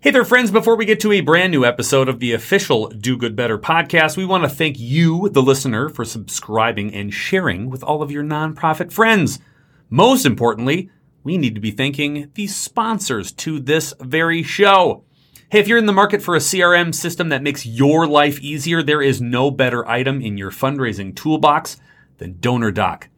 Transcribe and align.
Hey 0.00 0.12
there, 0.12 0.24
friends. 0.24 0.52
Before 0.52 0.76
we 0.76 0.84
get 0.84 1.00
to 1.00 1.10
a 1.10 1.22
brand 1.22 1.50
new 1.50 1.64
episode 1.64 2.08
of 2.08 2.20
the 2.20 2.32
official 2.32 2.86
Do 2.86 3.16
Good 3.16 3.34
Better 3.34 3.58
podcast, 3.58 4.16
we 4.16 4.24
want 4.24 4.44
to 4.44 4.48
thank 4.48 4.78
you, 4.78 5.28
the 5.28 5.42
listener, 5.42 5.88
for 5.88 6.04
subscribing 6.04 6.94
and 6.94 7.12
sharing 7.12 7.68
with 7.68 7.82
all 7.82 8.00
of 8.00 8.12
your 8.12 8.22
nonprofit 8.22 8.92
friends. 8.92 9.40
Most 9.90 10.24
importantly, 10.24 10.88
we 11.24 11.36
need 11.36 11.56
to 11.56 11.60
be 11.60 11.72
thanking 11.72 12.30
the 12.34 12.46
sponsors 12.46 13.32
to 13.32 13.58
this 13.58 13.92
very 13.98 14.44
show. 14.44 15.02
Hey, 15.48 15.58
if 15.58 15.66
you're 15.66 15.78
in 15.78 15.86
the 15.86 15.92
market 15.92 16.22
for 16.22 16.36
a 16.36 16.38
CRM 16.38 16.94
system 16.94 17.28
that 17.30 17.42
makes 17.42 17.66
your 17.66 18.06
life 18.06 18.38
easier, 18.38 18.84
there 18.84 19.02
is 19.02 19.20
no 19.20 19.50
better 19.50 19.84
item 19.88 20.20
in 20.20 20.38
your 20.38 20.52
fundraising 20.52 21.12
toolbox 21.12 21.76
than 22.18 22.34
DonorDock. 22.34 23.08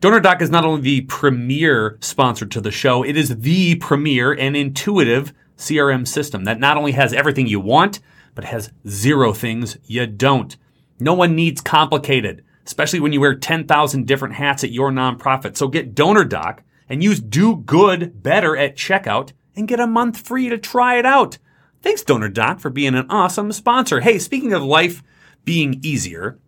DonorDock 0.00 0.40
is 0.40 0.48
not 0.48 0.64
only 0.64 0.80
the 0.80 1.00
premier 1.02 1.98
sponsor 2.00 2.46
to 2.46 2.62
the 2.62 2.70
show, 2.70 3.02
it 3.02 3.18
is 3.18 3.40
the 3.40 3.74
premier 3.74 4.32
and 4.32 4.56
intuitive 4.56 5.34
CRM 5.60 6.08
system 6.08 6.44
that 6.44 6.58
not 6.58 6.76
only 6.76 6.92
has 6.92 7.12
everything 7.12 7.46
you 7.46 7.60
want, 7.60 8.00
but 8.34 8.44
has 8.44 8.72
zero 8.88 9.32
things 9.32 9.76
you 9.84 10.06
don't. 10.06 10.56
No 10.98 11.14
one 11.14 11.36
needs 11.36 11.60
complicated, 11.60 12.44
especially 12.66 13.00
when 13.00 13.12
you 13.12 13.20
wear 13.20 13.34
10,000 13.34 14.06
different 14.06 14.34
hats 14.34 14.64
at 14.64 14.72
your 14.72 14.90
nonprofit. 14.90 15.56
So 15.56 15.68
get 15.68 15.94
DonorDock 15.94 16.60
and 16.88 17.02
use 17.02 17.20
Do 17.20 17.56
Good 17.56 18.22
Better 18.22 18.56
at 18.56 18.76
checkout 18.76 19.32
and 19.54 19.68
get 19.68 19.80
a 19.80 19.86
month 19.86 20.26
free 20.26 20.48
to 20.48 20.58
try 20.58 20.98
it 20.98 21.06
out. 21.06 21.38
Thanks, 21.82 22.02
DonorDock, 22.02 22.60
for 22.60 22.70
being 22.70 22.94
an 22.94 23.06
awesome 23.10 23.52
sponsor. 23.52 24.00
Hey, 24.00 24.18
speaking 24.18 24.52
of 24.52 24.62
life 24.62 25.02
being 25.44 25.80
easier, 25.82 26.38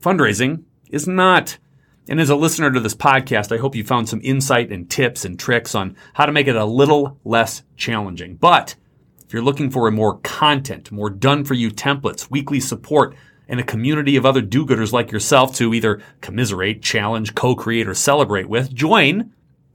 fundraising 0.00 0.64
is 0.90 1.06
not. 1.06 1.58
And 2.08 2.20
as 2.20 2.30
a 2.30 2.36
listener 2.36 2.70
to 2.70 2.78
this 2.78 2.94
podcast, 2.94 3.52
I 3.52 3.58
hope 3.58 3.74
you 3.74 3.82
found 3.82 4.08
some 4.08 4.20
insight 4.22 4.70
and 4.70 4.88
tips 4.88 5.24
and 5.24 5.38
tricks 5.38 5.74
on 5.74 5.96
how 6.14 6.26
to 6.26 6.32
make 6.32 6.46
it 6.46 6.54
a 6.54 6.64
little 6.64 7.18
less 7.24 7.62
challenging. 7.76 8.36
But 8.36 8.76
if 9.24 9.32
you're 9.32 9.42
looking 9.42 9.70
for 9.70 9.90
more 9.90 10.18
content, 10.18 10.92
more 10.92 11.10
done 11.10 11.44
for 11.44 11.54
you 11.54 11.70
templates, 11.70 12.30
weekly 12.30 12.60
support, 12.60 13.16
and 13.48 13.58
a 13.58 13.64
community 13.64 14.16
of 14.16 14.24
other 14.24 14.40
do 14.40 14.64
gooders 14.64 14.92
like 14.92 15.10
yourself 15.10 15.54
to 15.56 15.74
either 15.74 16.00
commiserate, 16.20 16.80
challenge, 16.80 17.34
co 17.34 17.56
create, 17.56 17.88
or 17.88 17.94
celebrate 17.94 18.48
with, 18.48 18.72
join 18.72 19.32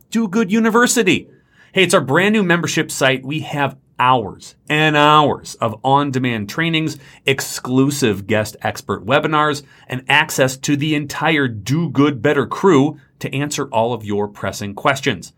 Do 0.09 0.29
Good 0.29 0.51
University. 0.51 1.29
Hey, 1.73 1.83
it's 1.83 1.93
our 1.93 2.01
brand 2.01 2.33
new 2.33 2.43
membership 2.43 2.91
site. 2.91 3.25
We 3.25 3.41
have 3.41 3.77
hours 4.01 4.55
and 4.67 4.97
hours 4.97 5.55
of 5.55 5.79
on-demand 5.83 6.49
trainings, 6.49 6.97
exclusive 7.27 8.25
guest 8.25 8.57
expert 8.63 9.05
webinars, 9.05 9.61
and 9.87 10.03
access 10.09 10.57
to 10.57 10.75
the 10.75 10.95
entire 10.95 11.47
Do 11.47 11.87
Good 11.87 12.19
Better 12.19 12.47
crew 12.47 12.97
to 13.19 13.33
answer 13.33 13.67
all 13.67 13.93
of 13.93 14.03
your 14.03 14.27
pressing 14.27 14.73
questions. 14.73 15.33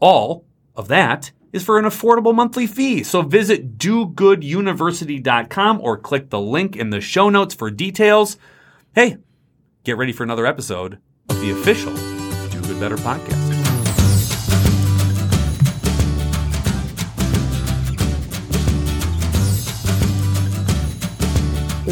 All 0.00 0.44
of 0.74 0.88
that 0.88 1.30
is 1.52 1.64
for 1.64 1.78
an 1.78 1.84
affordable 1.84 2.34
monthly 2.34 2.66
fee. 2.66 3.04
So 3.04 3.22
visit 3.22 3.78
dogooduniversity.com 3.78 5.80
or 5.80 5.96
click 5.96 6.30
the 6.30 6.40
link 6.40 6.76
in 6.76 6.90
the 6.90 7.00
show 7.00 7.30
notes 7.30 7.54
for 7.54 7.70
details. 7.70 8.36
Hey, 8.94 9.18
get 9.84 9.96
ready 9.96 10.12
for 10.12 10.24
another 10.24 10.44
episode 10.44 10.98
of 11.28 11.40
the 11.40 11.52
official 11.52 11.94
Do 12.50 12.60
Good 12.62 12.80
Better 12.80 12.96
podcast. 12.96 13.37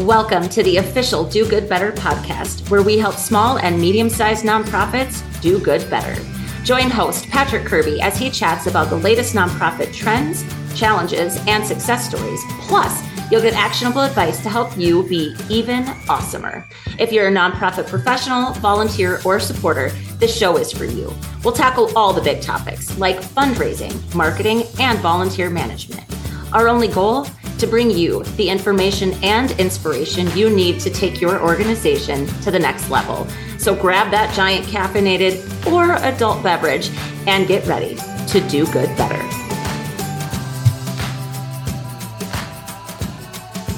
Welcome 0.05 0.51
to 0.51 0.63
the 0.63 0.77
official 0.77 1.25
Do 1.25 1.49
Good 1.49 1.71
Better 1.71 1.91
podcast, 1.91 2.69
where 2.69 2.83
we 2.83 2.99
help 2.99 3.15
small 3.15 3.57
and 3.57 3.81
medium 3.81 4.11
sized 4.11 4.45
nonprofits 4.45 5.23
do 5.41 5.59
good 5.59 5.89
better. 5.89 6.23
Join 6.65 6.91
host 6.91 7.31
Patrick 7.31 7.65
Kirby 7.65 8.03
as 8.03 8.19
he 8.19 8.31
chats 8.31 8.67
about 8.67 8.91
the 8.91 8.99
latest 8.99 9.35
nonprofit 9.35 9.95
trends, 9.95 10.45
challenges, 10.79 11.39
and 11.47 11.67
success 11.67 12.07
stories. 12.07 12.43
Plus, 12.61 13.03
you'll 13.31 13.41
get 13.41 13.55
actionable 13.55 14.03
advice 14.03 14.39
to 14.43 14.51
help 14.51 14.77
you 14.77 15.03
be 15.09 15.35
even 15.49 15.85
awesomer. 15.85 16.67
If 16.99 17.11
you're 17.11 17.29
a 17.29 17.33
nonprofit 17.33 17.87
professional, 17.87 18.53
volunteer, 18.53 19.21
or 19.25 19.41
supporter, 19.41 19.89
this 20.19 20.37
show 20.37 20.59
is 20.59 20.71
for 20.71 20.85
you. 20.85 21.11
We'll 21.43 21.55
tackle 21.55 21.91
all 21.97 22.13
the 22.13 22.21
big 22.21 22.43
topics 22.43 22.99
like 22.99 23.23
fundraising, 23.23 24.15
marketing, 24.15 24.65
and 24.79 24.99
volunteer 24.99 25.49
management. 25.49 26.05
Our 26.53 26.69
only 26.69 26.89
goal? 26.89 27.27
To 27.59 27.67
bring 27.67 27.91
you 27.91 28.23
the 28.37 28.49
information 28.49 29.15
and 29.23 29.51
inspiration 29.53 30.29
you 30.37 30.49
need 30.49 30.79
to 30.81 30.91
take 30.91 31.21
your 31.21 31.43
organization 31.43 32.27
to 32.43 32.51
the 32.51 32.59
next 32.59 32.89
level. 32.91 33.27
So 33.59 33.75
grab 33.75 34.11
that 34.13 34.33
giant 34.35 34.67
caffeinated 34.67 35.73
or 35.73 35.95
adult 36.05 36.43
beverage 36.43 36.91
and 37.27 37.49
get 37.49 37.67
ready 37.67 37.97
to 38.29 38.41
do 38.49 38.65
good 38.67 38.95
better. 38.97 39.21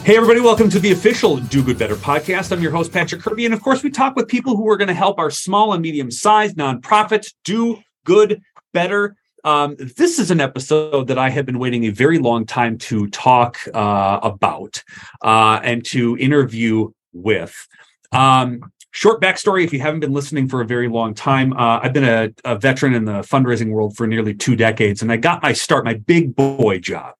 Hey, 0.04 0.16
everybody, 0.16 0.40
welcome 0.40 0.68
to 0.70 0.78
the 0.78 0.92
official 0.92 1.36
Do 1.36 1.62
Good 1.62 1.78
Better 1.78 1.94
podcast. 1.94 2.50
I'm 2.50 2.62
your 2.62 2.72
host, 2.72 2.92
Patrick 2.92 3.22
Kirby. 3.22 3.44
And 3.44 3.54
of 3.54 3.62
course, 3.62 3.82
we 3.82 3.90
talk 3.90 4.16
with 4.16 4.26
people 4.26 4.56
who 4.56 4.68
are 4.68 4.76
going 4.76 4.88
to 4.88 4.94
help 4.94 5.18
our 5.18 5.30
small 5.30 5.72
and 5.72 5.82
medium 5.82 6.10
sized 6.10 6.56
nonprofits 6.56 7.32
do 7.44 7.82
good 8.04 8.42
better. 8.72 9.16
Um, 9.48 9.76
this 9.78 10.18
is 10.18 10.30
an 10.30 10.42
episode 10.42 11.06
that 11.06 11.16
I 11.16 11.30
have 11.30 11.46
been 11.46 11.58
waiting 11.58 11.84
a 11.84 11.88
very 11.88 12.18
long 12.18 12.44
time 12.44 12.76
to 12.78 13.06
talk 13.08 13.56
uh, 13.72 14.20
about 14.22 14.84
uh, 15.22 15.58
and 15.64 15.82
to 15.86 16.18
interview 16.18 16.90
with. 17.14 17.66
Um, 18.12 18.70
short 18.90 19.22
backstory 19.22 19.64
if 19.64 19.72
you 19.72 19.80
haven't 19.80 20.00
been 20.00 20.12
listening 20.12 20.48
for 20.48 20.60
a 20.60 20.66
very 20.66 20.86
long 20.86 21.14
time, 21.14 21.54
uh, 21.54 21.80
I've 21.82 21.94
been 21.94 22.04
a, 22.04 22.28
a, 22.44 22.58
veteran 22.58 22.92
in 22.92 23.06
the 23.06 23.20
fundraising 23.20 23.70
world 23.70 23.96
for 23.96 24.06
nearly 24.06 24.34
two 24.34 24.54
decades, 24.54 25.00
and 25.00 25.10
I 25.10 25.16
got 25.16 25.42
my 25.42 25.54
start, 25.54 25.82
my 25.82 25.94
big 25.94 26.36
boy 26.36 26.78
job 26.78 27.14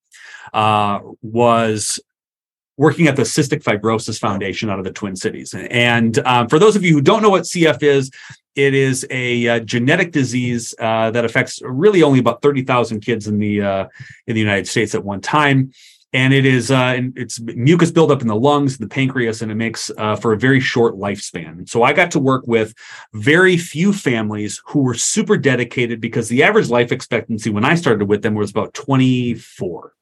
uh, 0.53 1.01
was 1.23 1.99
working 2.77 3.07
at 3.07 3.17
the 3.17 3.23
Cystic 3.23 3.63
Fibrosis 3.63 4.21
Foundation 4.21 4.69
out 4.69 4.79
of 4.79 4.85
the 4.85 4.93
Twin 4.93 5.17
Cities. 5.17 5.55
And 5.55 6.19
um, 6.27 6.49
for 6.49 6.59
those 6.59 6.77
of 6.77 6.85
you 6.85 6.93
who 6.93 7.01
don't 7.01 7.23
know 7.23 7.31
what 7.31 7.45
CF 7.45 7.83
is, 7.83 8.11
it 8.59 8.75
is 8.75 9.07
a 9.11 9.47
uh, 9.47 9.61
genetic 9.61 10.11
disease 10.11 10.75
uh, 10.81 11.13
that 11.13 11.25
affects 11.25 11.63
really 11.63 12.03
only 12.03 12.19
about 12.19 12.43
30,000 12.43 13.01
kids 13.01 13.29
in 13.29 13.39
the 13.39 13.63
uh, 13.63 13.87
in 14.27 14.35
the 14.35 14.41
United 14.41 14.67
States 14.67 14.97
at 14.97 15.05
one 15.05 15.21
time. 15.21 15.73
And 16.13 16.35
it 16.35 16.45
is 16.45 16.73
uh, 16.73 16.99
it's 17.15 17.39
mucus 17.39 17.93
buildup 17.93 18.21
in 18.21 18.27
the 18.27 18.35
lungs, 18.35 18.77
the 18.77 18.89
pancreas, 18.89 19.43
and 19.43 19.53
it 19.53 19.55
makes 19.55 19.93
uh, 19.97 20.17
for 20.17 20.33
a 20.33 20.39
very 20.39 20.59
short 20.59 20.97
lifespan. 20.97 21.69
So 21.69 21.85
I 21.85 21.93
got 21.93 22.11
to 22.13 22.19
work 22.19 22.49
with 22.49 22.75
very 23.13 23.57
few 23.57 23.93
families 23.93 24.61
who 24.67 24.81
were 24.81 24.95
super 24.95 25.37
dedicated 25.37 26.01
because 26.01 26.29
the 26.29 26.43
average 26.43 26.69
life 26.69 26.91
expectancy 26.91 27.51
when 27.51 27.65
I 27.65 27.77
started 27.77 28.09
with 28.09 28.23
them 28.23 28.35
was 28.35 28.51
about 28.51 28.75
24. 28.75 29.93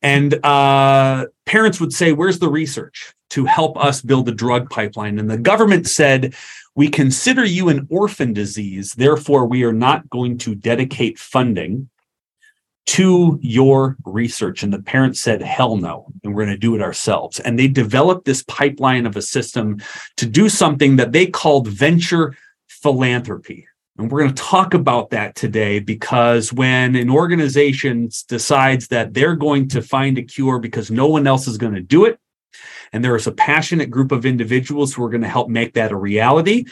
And 0.00 0.42
uh, 0.42 1.26
parents 1.44 1.80
would 1.80 1.92
say, 1.92 2.12
Where's 2.12 2.38
the 2.38 2.48
research 2.48 3.12
to 3.32 3.44
help 3.44 3.76
us 3.76 4.00
build 4.00 4.28
a 4.28 4.32
drug 4.32 4.70
pipeline? 4.70 5.18
And 5.18 5.30
the 5.30 5.36
government 5.36 5.86
said, 5.86 6.34
we 6.74 6.88
consider 6.88 7.44
you 7.44 7.68
an 7.68 7.86
orphan 7.90 8.32
disease, 8.32 8.94
therefore, 8.94 9.46
we 9.46 9.64
are 9.64 9.72
not 9.72 10.08
going 10.08 10.38
to 10.38 10.54
dedicate 10.54 11.18
funding 11.18 11.90
to 12.84 13.38
your 13.42 13.96
research. 14.04 14.62
And 14.62 14.72
the 14.72 14.82
parents 14.82 15.20
said, 15.20 15.42
hell 15.42 15.76
no, 15.76 16.06
and 16.24 16.34
we're 16.34 16.44
going 16.44 16.54
to 16.54 16.60
do 16.60 16.74
it 16.74 16.82
ourselves. 16.82 17.40
And 17.40 17.58
they 17.58 17.68
developed 17.68 18.24
this 18.24 18.42
pipeline 18.48 19.06
of 19.06 19.16
a 19.16 19.22
system 19.22 19.80
to 20.16 20.26
do 20.26 20.48
something 20.48 20.96
that 20.96 21.12
they 21.12 21.26
called 21.26 21.68
venture 21.68 22.34
philanthropy. 22.66 23.68
And 23.98 24.10
we're 24.10 24.22
going 24.22 24.34
to 24.34 24.42
talk 24.42 24.74
about 24.74 25.10
that 25.10 25.34
today 25.36 25.78
because 25.78 26.52
when 26.52 26.96
an 26.96 27.10
organization 27.10 28.08
decides 28.26 28.88
that 28.88 29.14
they're 29.14 29.36
going 29.36 29.68
to 29.68 29.82
find 29.82 30.18
a 30.18 30.22
cure 30.22 30.58
because 30.58 30.90
no 30.90 31.06
one 31.06 31.26
else 31.26 31.46
is 31.46 31.58
going 31.58 31.74
to 31.74 31.82
do 31.82 32.06
it, 32.06 32.18
and 32.92 33.04
there 33.04 33.16
is 33.16 33.26
a 33.26 33.32
passionate 33.32 33.90
group 33.90 34.12
of 34.12 34.26
individuals 34.26 34.94
who 34.94 35.04
are 35.04 35.10
going 35.10 35.22
to 35.22 35.28
help 35.28 35.48
make 35.48 35.74
that 35.74 35.92
a 35.92 35.96
reality. 35.96 36.64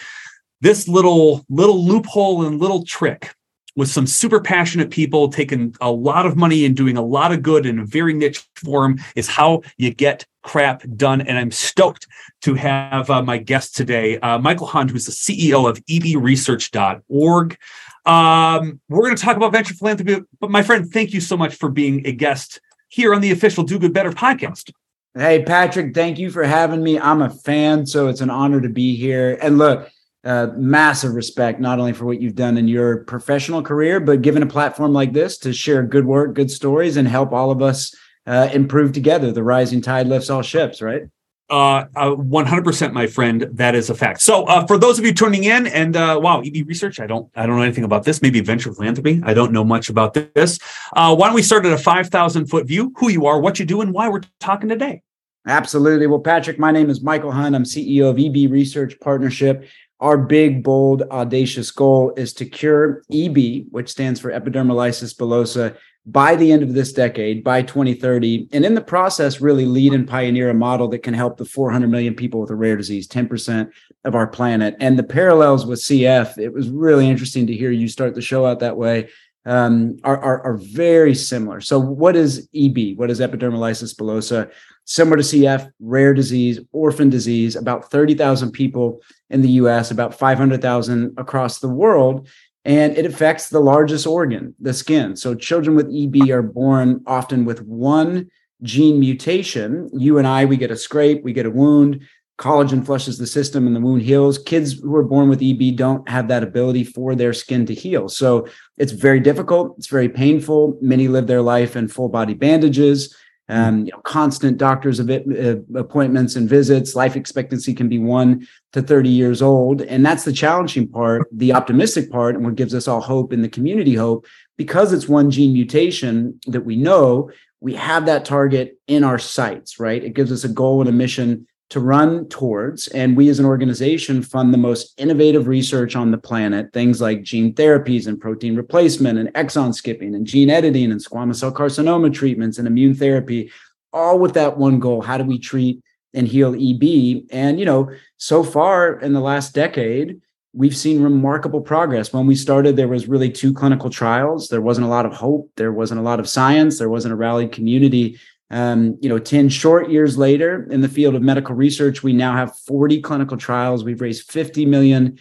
This 0.61 0.89
little 0.89 1.45
little 1.49 1.85
loophole 1.85 2.47
and 2.47 2.61
little 2.61 2.85
trick 2.85 3.35
with 3.77 3.89
some 3.89 4.07
super 4.07 4.41
passionate 4.41 4.91
people 4.91 5.29
taking 5.29 5.75
a 5.81 5.91
lot 5.91 6.27
of 6.27 6.37
money 6.37 6.65
and 6.65 6.77
doing 6.77 6.97
a 6.97 7.03
lot 7.03 7.33
of 7.33 7.43
good 7.43 7.67
in 7.67 7.79
a 7.79 7.85
very 7.85 8.13
niche 8.13 8.47
form 8.57 8.99
is 9.15 9.29
how 9.29 9.63
you 9.77 9.93
get 9.95 10.27
crap 10.43 10.83
done. 10.97 11.21
And 11.21 11.39
I'm 11.39 11.51
stoked 11.51 12.07
to 12.43 12.55
have 12.55 13.09
uh, 13.11 13.23
my 13.23 13.39
guest 13.39 13.77
today, 13.77 14.19
uh, 14.19 14.39
Michael 14.39 14.67
Hund, 14.67 14.91
who's 14.91 15.07
the 15.07 15.13
CEO 15.13 15.69
of 15.69 15.79
ebresearch.org. 15.87 17.59
Um, 18.07 18.81
we're 18.89 19.03
going 19.03 19.17
to 19.17 19.23
talk 19.23 19.37
about 19.37 19.53
venture 19.53 19.75
philanthropy, 19.75 20.23
but 20.41 20.51
my 20.51 20.63
friend, 20.63 20.91
thank 20.91 21.13
you 21.13 21.21
so 21.21 21.37
much 21.37 21.55
for 21.55 21.71
being 21.71 22.07
a 22.07 22.13
guest 22.13 22.61
here 22.89 23.15
on 23.15 23.21
the 23.21 23.31
official 23.31 23.63
Do 23.63 23.79
Good 23.79 23.93
Better 23.93 24.11
podcast. 24.11 24.73
Hey, 25.15 25.43
Patrick, 25.43 25.93
thank 25.93 26.21
you 26.21 26.31
for 26.31 26.45
having 26.45 26.85
me. 26.85 26.97
I'm 26.99 27.21
a 27.21 27.31
fan, 27.31 27.85
so 27.85 28.07
it's 28.07 28.21
an 28.21 28.31
honor 28.31 28.61
to 28.61 28.69
be 28.69 28.95
here. 28.95 29.37
And 29.43 29.59
look, 29.59 29.91
uh, 30.23 30.49
massive 30.55 31.15
respect 31.15 31.59
not 31.59 31.81
only 31.81 31.93
for 31.93 32.05
what 32.05 32.21
you've 32.21 32.37
done 32.37 32.57
in 32.57 32.69
your 32.69 32.99
professional 33.05 33.61
career, 33.61 33.99
but 33.99 34.23
given 34.23 34.45
a 34.45 34.47
platform 34.47 34.93
like 34.93 35.13
this 35.13 35.37
to 35.39 35.53
share 35.53 35.83
good 35.83 36.05
work, 36.07 36.35
good 36.35 36.51
stories, 36.51 36.97
and 36.97 37.09
help 37.09 37.33
all 37.33 37.51
of 37.51 37.61
us 37.61 37.93
uh, 38.27 38.51
improve 38.53 38.93
together. 38.93 39.33
The 39.33 39.43
rising 39.43 39.81
tide 39.81 40.07
lifts 40.07 40.31
all 40.31 40.43
ships, 40.43 40.81
right? 40.81 41.03
Uh, 41.51 41.87
uh, 41.97 42.15
100%, 42.15 42.93
my 42.93 43.09
friend. 43.09 43.49
That 43.53 43.75
is 43.75 43.91
a 43.91 43.95
fact. 43.95 44.21
So, 44.21 44.45
uh, 44.45 44.65
for 44.69 44.79
those 44.79 45.01
of 45.01 45.05
you 45.05 45.13
tuning 45.13 45.45
in, 45.45 45.67
and 45.67 45.97
uh, 45.97 46.21
wow, 46.23 46.43
EB 46.43 46.69
research. 46.69 47.01
I 47.01 47.09
don't, 47.09 47.29
I 47.35 47.45
don't 47.45 47.57
know 47.57 47.63
anything 47.63 47.83
about 47.83 48.05
this. 48.05 48.23
Maybe 48.23 48.41
venture 48.41 48.73
philanthropy. 48.73 49.21
I 49.25 49.35
don't 49.35 49.51
know 49.51 49.65
much 49.65 49.89
about 49.89 50.15
this. 50.15 50.61
Uh, 50.95 51.15
why 51.17 51.27
don't 51.27 51.35
we 51.35 51.43
start 51.43 51.67
at 51.67 51.73
a 51.73 51.79
5,000 51.79 52.47
foot 52.47 52.67
view? 52.67 52.93
Who 52.99 53.11
you 53.11 53.27
are, 53.27 53.41
what 53.41 53.59
you 53.59 53.65
do, 53.65 53.81
and 53.81 53.93
why 53.93 54.09
we're 54.09 54.23
talking 54.39 54.69
today. 54.69 55.03
Absolutely. 55.47 56.07
Well, 56.07 56.21
Patrick, 56.21 56.59
my 56.59 56.71
name 56.71 56.89
is 56.89 57.03
Michael 57.03 57.33
Hund. 57.33 57.57
I'm 57.57 57.65
CEO 57.65 58.09
of 58.11 58.19
EB 58.19 58.53
Research 58.53 59.01
Partnership. 59.01 59.67
Our 59.99 60.17
big, 60.17 60.63
bold, 60.63 61.03
audacious 61.11 61.71
goal 61.71 62.13
is 62.17 62.33
to 62.35 62.47
cure 62.47 63.03
EB, 63.13 63.67
which 63.71 63.89
stands 63.91 64.21
for 64.21 64.31
epidermolysis 64.31 65.17
bullosa, 65.17 65.77
by 66.07 66.35
the 66.35 66.51
end 66.51 66.63
of 66.63 66.73
this 66.73 66.93
decade, 66.93 67.45
by 67.45 67.63
2030, 67.63 68.49
and 68.53 68.65
in 68.65 68.75
the 68.75 68.81
process, 68.81 69.41
really 69.41 69.67
lead 69.67 69.93
and 69.93 70.09
pioneer 70.09 70.49
a 70.51 70.55
model 70.55 70.89
that 70.89 71.03
can 71.03 71.15
help 71.15 71.37
the 71.37 71.45
400 71.45 71.89
million 71.89 72.15
people 72.15 72.41
with 72.41 72.51
a 72.51 72.55
rare 72.55 72.77
disease, 72.77 73.07
10% 73.07 73.71
of 74.05 74.15
our 74.15 74.27
planet. 74.27 74.77
And 74.81 74.99
the 74.99 75.05
parallels 75.05 75.67
with 75.67 75.81
CF, 75.81 76.39
it 76.39 76.53
was 76.53 76.71
really 76.71 77.09
interesting 77.09 77.47
to 77.49 77.55
hear 77.55 77.71
you 77.71 77.87
start 77.87 78.15
the 78.15 78.23
show 78.23 78.47
out 78.47 78.61
that 78.61 78.77
way. 78.77 79.11
Um, 79.47 79.97
are, 80.05 80.19
are, 80.19 80.43
are 80.43 80.57
very 80.59 81.15
similar. 81.15 81.63
So, 81.63 81.79
what 81.79 82.15
is 82.15 82.47
EB? 82.55 82.99
What 82.99 83.11
is 83.11 83.21
epidermolysis 83.21 83.97
bullosa? 83.97 84.51
Similar 84.85 85.17
to 85.17 85.23
CF, 85.23 85.71
rare 85.81 86.13
disease, 86.13 86.61
orphan 86.73 87.09
disease, 87.09 87.57
about 87.57 87.91
30,000 87.91 88.53
people 88.53 89.01
in 89.31 89.41
the 89.41 89.53
US, 89.53 89.91
about 89.91 90.15
500,000 90.15 91.15
across 91.17 91.59
the 91.59 91.69
world 91.69 92.29
and 92.65 92.97
it 92.97 93.07
affects 93.07 93.49
the 93.49 93.61
largest 93.61 94.07
organ, 94.07 94.55
the 94.61 94.75
skin. 94.75 95.17
So 95.17 95.35
children 95.35 95.77
with 95.77 95.93
EB 95.95 96.31
are 96.31 96.43
born 96.43 97.03
often 97.07 97.45
with 97.45 97.63
one 97.63 98.31
gene 98.63 99.01
mutation. 99.01 99.89
You 99.95 100.19
and 100.19 100.27
I, 100.27 100.45
we 100.45 100.57
get 100.57 100.71
a 100.71 100.77
scrape, 100.77 101.25
we 101.25 101.33
get 101.33 101.47
a 101.47 101.51
wound, 101.51 102.03
collagen 102.39 102.85
flushes 102.85 103.19
the 103.19 103.27
system 103.27 103.67
and 103.67 103.75
the 103.75 103.81
wound 103.81 104.03
heals. 104.03 104.39
Kids 104.39 104.75
who 104.75 104.95
are 104.95 105.05
born 105.05 105.29
with 105.29 105.43
EB 105.43 105.77
don't 105.77 106.07
have 106.09 106.29
that 106.29 106.43
ability 106.43 106.85
for 106.85 107.15
their 107.15 107.33
skin 107.33 107.65
to 107.67 107.75
heal. 107.75 108.09
So 108.09 108.47
it's 108.77 108.93
very 108.93 109.21
difficult, 109.21 109.77
it's 109.79 109.89
very 109.89 110.09
painful. 110.09 110.79
Many 110.81 111.09
live 111.09 111.27
their 111.27 111.43
life 111.43 111.77
in 111.77 111.89
full 111.89 112.09
body 112.09 112.35
bandages 112.35 113.17
um, 113.51 113.87
you 113.87 113.93
know, 113.93 113.99
constant 114.05 114.59
doctors 114.59 115.01
uh, 115.01 115.57
appointments 115.75 116.37
and 116.37 116.49
visits. 116.49 116.95
Life 116.95 117.17
expectancy 117.17 117.75
can 117.75 117.89
be 117.89 117.99
one 117.99 118.47
to 118.73 118.81
30 118.81 119.09
years 119.09 119.43
old. 119.43 119.83
And 119.83 120.07
that's 120.07 120.25
the 120.25 120.33
challenging 120.33 120.89
part, 120.89 121.27
the 121.33 121.53
optimistic 121.53 122.11
part, 122.11 122.37
and 122.37 122.45
what 122.45 122.55
gives 122.55 122.75
us 122.75 122.87
all 122.87 123.01
hope 123.01 123.33
in 123.33 123.43
the 123.43 123.49
community 123.49 123.95
hope, 123.95 124.27
because 124.57 124.93
it's 124.93 125.09
one 125.09 125.31
gene 125.31 125.53
mutation 125.53 126.39
that 126.47 126.65
we 126.65 126.77
know, 126.77 127.31
we 127.61 127.75
have 127.75 128.07
that 128.07 128.25
target 128.25 128.79
in 128.87 129.05
our 129.05 129.19
sights, 129.19 129.79
right? 129.79 130.03
It 130.03 130.15
gives 130.15 130.33
us 130.33 130.45
a 130.45 130.49
goal 130.49 130.81
and 130.81 130.89
a 130.89 130.93
mission 130.93 131.47
to 131.71 131.81
run 131.81 132.29
towards. 132.29 132.89
And 132.89 133.17
we 133.17 133.29
as 133.29 133.39
an 133.39 133.47
organization 133.47 134.23
fund 134.23 134.53
the 134.53 134.59
most 134.59 134.93
innovative 134.99 135.47
research 135.47 135.97
on 135.97 136.11
the 136.11 136.19
planet, 136.19 136.73
things 136.73 137.01
like 137.01 137.23
gene 137.23 137.55
therapies 137.55 138.07
and 138.07 138.21
protein 138.21 138.57
replacement 138.57 139.19
and 139.19 139.33
exon 139.35 139.75
skipping 139.75 140.15
and 140.15 140.27
gene 140.27 140.51
editing 140.51 140.91
and 140.91 141.01
squamous 141.01 141.37
cell 141.37 141.53
carcinoma 141.53 142.13
treatments 142.13 142.59
and 142.59 142.67
immune 142.67 142.95
therapy, 142.95 143.51
all 143.93 144.19
with 144.19 144.35
that 144.35 144.59
one 144.59 144.81
goal. 144.81 145.01
How 145.01 145.17
do 145.17 145.25
we 145.25 145.39
treat 145.39 145.81
and 146.13 146.27
heal 146.27 146.55
EB? 146.55 147.25
And, 147.31 147.59
you 147.59 147.65
know, 147.65 147.91
so 148.17 148.43
far 148.43 148.99
in 148.99 149.13
the 149.13 149.21
last 149.21 149.55
decade, 149.55 150.21
we've 150.53 150.77
seen 150.77 151.01
remarkable 151.01 151.61
progress. 151.61 152.13
When 152.13 152.27
we 152.27 152.35
started, 152.35 152.75
there 152.75 152.89
was 152.89 153.07
really 153.07 153.31
two 153.31 153.55
clinical 153.55 153.91
trials. 153.91 154.49
There 154.49 154.61
wasn't 154.61 154.89
a 154.89 154.91
lot 154.91 155.07
of 155.07 155.13
hope. 155.13 155.49
There 155.57 155.73
wasn't 155.73 156.01
a 156.01 156.03
lot 156.05 156.19
of 156.19 156.29
science. 156.29 156.81
There 156.81 156.91
wasn't 156.91 157.13
a 157.13 157.17
rallied 157.17 157.53
community 157.53 158.19
um, 158.51 158.99
you 159.01 159.09
know, 159.09 159.19
10 159.19 159.49
short 159.49 159.91
years 159.91 160.19
later 160.19 160.67
in 160.71 160.81
the 160.81 160.89
field 160.89 161.15
of 161.15 161.23
medical 161.23 161.55
research, 161.55 162.03
we 162.03 162.13
now 162.13 162.35
have 162.35 162.59
40 162.59 163.01
clinical 163.01 163.37
trials. 163.37 163.85
We've 163.85 164.01
raised 164.01 164.31
$50 164.31 164.67
million. 164.67 165.19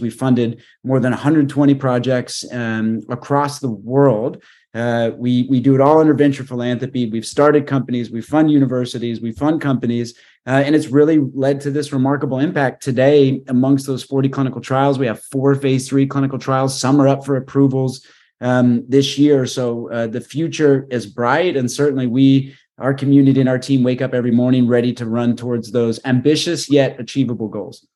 We 0.00 0.08
funded 0.08 0.62
more 0.84 1.00
than 1.00 1.12
120 1.12 1.74
projects 1.74 2.50
um, 2.50 3.02
across 3.10 3.58
the 3.58 3.68
world. 3.68 4.42
Uh, 4.72 5.10
we, 5.16 5.46
we 5.50 5.60
do 5.60 5.74
it 5.74 5.82
all 5.82 5.98
under 5.98 6.14
venture 6.14 6.44
philanthropy. 6.44 7.10
We've 7.10 7.26
started 7.26 7.66
companies, 7.66 8.10
we 8.10 8.22
fund 8.22 8.50
universities, 8.50 9.20
we 9.20 9.32
fund 9.32 9.60
companies, 9.60 10.14
uh, 10.46 10.62
and 10.64 10.74
it's 10.74 10.86
really 10.86 11.18
led 11.18 11.60
to 11.62 11.70
this 11.70 11.92
remarkable 11.92 12.38
impact. 12.38 12.82
Today, 12.82 13.42
amongst 13.48 13.86
those 13.86 14.02
40 14.02 14.30
clinical 14.30 14.60
trials, 14.62 14.98
we 14.98 15.06
have 15.06 15.22
four 15.24 15.54
phase 15.56 15.88
three 15.88 16.06
clinical 16.06 16.38
trials. 16.38 16.80
Some 16.80 17.00
are 17.00 17.08
up 17.08 17.26
for 17.26 17.36
approvals 17.36 18.06
um, 18.40 18.84
this 18.88 19.18
year. 19.18 19.46
So 19.46 19.90
uh, 19.90 20.06
the 20.06 20.20
future 20.20 20.86
is 20.90 21.06
bright, 21.06 21.56
and 21.56 21.70
certainly 21.70 22.06
we, 22.06 22.54
our 22.78 22.94
community, 22.94 23.40
and 23.40 23.48
our 23.48 23.58
team 23.58 23.82
wake 23.82 24.02
up 24.02 24.14
every 24.14 24.30
morning 24.30 24.66
ready 24.66 24.92
to 24.94 25.06
run 25.06 25.36
towards 25.36 25.72
those 25.72 26.00
ambitious 26.04 26.70
yet 26.70 26.98
achievable 26.98 27.48
goals. 27.48 27.86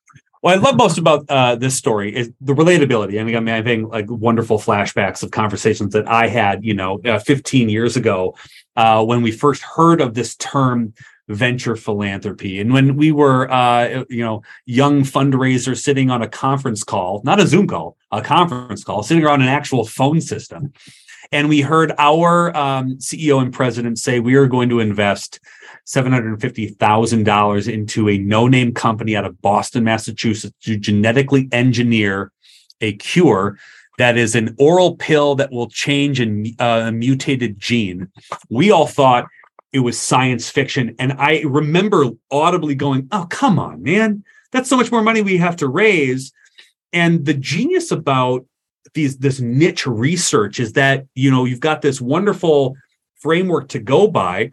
What 0.41 0.59
I 0.59 0.61
love 0.61 0.75
most 0.75 0.99
about 0.99 1.25
uh, 1.27 1.55
this 1.55 1.75
story 1.75 2.15
is 2.15 2.31
the 2.39 2.53
relatability. 2.53 3.19
I 3.19 3.23
mean, 3.23 3.35
I 3.35 3.39
mean, 3.39 3.55
I 3.55 3.63
think 3.63 3.91
like 3.91 4.05
wonderful 4.07 4.59
flashbacks 4.59 5.23
of 5.23 5.31
conversations 5.31 5.93
that 5.93 6.07
I 6.07 6.27
had, 6.27 6.63
you 6.63 6.75
know, 6.75 6.99
uh, 7.03 7.17
15 7.17 7.67
years 7.67 7.97
ago 7.97 8.35
uh, 8.75 9.03
when 9.03 9.23
we 9.23 9.31
first 9.31 9.63
heard 9.63 10.01
of 10.01 10.13
this 10.13 10.35
term 10.35 10.93
venture 11.27 11.75
philanthropy. 11.75 12.59
And 12.59 12.71
when 12.71 12.95
we 12.95 13.11
were, 13.11 13.51
uh, 13.51 14.03
you 14.09 14.23
know, 14.23 14.43
young 14.65 15.01
fundraisers 15.01 15.81
sitting 15.81 16.09
on 16.09 16.21
a 16.21 16.27
conference 16.27 16.83
call, 16.83 17.21
not 17.23 17.39
a 17.39 17.47
Zoom 17.47 17.67
call, 17.67 17.97
a 18.11 18.21
conference 18.21 18.83
call, 18.83 19.03
sitting 19.03 19.23
around 19.23 19.41
an 19.41 19.47
actual 19.47 19.85
phone 19.85 20.21
system, 20.21 20.73
and 21.31 21.49
we 21.49 21.61
heard 21.61 21.91
our 21.97 22.55
um, 22.55 22.97
CEO 22.97 23.41
and 23.41 23.51
president 23.51 23.97
say 23.99 24.19
we 24.19 24.35
are 24.35 24.47
going 24.47 24.69
to 24.69 24.79
invest 24.79 25.39
$750,000 25.87 27.73
into 27.73 28.09
a 28.09 28.17
no 28.17 28.47
name 28.47 28.73
company 28.73 29.15
out 29.15 29.25
of 29.25 29.41
Boston, 29.41 29.83
Massachusetts 29.83 30.55
to 30.61 30.77
genetically 30.77 31.47
engineer 31.51 32.31
a 32.81 32.93
cure 32.93 33.57
that 33.97 34.17
is 34.17 34.35
an 34.35 34.55
oral 34.59 34.95
pill 34.95 35.35
that 35.35 35.51
will 35.51 35.69
change 35.69 36.19
a, 36.19 36.53
uh, 36.59 36.87
a 36.87 36.91
mutated 36.91 37.59
gene. 37.59 38.09
We 38.49 38.71
all 38.71 38.87
thought 38.87 39.27
it 39.75 39.79
was 39.79 39.99
science 39.99 40.49
fiction. 40.49 40.95
And 40.99 41.11
I 41.19 41.41
remember 41.41 42.05
audibly 42.31 42.75
going, 42.75 43.09
Oh, 43.11 43.27
come 43.29 43.59
on, 43.59 43.83
man. 43.83 44.23
That's 44.53 44.69
so 44.69 44.77
much 44.77 44.89
more 44.89 45.01
money 45.01 45.21
we 45.21 45.35
have 45.35 45.57
to 45.57 45.67
raise. 45.67 46.31
And 46.93 47.25
the 47.25 47.33
genius 47.33 47.91
about 47.91 48.45
these 48.93 49.17
this 49.17 49.41
niche 49.41 49.85
research 49.85 50.61
is 50.61 50.71
that 50.73 51.07
you 51.13 51.29
know 51.29 51.43
you've 51.43 51.59
got 51.59 51.81
this 51.81 51.99
wonderful 51.99 52.77
framework 53.15 53.67
to 53.69 53.79
go 53.79 54.07
by. 54.07 54.49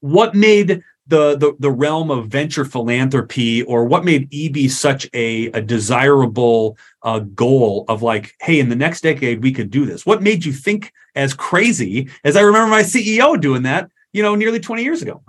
What 0.00 0.34
made 0.34 0.82
the, 1.06 1.36
the 1.36 1.54
the 1.58 1.70
realm 1.70 2.10
of 2.10 2.28
venture 2.28 2.64
philanthropy 2.64 3.64
or 3.64 3.84
what 3.84 4.06
made 4.06 4.32
EB 4.32 4.70
such 4.70 5.06
a, 5.12 5.48
a 5.48 5.60
desirable 5.60 6.78
uh, 7.02 7.18
goal 7.18 7.84
of 7.88 8.00
like, 8.00 8.34
hey, 8.40 8.60
in 8.60 8.70
the 8.70 8.76
next 8.76 9.02
decade 9.02 9.42
we 9.42 9.52
could 9.52 9.70
do 9.70 9.84
this? 9.84 10.06
What 10.06 10.22
made 10.22 10.46
you 10.46 10.54
think 10.54 10.90
as 11.14 11.34
crazy 11.34 12.08
as 12.24 12.34
I 12.34 12.40
remember 12.40 12.70
my 12.70 12.82
CEO 12.82 13.38
doing 13.38 13.64
that 13.64 13.90
you 14.12 14.22
know, 14.22 14.34
nearly 14.34 14.60
20 14.60 14.82
years 14.82 15.02
ago. 15.02 15.22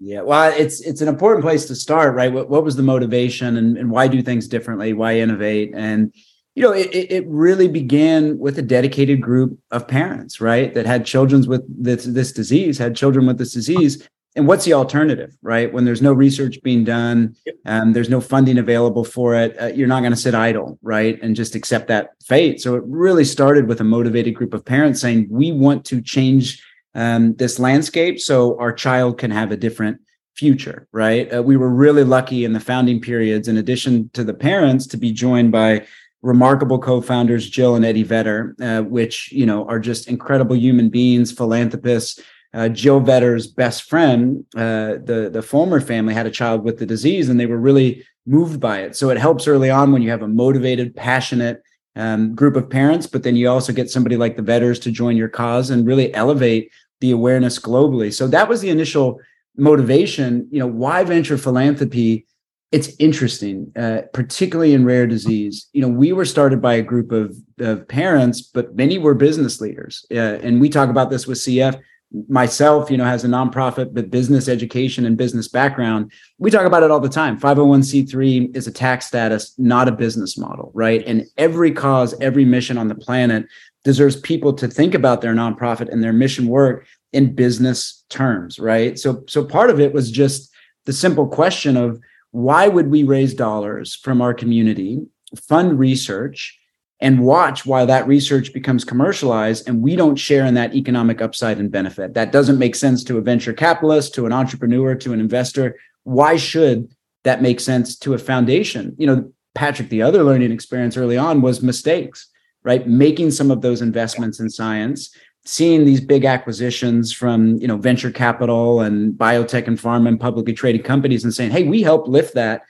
Yeah, 0.00 0.22
well, 0.22 0.52
it's 0.56 0.80
it's 0.80 1.00
an 1.00 1.08
important 1.08 1.44
place 1.44 1.66
to 1.66 1.74
start, 1.74 2.14
right? 2.14 2.32
What 2.32 2.48
what 2.48 2.62
was 2.62 2.76
the 2.76 2.84
motivation 2.84 3.56
and, 3.56 3.76
and 3.76 3.90
why 3.90 4.06
do 4.06 4.22
things 4.22 4.46
differently? 4.46 4.92
Why 4.92 5.18
innovate? 5.18 5.72
And 5.74 6.14
you 6.54 6.62
know, 6.62 6.72
it, 6.72 6.88
it 6.92 7.24
really 7.28 7.68
began 7.68 8.38
with 8.38 8.58
a 8.58 8.62
dedicated 8.62 9.20
group 9.20 9.58
of 9.70 9.86
parents, 9.86 10.40
right, 10.40 10.74
that 10.74 10.86
had 10.86 11.04
children 11.06 11.46
with 11.46 11.62
this 11.68 12.04
this 12.04 12.32
disease, 12.32 12.78
had 12.78 12.96
children 12.96 13.26
with 13.26 13.38
this 13.38 13.52
disease. 13.52 14.08
And 14.36 14.46
what's 14.46 14.64
the 14.64 14.72
alternative, 14.72 15.36
right? 15.42 15.72
When 15.72 15.84
there's 15.84 16.02
no 16.02 16.12
research 16.12 16.62
being 16.62 16.84
done, 16.84 17.34
and 17.64 17.82
um, 17.82 17.92
there's 17.92 18.10
no 18.10 18.20
funding 18.20 18.58
available 18.58 19.02
for 19.02 19.34
it, 19.34 19.60
uh, 19.60 19.66
you're 19.66 19.88
not 19.88 20.00
going 20.00 20.12
to 20.12 20.16
sit 20.16 20.34
idle, 20.34 20.78
right, 20.82 21.20
and 21.22 21.34
just 21.34 21.54
accept 21.54 21.88
that 21.88 22.10
fate. 22.24 22.60
So 22.60 22.74
it 22.74 22.82
really 22.86 23.24
started 23.24 23.66
with 23.66 23.80
a 23.80 23.84
motivated 23.84 24.34
group 24.34 24.54
of 24.54 24.64
parents 24.64 25.00
saying, 25.00 25.26
"We 25.30 25.50
want 25.50 25.84
to 25.86 26.00
change." 26.00 26.62
Um, 26.98 27.34
this 27.36 27.58
landscape 27.58 28.18
so 28.18 28.58
our 28.58 28.72
child 28.72 29.18
can 29.18 29.30
have 29.30 29.52
a 29.52 29.56
different 29.56 30.00
future 30.34 30.86
right? 30.92 31.32
Uh, 31.34 31.42
we 31.42 31.56
were 31.56 31.68
really 31.68 32.04
lucky 32.04 32.44
in 32.44 32.52
the 32.52 32.60
founding 32.60 33.00
periods 33.00 33.48
in 33.48 33.56
addition 33.56 34.10
to 34.12 34.22
the 34.22 34.34
parents 34.34 34.86
to 34.86 34.96
be 34.96 35.12
joined 35.12 35.50
by 35.50 35.86
remarkable 36.22 36.78
co-founders 36.78 37.48
jill 37.48 37.76
and 37.76 37.84
eddie 37.84 38.02
vedder 38.02 38.54
uh, 38.60 38.82
which 38.82 39.30
you 39.32 39.46
know 39.46 39.66
are 39.68 39.78
just 39.78 40.08
incredible 40.08 40.56
human 40.56 40.88
beings 40.88 41.32
philanthropists. 41.32 42.20
Uh, 42.54 42.68
jill 42.68 42.98
vedder's 42.98 43.46
best 43.46 43.82
friend 43.90 44.44
uh, 44.56 44.96
the 45.04 45.30
the 45.32 45.42
Fulmer 45.42 45.80
family 45.80 46.14
had 46.14 46.26
a 46.26 46.38
child 46.40 46.64
with 46.64 46.78
the 46.78 46.86
disease 46.86 47.28
and 47.28 47.38
they 47.38 47.46
were 47.52 47.58
really 47.68 48.04
moved 48.28 48.60
by 48.60 48.80
it. 48.80 48.94
So 48.94 49.08
it 49.10 49.18
helps 49.18 49.48
early 49.48 49.70
on 49.70 49.90
when 49.90 50.02
you 50.02 50.10
have 50.10 50.22
a 50.22 50.28
motivated 50.28 50.94
passionate 50.94 51.62
um, 51.96 52.34
group 52.34 52.54
of 52.54 52.70
parents, 52.70 53.06
but 53.06 53.22
then 53.22 53.34
you 53.34 53.48
also 53.48 53.72
get 53.72 53.90
somebody 53.90 54.16
like 54.16 54.36
the 54.36 54.42
Vedders 54.42 54.80
to 54.82 54.92
join 54.92 55.16
your 55.16 55.28
cause 55.28 55.70
and 55.70 55.86
really 55.86 56.14
elevate 56.14 56.70
the 57.00 57.10
awareness 57.10 57.58
globally. 57.58 58.12
So 58.12 58.26
that 58.28 58.48
was 58.48 58.60
the 58.60 58.70
initial 58.70 59.20
motivation. 59.56 60.48
You 60.50 60.60
know, 60.60 60.66
why 60.66 61.04
venture 61.04 61.38
philanthropy? 61.38 62.26
It's 62.70 62.90
interesting, 62.98 63.72
uh, 63.76 64.02
particularly 64.12 64.74
in 64.74 64.84
rare 64.84 65.06
disease. 65.06 65.68
You 65.72 65.80
know, 65.80 65.88
we 65.88 66.12
were 66.12 66.26
started 66.26 66.60
by 66.60 66.74
a 66.74 66.82
group 66.82 67.12
of, 67.12 67.34
of 67.60 67.88
parents, 67.88 68.42
but 68.42 68.76
many 68.76 68.98
were 68.98 69.14
business 69.14 69.60
leaders. 69.60 70.04
Uh, 70.10 70.38
and 70.42 70.60
we 70.60 70.68
talk 70.68 70.90
about 70.90 71.08
this 71.08 71.26
with 71.26 71.38
CF. 71.38 71.80
myself, 72.28 72.90
you 72.90 72.96
know, 72.96 73.04
has 73.04 73.24
a 73.24 73.28
nonprofit 73.28 73.94
but 73.94 74.10
business 74.10 74.48
education 74.48 75.06
and 75.06 75.16
business 75.16 75.48
background. 75.48 76.12
We 76.38 76.50
talk 76.50 76.66
about 76.66 76.82
it 76.82 76.90
all 76.90 77.00
the 77.00 77.08
time. 77.08 77.38
501c3 77.38 78.54
is 78.54 78.66
a 78.66 78.72
tax 78.72 79.06
status, 79.06 79.54
not 79.58 79.88
a 79.88 79.92
business 79.92 80.36
model, 80.36 80.70
right? 80.74 81.02
And 81.06 81.24
every 81.38 81.72
cause, 81.72 82.14
every 82.20 82.44
mission 82.44 82.76
on 82.76 82.88
the 82.88 82.94
planet 82.94 83.46
deserves 83.88 84.16
people 84.16 84.52
to 84.52 84.68
think 84.68 84.92
about 84.92 85.22
their 85.22 85.32
nonprofit 85.32 85.88
and 85.88 86.04
their 86.04 86.12
mission 86.12 86.46
work 86.46 86.86
in 87.14 87.34
business 87.34 88.04
terms, 88.10 88.58
right? 88.58 88.98
So 88.98 89.24
so 89.26 89.42
part 89.42 89.70
of 89.70 89.80
it 89.80 89.94
was 89.94 90.10
just 90.10 90.52
the 90.84 90.92
simple 90.92 91.26
question 91.26 91.74
of 91.74 91.98
why 92.30 92.68
would 92.68 92.90
we 92.90 93.02
raise 93.02 93.32
dollars 93.32 93.94
from 93.94 94.20
our 94.20 94.34
community, 94.34 95.00
fund 95.48 95.78
research, 95.78 96.60
and 97.00 97.24
watch 97.24 97.64
while 97.64 97.86
that 97.86 98.06
research 98.06 98.52
becomes 98.52 98.84
commercialized 98.84 99.66
and 99.66 99.80
we 99.80 99.96
don't 99.96 100.16
share 100.16 100.44
in 100.44 100.52
that 100.52 100.74
economic 100.74 101.22
upside 101.22 101.58
and 101.58 101.70
benefit. 101.70 102.12
That 102.12 102.30
doesn't 102.30 102.58
make 102.58 102.76
sense 102.76 103.02
to 103.04 103.16
a 103.16 103.22
venture 103.22 103.54
capitalist, 103.54 104.14
to 104.16 104.26
an 104.26 104.32
entrepreneur, 104.34 104.96
to 104.96 105.14
an 105.14 105.20
investor. 105.20 105.76
Why 106.04 106.36
should 106.36 106.92
that 107.24 107.40
make 107.40 107.58
sense 107.58 107.96
to 108.00 108.12
a 108.12 108.18
foundation? 108.18 108.94
You 108.98 109.06
know, 109.06 109.32
Patrick, 109.54 109.88
the 109.88 110.02
other 110.02 110.22
learning 110.24 110.52
experience 110.52 110.98
early 110.98 111.16
on 111.16 111.40
was 111.40 111.62
mistakes, 111.62 112.28
right? 112.68 112.86
Making 112.86 113.30
some 113.30 113.50
of 113.50 113.62
those 113.62 113.80
investments 113.80 114.40
in 114.40 114.50
science, 114.50 115.08
seeing 115.46 115.86
these 115.86 116.02
big 116.02 116.26
acquisitions 116.26 117.14
from, 117.14 117.56
you 117.56 117.66
know, 117.66 117.78
venture 117.78 118.10
capital 118.10 118.82
and 118.82 119.14
biotech 119.14 119.66
and 119.66 119.78
pharma 119.78 120.08
and 120.08 120.20
publicly 120.20 120.52
traded 120.52 120.84
companies 120.84 121.24
and 121.24 121.32
saying, 121.32 121.50
hey, 121.50 121.64
we 121.64 121.80
help 121.80 122.06
lift 122.06 122.34
that 122.34 122.60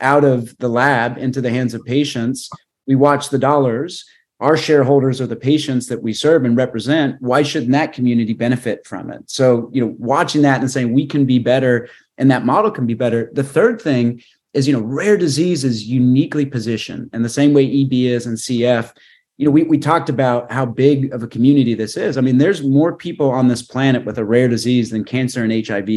out 0.00 0.24
of 0.24 0.58
the 0.58 0.66
lab 0.66 1.18
into 1.18 1.40
the 1.40 1.50
hands 1.50 1.72
of 1.72 1.84
patients. 1.84 2.50
We 2.88 2.96
watch 2.96 3.28
the 3.28 3.38
dollars. 3.38 4.04
Our 4.40 4.56
shareholders 4.56 5.20
are 5.20 5.28
the 5.28 5.36
patients 5.36 5.86
that 5.86 6.02
we 6.02 6.12
serve 6.12 6.44
and 6.44 6.56
represent. 6.56 7.22
Why 7.22 7.44
shouldn't 7.44 7.70
that 7.70 7.92
community 7.92 8.32
benefit 8.32 8.84
from 8.84 9.08
it? 9.12 9.30
So 9.30 9.70
you 9.72 9.80
know 9.80 9.94
watching 10.00 10.42
that 10.42 10.60
and 10.62 10.68
saying 10.68 10.92
we 10.92 11.06
can 11.06 11.26
be 11.26 11.38
better 11.38 11.88
and 12.18 12.28
that 12.32 12.44
model 12.44 12.72
can 12.72 12.88
be 12.88 12.94
better. 12.94 13.30
The 13.32 13.44
third 13.44 13.80
thing 13.80 14.20
is 14.52 14.66
you 14.66 14.72
know 14.72 14.82
rare 14.82 15.16
disease 15.16 15.62
is 15.62 15.84
uniquely 15.84 16.44
positioned. 16.44 17.10
And 17.12 17.24
the 17.24 17.28
same 17.28 17.54
way 17.54 17.64
eb 17.82 17.92
is 17.92 18.26
and 18.26 18.36
cf 18.36 18.90
you 19.36 19.44
know 19.44 19.50
we, 19.50 19.64
we 19.64 19.78
talked 19.78 20.08
about 20.08 20.50
how 20.50 20.64
big 20.64 21.12
of 21.12 21.22
a 21.22 21.28
community 21.28 21.74
this 21.74 21.96
is 21.96 22.16
i 22.16 22.20
mean 22.20 22.38
there's 22.38 22.62
more 22.62 22.96
people 22.96 23.30
on 23.30 23.48
this 23.48 23.62
planet 23.62 24.04
with 24.04 24.18
a 24.18 24.24
rare 24.24 24.48
disease 24.48 24.90
than 24.90 25.04
cancer 25.04 25.44
and 25.44 25.66
hiv 25.66 25.88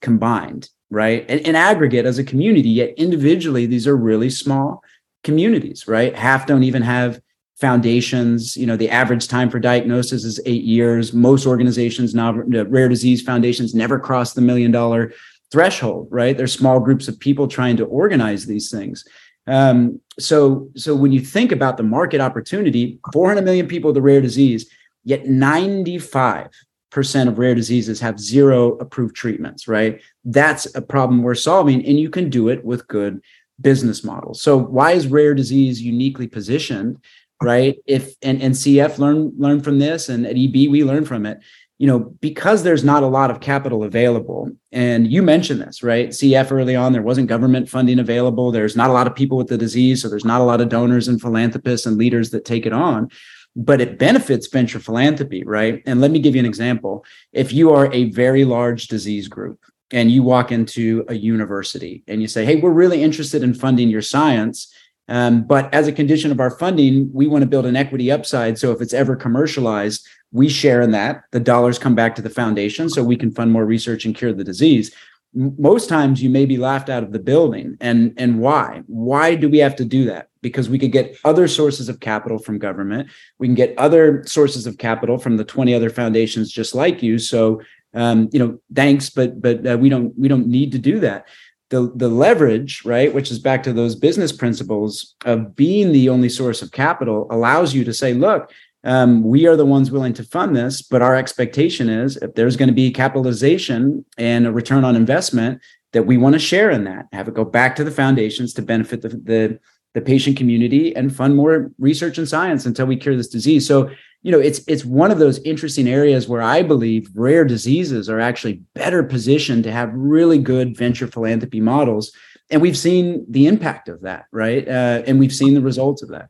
combined 0.00 0.68
right 0.90 1.26
and 1.28 1.40
in 1.40 1.54
aggregate 1.54 2.06
as 2.06 2.18
a 2.18 2.24
community 2.24 2.70
yet 2.70 2.94
individually 2.96 3.66
these 3.66 3.86
are 3.86 3.96
really 3.96 4.30
small 4.30 4.82
communities, 5.24 5.86
right? 5.88 6.14
Half 6.14 6.46
don't 6.46 6.62
even 6.62 6.82
have 6.82 7.20
foundations. 7.60 8.56
You 8.56 8.66
know, 8.66 8.76
the 8.76 8.90
average 8.90 9.28
time 9.28 9.50
for 9.50 9.58
diagnosis 9.58 10.24
is 10.24 10.40
eight 10.46 10.64
years. 10.64 11.12
Most 11.12 11.46
organizations 11.46 12.14
now, 12.14 12.32
rare 12.32 12.88
disease 12.88 13.22
foundations 13.22 13.74
never 13.74 13.98
cross 13.98 14.32
the 14.32 14.40
million 14.40 14.70
dollar 14.70 15.12
threshold, 15.50 16.08
right? 16.10 16.36
There's 16.36 16.52
small 16.52 16.78
groups 16.78 17.08
of 17.08 17.18
people 17.18 17.48
trying 17.48 17.76
to 17.78 17.84
organize 17.84 18.46
these 18.46 18.70
things. 18.70 19.04
Um, 19.48 20.00
so, 20.18 20.68
so 20.76 20.94
when 20.94 21.12
you 21.12 21.20
think 21.20 21.52
about 21.52 21.76
the 21.76 21.82
market 21.82 22.20
opportunity, 22.20 22.98
400 23.12 23.44
million 23.44 23.66
people 23.66 23.88
with 23.88 23.96
a 23.96 24.02
rare 24.02 24.20
disease, 24.20 24.70
yet 25.04 25.26
95 25.26 26.48
percent 26.90 27.28
of 27.28 27.38
rare 27.38 27.54
diseases 27.54 28.00
have 28.00 28.18
zero 28.18 28.76
approved 28.78 29.14
treatments, 29.14 29.68
right? 29.68 30.00
That's 30.24 30.74
a 30.74 30.80
problem 30.80 31.22
we're 31.22 31.34
solving, 31.34 31.84
and 31.84 32.00
you 32.00 32.10
can 32.10 32.30
do 32.30 32.48
it 32.48 32.64
with 32.64 32.88
good 32.88 33.20
business 33.60 34.04
models 34.04 34.40
So 34.40 34.56
why 34.56 34.92
is 34.92 35.08
rare 35.08 35.34
disease 35.34 35.82
uniquely 35.82 36.28
positioned, 36.28 36.98
right? 37.42 37.76
If 37.86 38.14
and, 38.22 38.40
and 38.40 38.54
CF 38.54 38.98
learn 38.98 39.32
learn 39.36 39.60
from 39.60 39.78
this, 39.78 40.08
and 40.08 40.26
at 40.26 40.36
EB 40.36 40.70
we 40.70 40.84
learn 40.84 41.04
from 41.04 41.26
it. 41.26 41.40
You 41.78 41.86
know, 41.86 41.98
because 41.98 42.64
there's 42.64 42.82
not 42.82 43.04
a 43.04 43.06
lot 43.06 43.30
of 43.30 43.40
capital 43.40 43.84
available, 43.84 44.50
and 44.72 45.06
you 45.06 45.22
mentioned 45.22 45.60
this, 45.60 45.82
right? 45.82 46.08
CF 46.08 46.50
early 46.50 46.74
on, 46.74 46.92
there 46.92 47.02
wasn't 47.02 47.28
government 47.28 47.68
funding 47.68 48.00
available. 48.00 48.50
There's 48.50 48.76
not 48.76 48.90
a 48.90 48.92
lot 48.92 49.06
of 49.06 49.14
people 49.14 49.38
with 49.38 49.46
the 49.46 49.56
disease, 49.56 50.02
so 50.02 50.08
there's 50.08 50.24
not 50.24 50.40
a 50.40 50.44
lot 50.44 50.60
of 50.60 50.68
donors 50.68 51.06
and 51.06 51.20
philanthropists 51.20 51.86
and 51.86 51.96
leaders 51.96 52.30
that 52.30 52.44
take 52.44 52.66
it 52.66 52.72
on 52.72 53.10
but 53.56 53.80
it 53.80 53.98
benefits 53.98 54.46
venture 54.46 54.78
philanthropy, 54.78 55.42
right? 55.42 55.82
And 55.84 56.00
let 56.00 56.12
me 56.12 56.20
give 56.20 56.36
you 56.36 56.38
an 56.38 56.46
example. 56.46 57.04
If 57.32 57.52
you 57.52 57.72
are 57.72 57.92
a 57.92 58.10
very 58.10 58.44
large 58.44 58.86
disease 58.86 59.26
group, 59.26 59.58
and 59.90 60.10
you 60.10 60.22
walk 60.22 60.52
into 60.52 61.04
a 61.08 61.14
university 61.14 62.02
and 62.06 62.20
you 62.20 62.28
say, 62.28 62.44
Hey, 62.44 62.56
we're 62.56 62.70
really 62.70 63.02
interested 63.02 63.42
in 63.42 63.54
funding 63.54 63.88
your 63.88 64.02
science. 64.02 64.72
Um, 65.08 65.44
but 65.44 65.72
as 65.72 65.88
a 65.88 65.92
condition 65.92 66.30
of 66.30 66.40
our 66.40 66.50
funding, 66.50 67.10
we 67.12 67.26
want 67.26 67.42
to 67.42 67.48
build 67.48 67.66
an 67.66 67.76
equity 67.76 68.10
upside. 68.10 68.58
So 68.58 68.72
if 68.72 68.80
it's 68.80 68.92
ever 68.92 69.16
commercialized, 69.16 70.06
we 70.32 70.48
share 70.48 70.82
in 70.82 70.90
that. 70.92 71.22
The 71.32 71.40
dollars 71.40 71.78
come 71.78 71.94
back 71.94 72.14
to 72.16 72.22
the 72.22 72.30
foundation 72.30 72.90
so 72.90 73.02
we 73.02 73.16
can 73.16 73.32
fund 73.32 73.50
more 73.50 73.64
research 73.64 74.04
and 74.04 74.14
cure 74.14 74.32
the 74.32 74.44
disease. 74.44 74.94
Most 75.34 75.88
times 75.88 76.22
you 76.22 76.30
may 76.30 76.46
be 76.46 76.56
laughed 76.56 76.88
out 76.88 77.02
of 77.02 77.12
the 77.12 77.18
building. 77.18 77.76
And, 77.80 78.12
and 78.16 78.40
why? 78.40 78.82
Why 78.86 79.34
do 79.34 79.48
we 79.48 79.58
have 79.58 79.76
to 79.76 79.84
do 79.84 80.04
that? 80.06 80.28
Because 80.42 80.68
we 80.68 80.78
could 80.78 80.92
get 80.92 81.16
other 81.24 81.48
sources 81.48 81.88
of 81.88 82.00
capital 82.00 82.38
from 82.38 82.58
government. 82.58 83.08
We 83.38 83.46
can 83.46 83.54
get 83.54 83.76
other 83.78 84.24
sources 84.26 84.66
of 84.66 84.78
capital 84.78 85.18
from 85.18 85.36
the 85.36 85.44
20 85.44 85.74
other 85.74 85.90
foundations 85.90 86.52
just 86.52 86.74
like 86.74 87.02
you. 87.02 87.18
So 87.18 87.60
um, 87.94 88.28
you 88.32 88.38
know, 88.38 88.60
thanks, 88.74 89.10
but 89.10 89.40
but 89.40 89.66
uh, 89.66 89.78
we 89.78 89.88
don't 89.88 90.16
we 90.18 90.28
don't 90.28 90.46
need 90.46 90.72
to 90.72 90.78
do 90.78 91.00
that. 91.00 91.26
The 91.70 91.92
the 91.94 92.08
leverage, 92.08 92.82
right, 92.84 93.12
which 93.12 93.30
is 93.30 93.38
back 93.38 93.62
to 93.64 93.72
those 93.72 93.94
business 93.94 94.32
principles 94.32 95.14
of 95.24 95.54
being 95.54 95.92
the 95.92 96.08
only 96.08 96.28
source 96.28 96.62
of 96.62 96.72
capital, 96.72 97.26
allows 97.30 97.74
you 97.74 97.84
to 97.84 97.92
say, 97.92 98.14
look, 98.14 98.50
um, 98.84 99.22
we 99.22 99.46
are 99.46 99.56
the 99.56 99.66
ones 99.66 99.90
willing 99.90 100.14
to 100.14 100.24
fund 100.24 100.56
this, 100.56 100.80
but 100.80 101.02
our 101.02 101.14
expectation 101.14 101.90
is 101.90 102.16
if 102.16 102.34
there's 102.34 102.56
going 102.56 102.68
to 102.68 102.74
be 102.74 102.90
capitalization 102.90 104.04
and 104.16 104.46
a 104.46 104.52
return 104.52 104.84
on 104.84 104.96
investment, 104.96 105.60
that 105.92 106.06
we 106.06 106.16
want 106.16 106.34
to 106.34 106.38
share 106.38 106.70
in 106.70 106.84
that, 106.84 107.06
have 107.12 107.28
it 107.28 107.34
go 107.34 107.44
back 107.44 107.76
to 107.76 107.84
the 107.84 107.90
foundations 107.90 108.54
to 108.54 108.62
benefit 108.62 109.02
the, 109.02 109.08
the 109.08 109.58
the 109.94 110.00
patient 110.00 110.36
community 110.36 110.94
and 110.94 111.14
fund 111.14 111.34
more 111.34 111.72
research 111.78 112.18
and 112.18 112.28
science 112.28 112.66
until 112.66 112.86
we 112.86 112.96
cure 112.96 113.16
this 113.16 113.28
disease. 113.28 113.66
So 113.66 113.90
you 114.28 114.32
know 114.32 114.40
it's 114.40 114.60
it's 114.68 114.84
one 114.84 115.10
of 115.10 115.18
those 115.18 115.38
interesting 115.38 115.88
areas 115.88 116.28
where 116.28 116.42
i 116.42 116.62
believe 116.62 117.08
rare 117.14 117.46
diseases 117.46 118.10
are 118.10 118.20
actually 118.20 118.60
better 118.74 119.02
positioned 119.02 119.64
to 119.64 119.72
have 119.72 119.90
really 119.94 120.36
good 120.36 120.76
venture 120.76 121.06
philanthropy 121.06 121.60
models 121.60 122.12
and 122.50 122.60
we've 122.60 122.76
seen 122.76 123.24
the 123.30 123.46
impact 123.46 123.88
of 123.88 124.02
that 124.02 124.26
right 124.30 124.68
uh, 124.68 125.02
and 125.06 125.18
we've 125.18 125.34
seen 125.34 125.54
the 125.54 125.62
results 125.62 126.02
of 126.02 126.10
that 126.10 126.28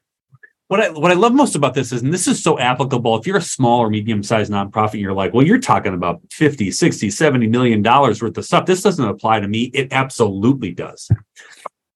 what 0.68 0.80
I 0.80 0.90
what 0.90 1.10
I 1.10 1.14
love 1.14 1.32
most 1.32 1.56
about 1.56 1.72
this 1.72 1.92
is, 1.92 2.02
and 2.02 2.12
this 2.12 2.28
is 2.28 2.42
so 2.42 2.58
applicable, 2.58 3.16
if 3.16 3.26
you're 3.26 3.38
a 3.38 3.42
small 3.42 3.80
or 3.80 3.88
medium-sized 3.88 4.52
nonprofit, 4.52 5.00
you're 5.00 5.14
like, 5.14 5.32
well, 5.32 5.46
you're 5.46 5.58
talking 5.58 5.94
about 5.94 6.20
50, 6.30 6.70
60, 6.70 7.08
70 7.08 7.46
million 7.46 7.80
dollars 7.80 8.20
worth 8.20 8.36
of 8.36 8.44
stuff. 8.44 8.66
This 8.66 8.82
doesn't 8.82 9.08
apply 9.08 9.40
to 9.40 9.48
me. 9.48 9.70
It 9.72 9.88
absolutely 9.92 10.72
does. 10.72 11.10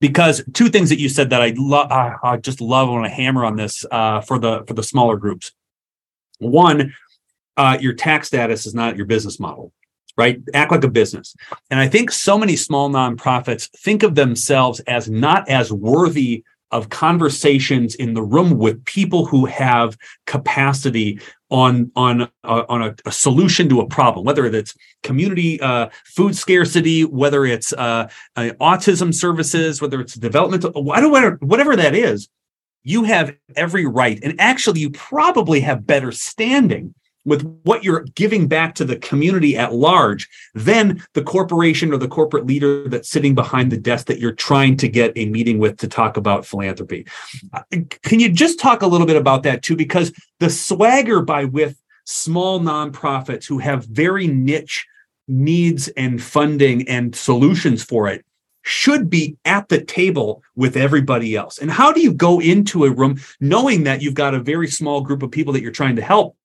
Because 0.01 0.43
two 0.55 0.71
things 0.71 0.89
that 0.89 0.99
you 0.99 1.11
said 1.11 1.29
that 1.29 1.43
I 1.43 1.53
love, 1.55 1.93
I 1.93 2.39
just 2.39 2.63
love 2.63 2.89
when 2.89 3.05
I 3.05 3.09
hammer 3.09 3.45
on 3.45 3.57
this 3.57 3.85
uh, 3.91 4.23
for 4.23 4.39
the 4.39 4.65
for 4.67 4.73
the 4.73 4.83
smaller 4.83 5.19
groups. 5.19 5.53
One, 6.43 6.95
uh, 7.57 7.79
your 7.81 7.95
tax 7.95 8.29
status 8.29 8.67
is 8.67 8.75
not 8.75 8.97
your 8.97 9.07
business 9.07 9.39
model, 9.39 9.73
right? 10.17 10.41
Act 10.55 10.73
like 10.73 10.85
a 10.85 10.89
business. 10.89 11.35
And 11.71 11.81
I 11.81 11.89
think 11.89 12.11
so 12.11 12.39
many 12.39 12.57
small 12.57 12.91
nonprofits 12.91 13.71
think 13.71 14.03
of 14.03 14.15
themselves 14.15 14.81
as 14.81 15.09
not 15.09 15.49
as 15.49 15.73
worthy 15.73 16.45
of 16.71 16.89
conversations 16.89 17.95
in 17.95 18.15
the 18.15 18.23
room 18.23 18.59
with 18.59 18.83
people 18.87 19.27
who 19.27 19.45
have 19.45 19.97
capacity 20.27 21.21
on 21.51 21.93
on 21.95 22.23
uh, 22.45 22.65
on 22.71 22.83
a, 22.83 22.95
a, 23.05 23.13
solution 23.13 23.69
to 23.69 23.81
a 23.81 23.87
problem, 23.87 24.25
whether 24.25 24.47
it's 24.47 24.75
community 25.03 25.61
uh, 25.61 25.91
food 26.07 26.35
scarcity, 26.35 27.05
whether 27.05 27.45
it's 27.45 27.75
uh, 27.75 28.09
uh 28.37 28.51
autism 28.59 29.15
services, 29.15 29.83
whether 29.83 30.01
it's 30.01 30.15
development, 30.15 30.65
whatever 30.75 31.37
whatever 31.43 31.77
that 31.77 31.95
is 31.95 32.31
you 32.85 33.05
have 33.05 33.35
every 33.57 33.87
right. 33.87 34.19
And 34.23 34.41
actually, 34.41 34.81
you 34.81 34.91
probably 34.91 35.61
have 35.61 35.87
better 35.87 36.13
standing 36.13 36.95
with 37.25 37.43
what 37.63 37.85
you're 37.85 38.05
giving 38.15 38.49
back 38.49 38.75
to 38.75 38.85
the 38.85 38.97
community 38.97 39.57
at 39.57 39.73
large 39.73 40.29
than 40.55 41.03
the 41.15 41.23
corporation 41.23 41.93
or 41.93 41.97
the 41.97 42.09
corporate 42.09 42.47
leader 42.47 42.89
that's 42.89 43.09
sitting 43.09 43.35
behind 43.35 43.71
the 43.71 43.77
desk 43.77 44.07
that 44.07 44.19
you're 44.19 44.33
trying 44.33 44.77
to 44.77 44.89
get 44.89 45.13
a 45.15 45.27
meeting 45.27 45.59
with 45.59 45.77
to 45.79 45.87
talk 45.87 46.17
about 46.17 46.45
philanthropy. 46.45 47.07
Uh, 47.53 47.63
can 48.03 48.19
you 48.19 48.29
just 48.29 48.59
talk 48.59 48.83
a 48.83 48.87
little 48.87 49.07
bit 49.07 49.17
about 49.17 49.45
that 49.45 49.63
too? 49.63 49.77
Because 49.77 50.13
the 50.41 50.51
swagger 50.51 51.23
by 51.23 51.45
with 51.45 51.81
small 52.05 52.59
nonprofits 52.59 53.47
who 53.47 53.59
have 53.59 53.85
very 53.87 54.27
niche 54.27 54.85
needs 55.29 55.87
and 55.89 56.21
funding 56.21 56.89
and 56.89 57.15
solutions 57.15 57.85
for 57.85 58.09
it 58.09 58.25
should 58.63 59.11
be 59.11 59.37
at 59.45 59.69
the 59.69 59.83
table 59.83 60.43
with 60.55 60.77
everybody 60.77 61.37
else. 61.37 61.59
And 61.59 61.71
how 61.71 61.93
do 61.93 62.01
you 62.01 62.13
go 62.13 62.41
into 62.41 62.85
a 62.85 62.91
room 62.91 63.21
knowing 63.41 63.85
that 63.85 64.03
you've 64.03 64.15
got 64.15 64.35
a 64.35 64.41
very 64.41 64.69
small 64.69 65.01
group 65.01 65.23
of 65.23 65.31
people 65.31 65.53
that 65.53 65.63
you're 65.63 65.73
trying 65.73 65.97
to 65.97 66.03
help, 66.03 66.37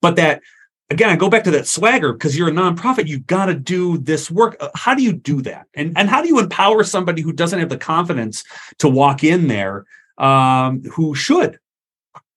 but 0.00 0.16
that 0.16 0.42
again, 0.90 1.08
I 1.08 1.16
go 1.16 1.30
back 1.30 1.44
to 1.44 1.50
that 1.52 1.66
swagger 1.66 2.12
because 2.12 2.36
you're 2.36 2.48
a 2.48 2.52
nonprofit, 2.52 3.08
you've 3.08 3.26
got 3.26 3.46
to 3.46 3.54
do 3.54 3.98
this 3.98 4.30
work. 4.30 4.56
Uh, 4.60 4.68
how 4.74 4.94
do 4.94 5.02
you 5.02 5.12
do 5.12 5.42
that? 5.42 5.66
And 5.74 5.96
and 5.96 6.08
how 6.08 6.22
do 6.22 6.28
you 6.28 6.38
empower 6.38 6.84
somebody 6.84 7.22
who 7.22 7.32
doesn't 7.32 7.58
have 7.58 7.70
the 7.70 7.78
confidence 7.78 8.44
to 8.78 8.88
walk 8.88 9.24
in 9.24 9.48
there 9.48 9.84
um, 10.18 10.82
who 10.84 11.14
should? 11.14 11.58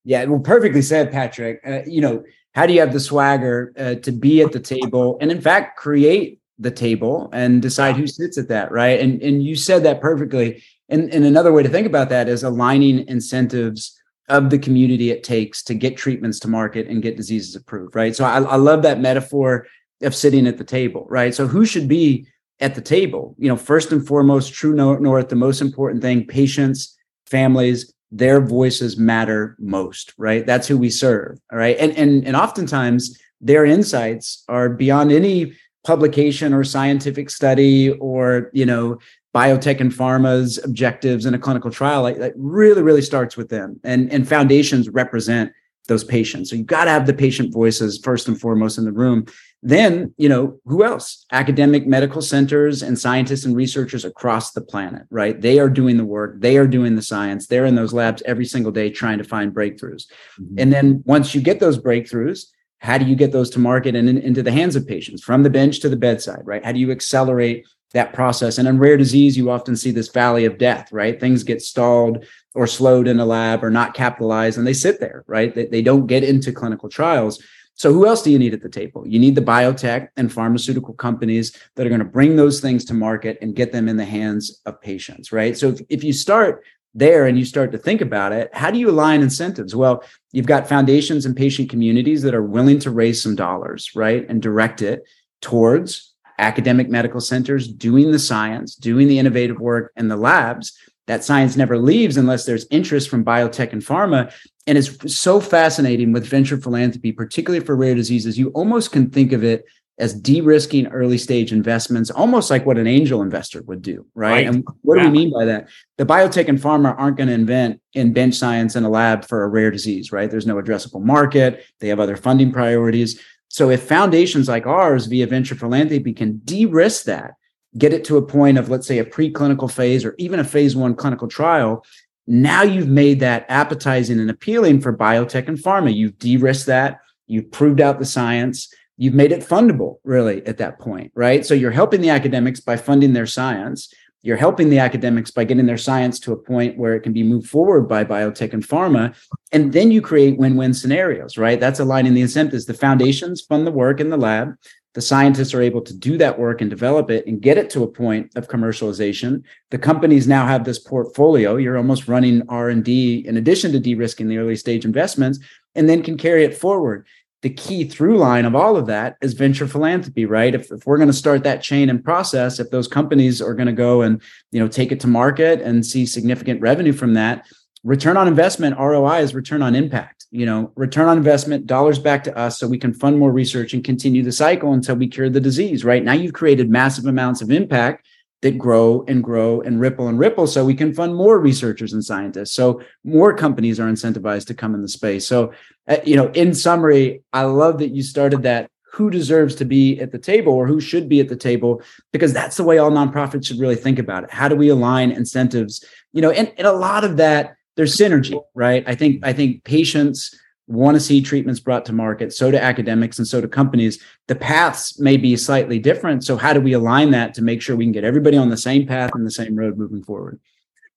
Yeah, 0.03 0.23
well, 0.25 0.39
perfectly 0.39 0.81
said, 0.81 1.11
Patrick. 1.11 1.61
Uh, 1.65 1.81
you 1.85 1.99
know, 1.99 2.23
how 2.53 2.65
do 2.65 2.73
you 2.73 2.79
have 2.79 2.93
the 2.93 2.99
swagger 2.99 3.73
uh, 3.77 3.95
to 3.95 4.11
be 4.11 4.41
at 4.41 4.53
the 4.53 4.59
table 4.59 5.17
and 5.19 5.29
in 5.29 5.41
fact 5.41 5.77
create 5.77 6.39
the 6.59 6.71
table 6.71 7.29
and 7.33 7.62
decide 7.62 7.95
who 7.95 8.07
sits 8.07 8.38
at 8.38 8.47
that 8.47 8.71
right? 8.71 9.00
And 9.00 9.21
and 9.21 9.43
you 9.43 9.55
said 9.55 9.83
that 9.83 10.01
perfectly. 10.01 10.63
And, 10.88 11.12
and 11.12 11.25
another 11.25 11.51
way 11.51 11.63
to 11.63 11.69
think 11.69 11.88
about 11.88 12.09
that 12.09 12.29
is 12.29 12.43
aligning 12.43 13.07
incentives 13.07 14.00
of 14.29 14.51
the 14.51 14.59
community 14.59 15.09
it 15.09 15.24
takes 15.24 15.63
to 15.63 15.74
get 15.74 15.97
treatments 15.97 16.39
to 16.39 16.47
market 16.47 16.88
and 16.88 17.01
get 17.01 17.17
diseases 17.17 17.55
approved 17.55 17.95
right? 17.95 18.15
So 18.15 18.24
i, 18.24 18.38
I 18.41 18.55
love 18.55 18.83
that 18.83 19.00
metaphor 19.00 19.67
of 20.01 20.15
sitting 20.15 20.47
at 20.47 20.57
the 20.57 20.63
table 20.63 21.05
right? 21.09 21.33
So 21.33 21.47
who 21.47 21.65
should 21.65 21.88
be 21.88 22.27
at 22.59 22.75
the 22.75 22.81
table? 22.81 23.35
You 23.38 23.50
know 23.50 23.57
first 23.57 23.91
and 23.91 24.05
foremost 24.05 24.53
true 24.53 24.74
north 24.75 25.29
the 25.29 25.35
most 25.35 25.62
important 25.62 26.01
thing 26.01 26.25
patients 26.25 26.95
families 27.25 27.91
their 28.12 28.39
voices 28.39 28.97
matter 28.97 29.57
most 29.59 30.13
right? 30.17 30.45
That's 30.45 30.67
who 30.67 30.77
we 30.77 30.89
serve 30.89 31.38
all 31.51 31.57
right? 31.57 31.77
And 31.77 31.91
and 31.97 32.25
and 32.25 32.35
oftentimes 32.35 33.19
their 33.41 33.65
insights 33.65 34.43
are 34.47 34.69
beyond 34.69 35.12
any 35.12 35.53
publication 35.86 36.54
or 36.54 36.63
scientific 36.63 37.30
study 37.30 37.92
or 37.92 38.50
you 38.54 38.65
know 38.65 38.98
biotech 39.34 39.80
and 39.80 39.92
pharma's 39.92 40.63
objectives 40.63 41.25
in 41.25 41.34
a 41.34 41.39
clinical 41.39 41.70
trial 41.70 42.01
like 42.01 42.18
that 42.18 42.34
really 42.36 42.82
really 42.82 43.01
starts 43.01 43.38
with 43.38 43.50
them. 43.50 43.80
And 43.84 44.12
and 44.12 44.27
foundations 44.27 44.89
represent 44.89 45.51
those 45.88 46.04
patients. 46.04 46.50
So 46.50 46.56
you've 46.56 46.65
got 46.65 46.86
to 46.86 46.92
have 46.92 47.06
the 47.06 47.13
patient 47.13 47.54
voices 47.54 48.00
first 48.04 48.27
and 48.27 48.42
foremost 48.42 48.80
in 48.80 48.86
the 48.86 48.92
room. 48.92 49.27
Then 49.62 50.15
you 50.18 50.27
know 50.27 50.60
who 50.65 50.84
else? 50.84 51.25
Academic 51.32 51.86
medical 51.86 52.24
centers 52.24 52.82
and 52.82 52.98
scientists 52.98 53.46
and 53.46 53.56
researchers 53.56 54.04
across 54.04 54.51
the 54.51 54.62
planet 54.62 55.04
right? 55.12 55.39
They 55.39 55.60
are 55.60 55.70
doing 55.70 55.98
the 55.98 56.06
work. 56.06 56.42
They 56.42 56.58
are 56.58 56.68
doing 56.68 56.96
the 56.96 57.04
science. 57.04 57.46
They're 57.46 57.65
in 57.65 57.75
those 57.75 57.94
labs 57.94 58.24
every 58.25 58.46
single 58.46 58.72
day 58.72 58.89
trying 58.89 59.20
to 59.20 59.24
find 59.24 59.54
breakthroughs. 59.54 60.06
Mm-hmm. 60.42 60.56
and 60.58 60.74
then 60.74 61.04
once 61.06 61.36
you 61.36 61.42
get 61.42 61.60
those 61.60 61.77
breakthroughs 61.77 62.46
how 62.79 62.98
do 62.98 63.05
you 63.05 63.15
get 63.15 63.32
those 63.32 63.50
to 63.51 63.60
market 63.60 63.96
and 63.96 64.10
in, 64.10 64.17
into 64.17 64.44
the 64.44 64.51
hands 64.51 64.75
of 64.75 64.88
patients? 64.88 65.24
From 65.24 65.44
the 65.44 65.50
bench 65.50 65.79
to 65.82 65.89
the 65.89 65.96
bedside 65.98 66.41
right? 66.44 66.63
How 66.63 66.72
do 66.72 66.79
you 66.79 66.91
accelerate 66.91 67.65
that 67.94 68.13
process? 68.13 68.58
And 68.58 68.67
in 68.67 68.79
rare 68.79 68.98
disease 68.98 69.38
you 69.38 69.50
often 69.50 69.75
see 69.75 69.91
this 69.91 70.10
valley 70.10 70.46
of 70.46 70.58
death 70.58 70.91
right? 70.91 71.20
Things 71.20 71.44
get 71.44 71.62
stalled 71.62 72.25
or 72.53 72.67
slowed 72.67 73.08
in 73.08 73.20
a 73.20 73.25
lab 73.25 73.63
or 73.63 73.70
not 73.70 73.94
capitalized 73.94 74.58
and 74.58 74.67
they 74.67 74.74
sit 74.74 75.00
there 75.00 75.24
right? 75.27 75.53
They, 75.53 75.65
they 75.65 75.82
don't 75.82 76.08
get 76.08 76.24
into 76.24 76.51
clinical 76.51 76.89
trials. 76.89 77.41
So 77.77 77.91
who 77.91 78.08
else 78.08 78.22
do 78.22 78.32
you 78.32 78.39
need 78.39 78.53
at 78.53 78.62
the 78.62 78.70
table? 78.70 79.05
You 79.05 79.20
need 79.20 79.36
the 79.36 79.41
biotech 79.41 80.08
and 80.15 80.32
pharmaceutical 80.32 80.94
companies 80.94 81.60
that 81.75 81.86
are 81.86 81.89
going 81.89 82.00
to 82.00 82.05
bring 82.05 82.38
those 82.38 82.62
things 82.62 82.86
to 82.86 82.94
market 82.94 83.38
and 83.41 83.53
get 83.53 83.74
them 83.74 83.89
in 83.89 83.98
the 83.98 84.05
hands 84.05 84.62
of 84.65 84.79
patients, 84.79 85.34
right? 85.34 85.58
So 85.58 85.70
if, 85.70 85.82
if 85.89 86.03
you 86.03 86.13
start 86.13 86.63
there 86.95 87.27
and 87.27 87.37
you 87.37 87.45
start 87.45 87.71
to 87.73 87.77
think 87.77 88.01
about 88.01 88.31
it, 88.31 88.49
how 88.53 88.71
do 88.71 88.79
you 88.79 88.89
align 88.89 89.21
incentives? 89.21 89.75
Well, 89.75 90.03
you've 90.31 90.47
got 90.47 90.67
foundations 90.67 91.25
and 91.25 91.35
patient 91.35 91.69
communities 91.69 92.21
that 92.23 92.33
are 92.33 92.43
willing 92.43 92.79
to 92.79 92.89
raise 92.89 93.21
some 93.21 93.35
dollars, 93.35 93.91
right? 93.95 94.25
And 94.27 94.41
direct 94.41 94.81
it 94.81 95.03
towards 95.41 96.13
academic 96.39 96.89
medical 96.89 97.21
centers 97.21 97.67
doing 97.67 98.11
the 98.11 98.19
science, 98.19 98.75
doing 98.75 99.07
the 99.07 99.19
innovative 99.19 99.59
work 99.59 99.91
and 99.95 100.09
the 100.09 100.17
labs. 100.17 100.77
That 101.07 101.23
science 101.23 101.55
never 101.55 101.77
leaves 101.77 102.17
unless 102.17 102.45
there's 102.45 102.65
interest 102.71 103.09
from 103.09 103.23
biotech 103.23 103.73
and 103.73 103.81
pharma 103.81 104.33
and 104.67 104.77
it's 104.77 105.15
so 105.15 105.39
fascinating 105.39 106.11
with 106.11 106.25
venture 106.25 106.57
philanthropy, 106.57 107.11
particularly 107.11 107.63
for 107.63 107.75
rare 107.75 107.95
diseases. 107.95 108.37
You 108.37 108.49
almost 108.49 108.91
can 108.91 109.09
think 109.09 109.31
of 109.31 109.43
it 109.43 109.65
as 109.97 110.13
de-risking 110.13 110.87
early 110.87 111.17
stage 111.17 111.53
investments, 111.53 112.11
almost 112.11 112.49
like 112.49 112.65
what 112.65 112.77
an 112.77 112.87
angel 112.87 113.21
investor 113.21 113.61
would 113.63 113.81
do, 113.81 114.05
right? 114.13 114.31
right. 114.31 114.47
And 114.47 114.67
what 114.81 114.97
yeah. 114.97 115.03
do 115.03 115.09
we 115.09 115.17
mean 115.17 115.33
by 115.33 115.45
that? 115.45 115.69
The 115.97 116.05
biotech 116.05 116.49
and 116.49 116.59
pharma 116.59 116.93
aren't 116.97 117.15
going 117.15 117.27
to 117.27 117.33
invent 117.33 117.81
in 117.93 118.11
bench 118.11 118.35
science 118.35 118.75
in 118.75 118.83
a 118.83 118.89
lab 118.89 119.25
for 119.25 119.43
a 119.43 119.47
rare 119.47 119.71
disease, 119.71 120.11
right? 120.11 120.29
There's 120.29 120.47
no 120.47 120.55
addressable 120.55 121.01
market. 121.01 121.63
They 121.79 121.87
have 121.87 122.01
other 122.01 122.17
funding 122.17 122.51
priorities. 122.51 123.21
So 123.47 123.69
if 123.69 123.83
foundations 123.83 124.49
like 124.49 124.65
ours 124.65 125.05
via 125.05 125.27
venture 125.27 125.55
philanthropy 125.55 126.11
can 126.11 126.39
de-risk 126.39 127.05
that, 127.05 127.35
get 127.77 127.93
it 127.93 128.03
to 128.05 128.17
a 128.17 128.25
point 128.25 128.57
of, 128.57 128.69
let's 128.69 128.87
say, 128.87 128.99
a 128.99 129.05
preclinical 129.05 129.71
phase 129.71 130.03
or 130.03 130.15
even 130.17 130.39
a 130.39 130.43
phase 130.43 130.75
one 130.75 130.95
clinical 130.95 131.29
trial, 131.29 131.85
now 132.27 132.63
you've 132.63 132.89
made 132.89 133.21
that 133.21 133.45
appetizing 133.47 134.19
and 134.19 134.29
appealing 134.29 134.81
for 134.81 134.95
biotech 134.95 135.47
and 135.47 135.57
pharma. 135.57 135.95
You've 135.95 136.17
de-risked 136.17 136.65
that. 136.65 136.99
You've 137.27 137.51
proved 137.51 137.79
out 137.79 137.99
the 137.99 138.05
science. 138.05 138.73
You've 138.97 139.13
made 139.13 139.31
it 139.31 139.41
fundable, 139.41 139.97
really, 140.03 140.45
at 140.45 140.57
that 140.57 140.79
point, 140.79 141.11
right? 141.15 141.45
So 141.45 141.53
you're 141.53 141.71
helping 141.71 142.01
the 142.01 142.09
academics 142.09 142.59
by 142.59 142.77
funding 142.77 143.13
their 143.13 143.25
science. 143.25 143.93
You're 144.21 144.38
helping 144.38 144.69
the 144.69 144.79
academics 144.79 145.31
by 145.31 145.43
getting 145.43 145.65
their 145.65 145.77
science 145.77 146.19
to 146.21 146.31
a 146.31 146.38
point 146.38 146.77
where 146.77 146.95
it 146.95 147.01
can 147.01 147.13
be 147.13 147.21
moved 147.21 147.49
forward 147.49 147.84
by 147.84 148.05
biotech 148.05 148.53
and 148.53 148.65
pharma. 148.65 149.15
And 149.51 149.73
then 149.73 149.91
you 149.91 150.01
create 150.01 150.38
win 150.38 150.55
win 150.55 150.73
scenarios, 150.73 151.38
right? 151.38 151.60
That's 151.60 151.79
aligning 151.79 152.13
the 152.13 152.21
incentives. 152.21 152.65
The 152.65 152.73
foundations 152.73 153.41
fund 153.41 153.67
the 153.67 153.71
work 153.71 153.99
in 153.99 154.10
the 154.10 154.17
lab 154.17 154.55
the 154.95 155.01
scientists 155.01 155.53
are 155.53 155.62
able 155.62 155.81
to 155.81 155.93
do 155.93 156.17
that 156.17 156.39
work 156.39 156.62
and 156.62 156.69
develop 156.69 157.12
it 157.12 157.27
and 157.27 157.41
get 157.41 157.58
it 157.58 157.69
to 157.69 157.84
a 157.84 157.88
point 157.88 158.31
of 158.36 158.47
commercialization 158.47 159.43
the 159.69 159.77
companies 159.77 160.27
now 160.27 160.47
have 160.47 160.63
this 160.63 160.79
portfolio 160.79 161.58
you're 161.58 161.77
almost 161.77 162.08
running 162.08 162.41
r&d 162.49 163.23
in 163.27 163.38
addition 163.38 163.71
to 163.71 163.79
de-risking 163.79 164.27
the 164.27 164.38
early 164.38 164.55
stage 164.55 164.86
investments 164.86 165.38
and 165.75 165.88
then 165.88 166.01
can 166.01 166.17
carry 166.17 166.43
it 166.43 166.58
forward 166.58 167.05
the 167.45 167.51
key 167.51 167.84
through 167.84 168.17
line 168.17 168.43
of 168.43 168.55
all 168.55 168.75
of 168.75 168.88
that 168.88 169.17
is 169.21 169.34
venture 169.34 169.67
philanthropy 169.67 170.25
right? 170.25 170.55
If, 170.55 170.71
if 170.71 170.88
we're 170.88 170.97
going 170.97 171.10
to 171.10 171.13
start 171.13 171.43
that 171.43 171.62
chain 171.62 171.91
and 171.91 172.03
process 172.03 172.60
if 172.60 172.71
those 172.71 172.88
companies 172.88 173.39
are 173.39 173.53
going 173.53 173.67
to 173.67 173.79
go 173.88 174.01
and 174.01 174.19
you 174.51 174.60
know 174.60 174.67
take 174.67 174.91
it 174.91 174.99
to 175.01 175.08
market 175.08 175.62
and 175.62 175.86
see 175.86 176.08
significant 176.08 176.60
revenue 176.60 176.91
from 176.91 177.13
that 177.13 177.45
return 177.84 178.17
on 178.17 178.27
investment 178.27 178.79
roi 178.79 179.19
is 179.19 179.36
return 179.36 179.62
on 179.62 179.75
impact 179.75 180.15
you 180.31 180.45
know? 180.45 180.71
Return 180.75 181.08
on 181.08 181.17
investment 181.17 181.65
dollars 181.65 181.99
back 181.99 182.23
to 182.25 182.38
us 182.38 182.60
so 182.60 182.67
we 182.67 182.79
can 182.79 182.93
fund 182.93 183.17
more 183.17 183.31
research 183.31 183.73
and 183.73 183.84
continue 183.84 184.23
the 184.23 184.31
cycle 184.31 184.73
until 184.73 184.95
we 184.95 185.08
cure 185.08 185.29
the 185.29 185.39
disease 185.39 185.86
right? 185.86 186.03
Now 186.03 186.13
you've 186.13 186.34
created 186.34 186.69
massive 186.69 187.05
amounts 187.05 187.41
of 187.41 187.51
impact 187.51 188.08
that 188.41 188.58
grow 188.58 189.04
and 189.08 189.24
grow 189.24 189.62
and 189.62 189.80
ripple 189.80 190.08
and 190.08 190.19
ripple 190.19 190.45
so 190.45 190.63
we 190.63 190.74
can 190.74 190.93
fund 190.93 191.15
more 191.15 191.39
researchers 191.39 191.93
and 191.93 192.04
scientists 192.04 192.52
so 192.52 192.82
more 193.04 193.34
companies 193.36 193.80
are 193.80 193.89
incentivized 193.89 194.45
to 194.48 194.54
come 194.54 194.76
in 194.76 194.82
the 194.82 194.89
space. 194.89 195.28
So 195.28 195.54
uh, 195.88 195.98
you 196.04 196.15
know 196.15 196.32
in 196.32 196.54
summary 196.54 197.21
i 197.32 197.43
love 197.43 197.80
that 197.80 197.89
you 197.89 198.02
started 198.02 198.43
that 198.43 198.69
who 198.91 199.10
deserves 199.10 199.56
to 199.56 199.65
be 199.65 200.00
at 200.00 200.12
the 200.12 200.17
table 200.17 200.54
or 200.54 200.65
who 200.65 200.80
should 200.80 201.10
be 201.10 201.19
at 201.19 201.28
the 201.28 201.36
table 201.36 201.82
because 202.13 202.32
that's 202.32 202.56
the 202.56 202.63
way 202.63 202.78
all 202.78 202.89
nonprofits 202.89 203.45
should 203.45 203.60
really 203.60 203.76
think 203.76 204.00
about 204.00 204.24
it. 204.24 204.32
How 204.32 204.48
do 204.48 204.56
we 204.56 204.69
align 204.69 205.12
incentives? 205.12 205.84
You 206.13 206.21
know 206.21 206.32
and, 206.32 206.52
and 206.58 206.65
a 206.65 206.71
lot 206.71 207.04
of 207.04 207.17
that 207.17 207.56
there's 207.76 207.98
synergy, 207.98 208.39
right? 208.54 208.84
I 208.88 208.95
think 208.95 209.26
I 209.26 209.34
think 209.34 209.63
patients 209.63 210.34
want 210.67 210.95
to 210.95 210.99
see 210.99 211.21
treatments 211.21 211.60
brought 211.60 211.86
to 211.86 211.93
market. 211.93 212.34
So 212.34 212.49
do 212.49 212.58
academics 212.58 213.19
and 213.19 213.28
so 213.28 213.39
do 213.39 213.47
companies. 213.47 214.01
The 214.28 214.36
paths 214.36 214.99
may 214.99 215.17
be 215.17 215.36
slightly 215.38 215.78
different. 215.78 216.23
So 216.23 216.38
how 216.38 216.54
do 216.54 216.62
we 216.62 216.73
align 216.73 217.12
that 217.12 217.34
to 217.36 217.43
make 217.43 217.62
sure 217.62 217.75
we 217.75 217.86
can 217.86 217.91
get 217.91 218.04
everybody 218.04 218.38
on 218.38 218.49
the 218.49 218.58
same 218.58 218.88
path 218.88 219.12
and 219.13 219.25
the 219.25 219.32
same 219.32 219.56
road 219.56 219.78
moving 219.78 220.04
forward? 220.04 220.39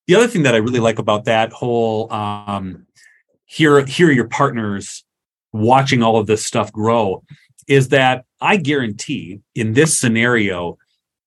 The 0.06 0.14
other 0.14 0.26
thing 0.26 0.44
that 0.44 0.54
I 0.54 0.58
really 0.58 0.80
like 0.80 0.98
about 0.98 1.26
that 1.26 1.52
whole 1.52 2.10
um, 2.12 2.86
here 3.44 3.84
here 3.84 4.08
are 4.08 4.12
your 4.12 4.28
partners 4.28 5.04
watching 5.52 6.02
all 6.02 6.16
of 6.16 6.26
this 6.26 6.44
stuff 6.44 6.72
grow 6.72 7.22
is 7.66 7.88
that 7.88 8.24
I 8.40 8.56
guarantee 8.56 9.40
in 9.54 9.74
this 9.74 9.96
scenario, 9.96 10.78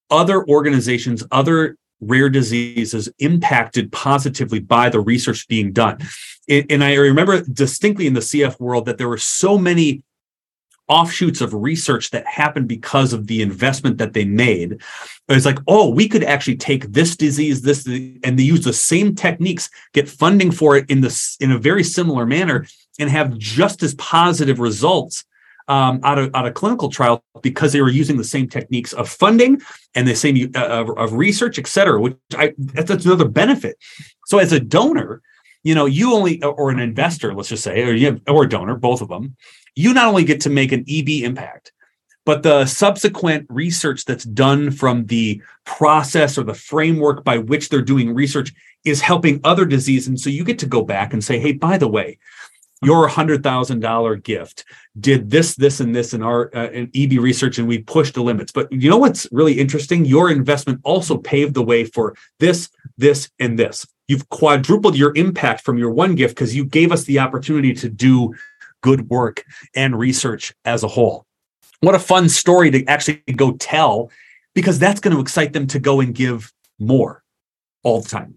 other 0.09 0.45
organizations, 0.47 1.23
other 1.31 1.77
rare 1.99 2.29
diseases 2.29 3.09
impacted 3.19 3.91
positively 3.91 4.59
by 4.59 4.89
the 4.89 4.99
research 4.99 5.47
being 5.47 5.71
done. 5.71 5.99
And 6.51 6.83
I 6.83 6.95
remember 6.95 7.41
distinctly 7.41 8.07
in 8.07 8.13
the 8.13 8.19
CF 8.19 8.59
world 8.59 8.85
that 8.85 8.97
there 8.97 9.07
were 9.07 9.17
so 9.17 9.57
many 9.57 10.03
offshoots 10.89 11.39
of 11.39 11.53
research 11.53 12.09
that 12.09 12.27
happened 12.27 12.67
because 12.67 13.13
of 13.13 13.27
the 13.27 13.41
investment 13.41 13.97
that 13.97 14.11
they 14.11 14.25
made. 14.25 14.81
It's 15.29 15.45
like, 15.45 15.59
oh, 15.67 15.89
we 15.89 16.09
could 16.09 16.25
actually 16.25 16.57
take 16.57 16.91
this 16.91 17.15
disease, 17.15 17.61
this, 17.61 17.85
and 17.87 18.37
they 18.37 18.43
use 18.43 18.65
the 18.65 18.73
same 18.73 19.15
techniques, 19.15 19.69
get 19.93 20.09
funding 20.09 20.51
for 20.51 20.75
it 20.75 20.89
in 20.89 20.99
this 20.99 21.37
in 21.39 21.51
a 21.51 21.57
very 21.57 21.85
similar 21.85 22.25
manner, 22.25 22.67
and 22.99 23.09
have 23.09 23.37
just 23.37 23.81
as 23.83 23.95
positive 23.95 24.59
results 24.59 25.23
um, 25.69 26.01
out 26.03 26.19
of 26.19 26.31
out 26.35 26.45
of 26.45 26.53
clinical 26.53 26.89
trial 26.89 27.23
because 27.41 27.71
they 27.71 27.81
were 27.81 27.89
using 27.89 28.17
the 28.17 28.25
same 28.25 28.49
techniques 28.49 28.91
of 28.91 29.07
funding 29.07 29.61
and 29.95 30.05
the 30.05 30.15
same 30.15 30.51
uh, 30.53 30.67
of, 30.67 30.89
of, 30.97 31.13
research, 31.13 31.57
et 31.57 31.67
cetera. 31.67 32.01
Which 32.01 32.17
I 32.37 32.53
that's, 32.57 32.89
that's 32.89 33.05
another 33.05 33.29
benefit. 33.29 33.77
So 34.25 34.39
as 34.39 34.51
a 34.51 34.59
donor, 34.59 35.21
you 35.63 35.75
know, 35.75 35.85
you 35.85 36.13
only 36.13 36.41
or 36.43 36.71
an 36.71 36.79
investor, 36.79 37.33
let's 37.33 37.49
just 37.49 37.63
say, 37.63 37.83
or 37.83 37.93
you 37.93 38.07
have, 38.07 38.21
or 38.27 38.43
a 38.43 38.49
donor, 38.49 38.75
both 38.75 39.01
of 39.01 39.09
them, 39.09 39.35
you 39.75 39.93
not 39.93 40.07
only 40.07 40.23
get 40.23 40.41
to 40.41 40.49
make 40.49 40.71
an 40.71 40.85
EB 40.89 41.23
impact, 41.23 41.71
but 42.25 42.43
the 42.43 42.65
subsequent 42.65 43.47
research 43.49 44.05
that's 44.05 44.25
done 44.25 44.71
from 44.71 45.05
the 45.07 45.41
process 45.65 46.37
or 46.37 46.43
the 46.43 46.53
framework 46.53 47.23
by 47.23 47.37
which 47.37 47.69
they're 47.69 47.81
doing 47.81 48.13
research 48.13 48.53
is 48.83 49.01
helping 49.01 49.39
other 49.43 49.65
diseases. 49.65 50.07
And 50.07 50.19
so 50.19 50.29
you 50.29 50.43
get 50.43 50.59
to 50.59 50.65
go 50.65 50.83
back 50.83 51.13
and 51.13 51.23
say, 51.23 51.39
hey, 51.39 51.53
by 51.53 51.77
the 51.77 51.87
way, 51.87 52.17
your 52.83 53.07
$100,000 53.07 54.23
gift 54.23 54.65
did 54.99 55.29
this, 55.29 55.55
this, 55.55 55.79
and 55.79 55.95
this 55.95 56.13
in 56.13 56.23
our 56.23 56.49
uh, 56.55 56.69
in 56.69 56.89
EB 56.95 57.21
research, 57.21 57.59
and 57.59 57.67
we 57.67 57.77
pushed 57.77 58.15
the 58.15 58.23
limits. 58.23 58.51
But 58.51 58.71
you 58.71 58.89
know 58.89 58.97
what's 58.97 59.27
really 59.31 59.59
interesting? 59.59 60.03
Your 60.03 60.31
investment 60.31 60.81
also 60.83 61.17
paved 61.17 61.53
the 61.53 61.61
way 61.61 61.85
for 61.85 62.15
this, 62.39 62.69
this, 62.97 63.29
and 63.39 63.57
this. 63.57 63.85
You've 64.11 64.27
quadrupled 64.27 64.97
your 64.97 65.15
impact 65.15 65.61
from 65.61 65.77
your 65.77 65.89
one 65.89 66.15
gift 66.15 66.35
because 66.35 66.53
you 66.53 66.65
gave 66.65 66.91
us 66.91 67.05
the 67.05 67.19
opportunity 67.19 67.73
to 67.75 67.87
do 67.87 68.35
good 68.81 69.09
work 69.09 69.45
and 69.73 69.97
research 69.97 70.53
as 70.65 70.83
a 70.83 70.89
whole. 70.89 71.25
What 71.79 71.95
a 71.95 71.99
fun 71.99 72.27
story 72.27 72.71
to 72.71 72.85
actually 72.87 73.23
go 73.37 73.53
tell 73.53 74.11
because 74.53 74.79
that's 74.79 74.99
going 74.99 75.15
to 75.15 75.21
excite 75.21 75.53
them 75.53 75.65
to 75.67 75.79
go 75.79 76.01
and 76.01 76.13
give 76.13 76.51
more 76.77 77.23
all 77.83 78.01
the 78.01 78.09
time. 78.09 78.35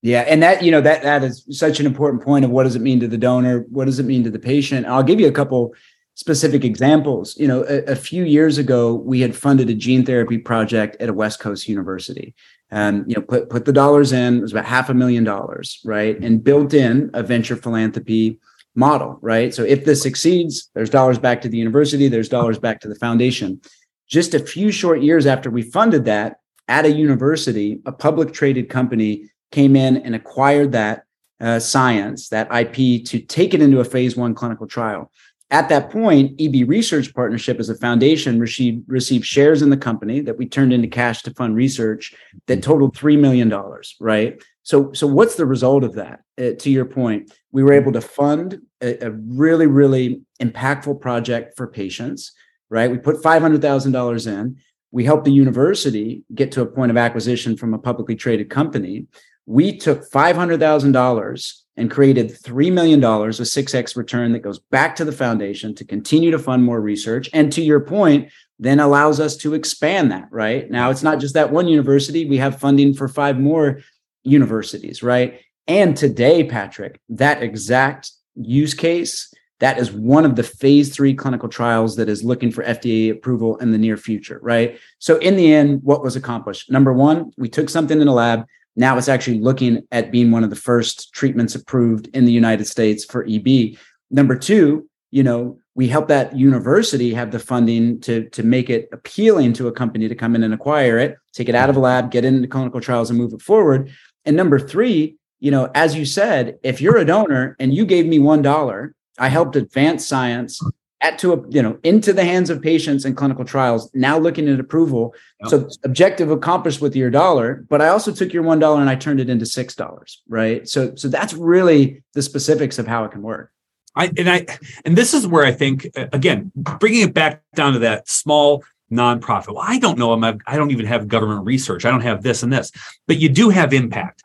Yeah, 0.00 0.20
and 0.20 0.40
that 0.44 0.62
you 0.62 0.70
know 0.70 0.80
that 0.82 1.02
that 1.02 1.24
is 1.24 1.44
such 1.50 1.80
an 1.80 1.86
important 1.86 2.22
point 2.22 2.44
of 2.44 2.52
what 2.52 2.62
does 2.62 2.76
it 2.76 2.82
mean 2.82 3.00
to 3.00 3.08
the 3.08 3.18
donor, 3.18 3.66
what 3.68 3.86
does 3.86 3.98
it 3.98 4.06
mean 4.06 4.22
to 4.22 4.30
the 4.30 4.38
patient. 4.38 4.86
I'll 4.86 5.02
give 5.02 5.18
you 5.18 5.26
a 5.26 5.32
couple 5.32 5.74
specific 6.14 6.64
examples. 6.64 7.36
You 7.36 7.48
know, 7.48 7.64
a, 7.64 7.82
a 7.86 7.96
few 7.96 8.22
years 8.22 8.58
ago, 8.58 8.94
we 8.94 9.22
had 9.22 9.34
funded 9.34 9.70
a 9.70 9.74
gene 9.74 10.04
therapy 10.04 10.38
project 10.38 10.96
at 11.00 11.08
a 11.08 11.12
West 11.12 11.40
Coast 11.40 11.68
university, 11.68 12.32
and 12.70 13.04
you 13.06 13.14
know, 13.14 13.22
put 13.22 13.48
put 13.50 13.64
the 13.64 13.72
dollars 13.72 14.12
in. 14.12 14.38
It 14.38 14.42
was 14.42 14.52
about 14.52 14.64
half 14.64 14.90
a 14.90 14.94
million 14.94 15.24
dollars, 15.24 15.80
right, 15.84 16.18
and 16.20 16.42
built 16.42 16.74
in 16.74 17.10
a 17.14 17.22
venture 17.22 17.56
philanthropy 17.56 18.38
model, 18.74 19.18
right. 19.22 19.54
So 19.54 19.62
if 19.62 19.84
this 19.84 20.02
succeeds, 20.02 20.70
there's 20.74 20.90
dollars 20.90 21.18
back 21.18 21.40
to 21.42 21.48
the 21.48 21.56
university, 21.56 22.08
there's 22.08 22.28
dollars 22.28 22.58
back 22.58 22.80
to 22.80 22.88
the 22.88 22.94
foundation. 22.94 23.60
Just 24.08 24.34
a 24.34 24.38
few 24.38 24.70
short 24.70 25.02
years 25.02 25.26
after 25.26 25.50
we 25.50 25.62
funded 25.62 26.04
that 26.04 26.40
at 26.68 26.84
a 26.84 26.90
university, 26.90 27.80
a 27.86 27.92
public 27.92 28.32
traded 28.32 28.68
company 28.68 29.30
came 29.50 29.76
in 29.76 29.96
and 29.98 30.14
acquired 30.14 30.72
that 30.72 31.04
uh, 31.40 31.58
science, 31.58 32.28
that 32.28 32.52
IP, 32.52 33.04
to 33.06 33.18
take 33.18 33.54
it 33.54 33.62
into 33.62 33.80
a 33.80 33.84
phase 33.84 34.16
one 34.16 34.34
clinical 34.34 34.66
trial. 34.66 35.10
At 35.50 35.68
that 35.68 35.90
point, 35.90 36.40
EB 36.40 36.68
Research 36.68 37.14
Partnership 37.14 37.60
as 37.60 37.68
a 37.68 37.76
foundation 37.76 38.40
received, 38.40 38.82
received 38.88 39.24
shares 39.24 39.62
in 39.62 39.70
the 39.70 39.76
company 39.76 40.20
that 40.20 40.36
we 40.36 40.46
turned 40.46 40.72
into 40.72 40.88
cash 40.88 41.22
to 41.22 41.34
fund 41.34 41.54
research 41.54 42.14
that 42.46 42.64
totaled 42.64 42.96
$3 42.96 43.18
million, 43.18 43.52
right? 44.00 44.42
So, 44.64 44.92
so 44.92 45.06
what's 45.06 45.36
the 45.36 45.46
result 45.46 45.84
of 45.84 45.94
that? 45.94 46.20
Uh, 46.36 46.50
to 46.58 46.70
your 46.70 46.84
point, 46.84 47.32
we 47.52 47.62
were 47.62 47.72
able 47.72 47.92
to 47.92 48.00
fund 48.00 48.60
a, 48.80 49.06
a 49.06 49.10
really, 49.12 49.68
really 49.68 50.20
impactful 50.42 51.00
project 51.00 51.56
for 51.56 51.68
patients, 51.68 52.32
right? 52.68 52.90
We 52.90 52.98
put 52.98 53.22
$500,000 53.22 54.26
in. 54.26 54.56
We 54.90 55.04
helped 55.04 55.26
the 55.26 55.32
university 55.32 56.24
get 56.34 56.50
to 56.52 56.62
a 56.62 56.66
point 56.66 56.90
of 56.90 56.96
acquisition 56.96 57.56
from 57.56 57.72
a 57.72 57.78
publicly 57.78 58.16
traded 58.16 58.50
company 58.50 59.06
we 59.46 59.76
took 59.76 60.10
$500,000 60.10 61.52
and 61.76 61.90
created 61.90 62.30
$3 62.30 62.72
million, 62.72 63.02
a 63.02 63.06
6x 63.06 63.96
return 63.96 64.32
that 64.32 64.40
goes 64.40 64.58
back 64.58 64.96
to 64.96 65.04
the 65.04 65.12
foundation 65.12 65.74
to 65.74 65.84
continue 65.84 66.30
to 66.30 66.38
fund 66.38 66.64
more 66.64 66.80
research. 66.80 67.28
And 67.32 67.52
to 67.52 67.62
your 67.62 67.80
point, 67.80 68.30
then 68.58 68.80
allows 68.80 69.20
us 69.20 69.36
to 69.38 69.54
expand 69.54 70.10
that, 70.10 70.28
right? 70.30 70.70
Now, 70.70 70.90
it's 70.90 71.02
not 71.02 71.20
just 71.20 71.34
that 71.34 71.52
one 71.52 71.68
university, 71.68 72.26
we 72.26 72.38
have 72.38 72.58
funding 72.58 72.94
for 72.94 73.08
five 73.08 73.38
more 73.38 73.80
universities, 74.24 75.02
right? 75.02 75.40
And 75.66 75.96
today, 75.96 76.44
Patrick, 76.44 77.00
that 77.10 77.42
exact 77.42 78.12
use 78.34 78.72
case, 78.72 79.32
that 79.60 79.78
is 79.78 79.90
one 79.90 80.24
of 80.24 80.36
the 80.36 80.42
phase 80.42 80.94
three 80.94 81.14
clinical 81.14 81.48
trials 81.48 81.96
that 81.96 82.08
is 82.08 82.22
looking 82.22 82.50
for 82.50 82.62
FDA 82.62 83.10
approval 83.10 83.56
in 83.58 83.72
the 83.72 83.78
near 83.78 83.96
future, 83.96 84.38
right? 84.42 84.78
So, 84.98 85.16
in 85.16 85.36
the 85.36 85.52
end, 85.52 85.82
what 85.82 86.02
was 86.02 86.14
accomplished? 86.14 86.70
Number 86.70 86.92
one, 86.92 87.32
we 87.36 87.48
took 87.48 87.68
something 87.70 88.00
in 88.00 88.08
a 88.08 88.14
lab, 88.14 88.46
now 88.76 88.98
it's 88.98 89.08
actually 89.08 89.40
looking 89.40 89.86
at 89.90 90.12
being 90.12 90.30
one 90.30 90.44
of 90.44 90.50
the 90.50 90.56
first 90.56 91.12
treatments 91.12 91.54
approved 91.54 92.08
in 92.08 92.26
the 92.26 92.32
United 92.32 92.66
States 92.66 93.04
for 93.04 93.26
EB. 93.28 93.76
Number 94.10 94.36
two, 94.36 94.88
you 95.10 95.22
know, 95.22 95.58
we 95.74 95.88
help 95.88 96.08
that 96.08 96.36
university 96.36 97.12
have 97.14 97.30
the 97.30 97.38
funding 97.38 98.00
to, 98.00 98.28
to 98.30 98.42
make 98.42 98.70
it 98.70 98.88
appealing 98.92 99.52
to 99.54 99.68
a 99.68 99.72
company 99.72 100.08
to 100.08 100.14
come 100.14 100.34
in 100.34 100.42
and 100.42 100.54
acquire 100.54 100.98
it, 100.98 101.16
take 101.32 101.48
it 101.48 101.54
out 101.54 101.70
of 101.70 101.76
a 101.76 101.80
lab, 101.80 102.10
get 102.10 102.24
into 102.24 102.48
clinical 102.48 102.80
trials 102.80 103.10
and 103.10 103.18
move 103.18 103.32
it 103.32 103.42
forward. 103.42 103.90
And 104.24 104.36
number 104.36 104.58
three, 104.58 105.16
you 105.38 105.50
know, 105.50 105.70
as 105.74 105.94
you 105.94 106.04
said, 106.04 106.58
if 106.62 106.80
you're 106.80 106.96
a 106.96 107.04
donor 107.04 107.56
and 107.60 107.74
you 107.74 107.84
gave 107.84 108.06
me 108.06 108.18
$1, 108.18 108.90
I 109.18 109.28
helped 109.28 109.56
advance 109.56 110.06
science 110.06 110.60
at 111.00 111.18
to 111.18 111.32
a, 111.32 111.50
you 111.50 111.62
know 111.62 111.78
into 111.82 112.12
the 112.12 112.24
hands 112.24 112.50
of 112.50 112.62
patients 112.62 113.04
and 113.04 113.16
clinical 113.16 113.44
trials 113.44 113.90
now 113.94 114.18
looking 114.18 114.48
at 114.48 114.58
approval. 114.58 115.14
Yep. 115.40 115.50
so 115.50 115.68
objective 115.84 116.30
accomplished 116.30 116.80
with 116.80 116.96
your 116.96 117.10
dollar 117.10 117.66
but 117.68 117.82
i 117.82 117.88
also 117.88 118.12
took 118.12 118.32
your 118.32 118.42
one 118.42 118.58
dollar 118.58 118.80
and 118.80 118.88
i 118.88 118.94
turned 118.94 119.20
it 119.20 119.28
into 119.28 119.46
six 119.46 119.74
dollars 119.74 120.22
right? 120.28 120.68
So 120.68 120.94
so 120.96 121.08
that's 121.08 121.34
really 121.34 122.02
the 122.14 122.22
specifics 122.22 122.78
of 122.78 122.86
how 122.86 123.04
it 123.04 123.12
can 123.12 123.22
work. 123.22 123.52
I 123.94 124.10
and 124.16 124.28
i 124.28 124.46
and 124.84 124.96
this 124.96 125.14
is 125.14 125.26
where 125.26 125.44
i 125.44 125.52
think 125.52 125.88
uh, 125.96 126.06
again 126.12 126.52
bringing 126.54 127.02
it 127.02 127.14
back 127.14 127.42
down 127.54 127.72
to 127.74 127.78
that 127.80 128.08
small 128.08 128.64
nonprofit 128.92 129.48
well 129.48 129.64
i 129.66 129.78
don't 129.78 129.98
know 129.98 130.12
i'm 130.12 130.22
a, 130.22 130.38
i 130.46 130.56
don't 130.56 130.70
even 130.70 130.86
have 130.86 131.08
government 131.08 131.44
research 131.44 131.84
i 131.84 131.90
don't 131.90 132.02
have 132.02 132.22
this 132.22 132.42
and 132.42 132.52
this 132.52 132.70
but 133.06 133.18
you 133.18 133.28
do 133.28 133.50
have 133.50 133.72
impact. 133.72 134.22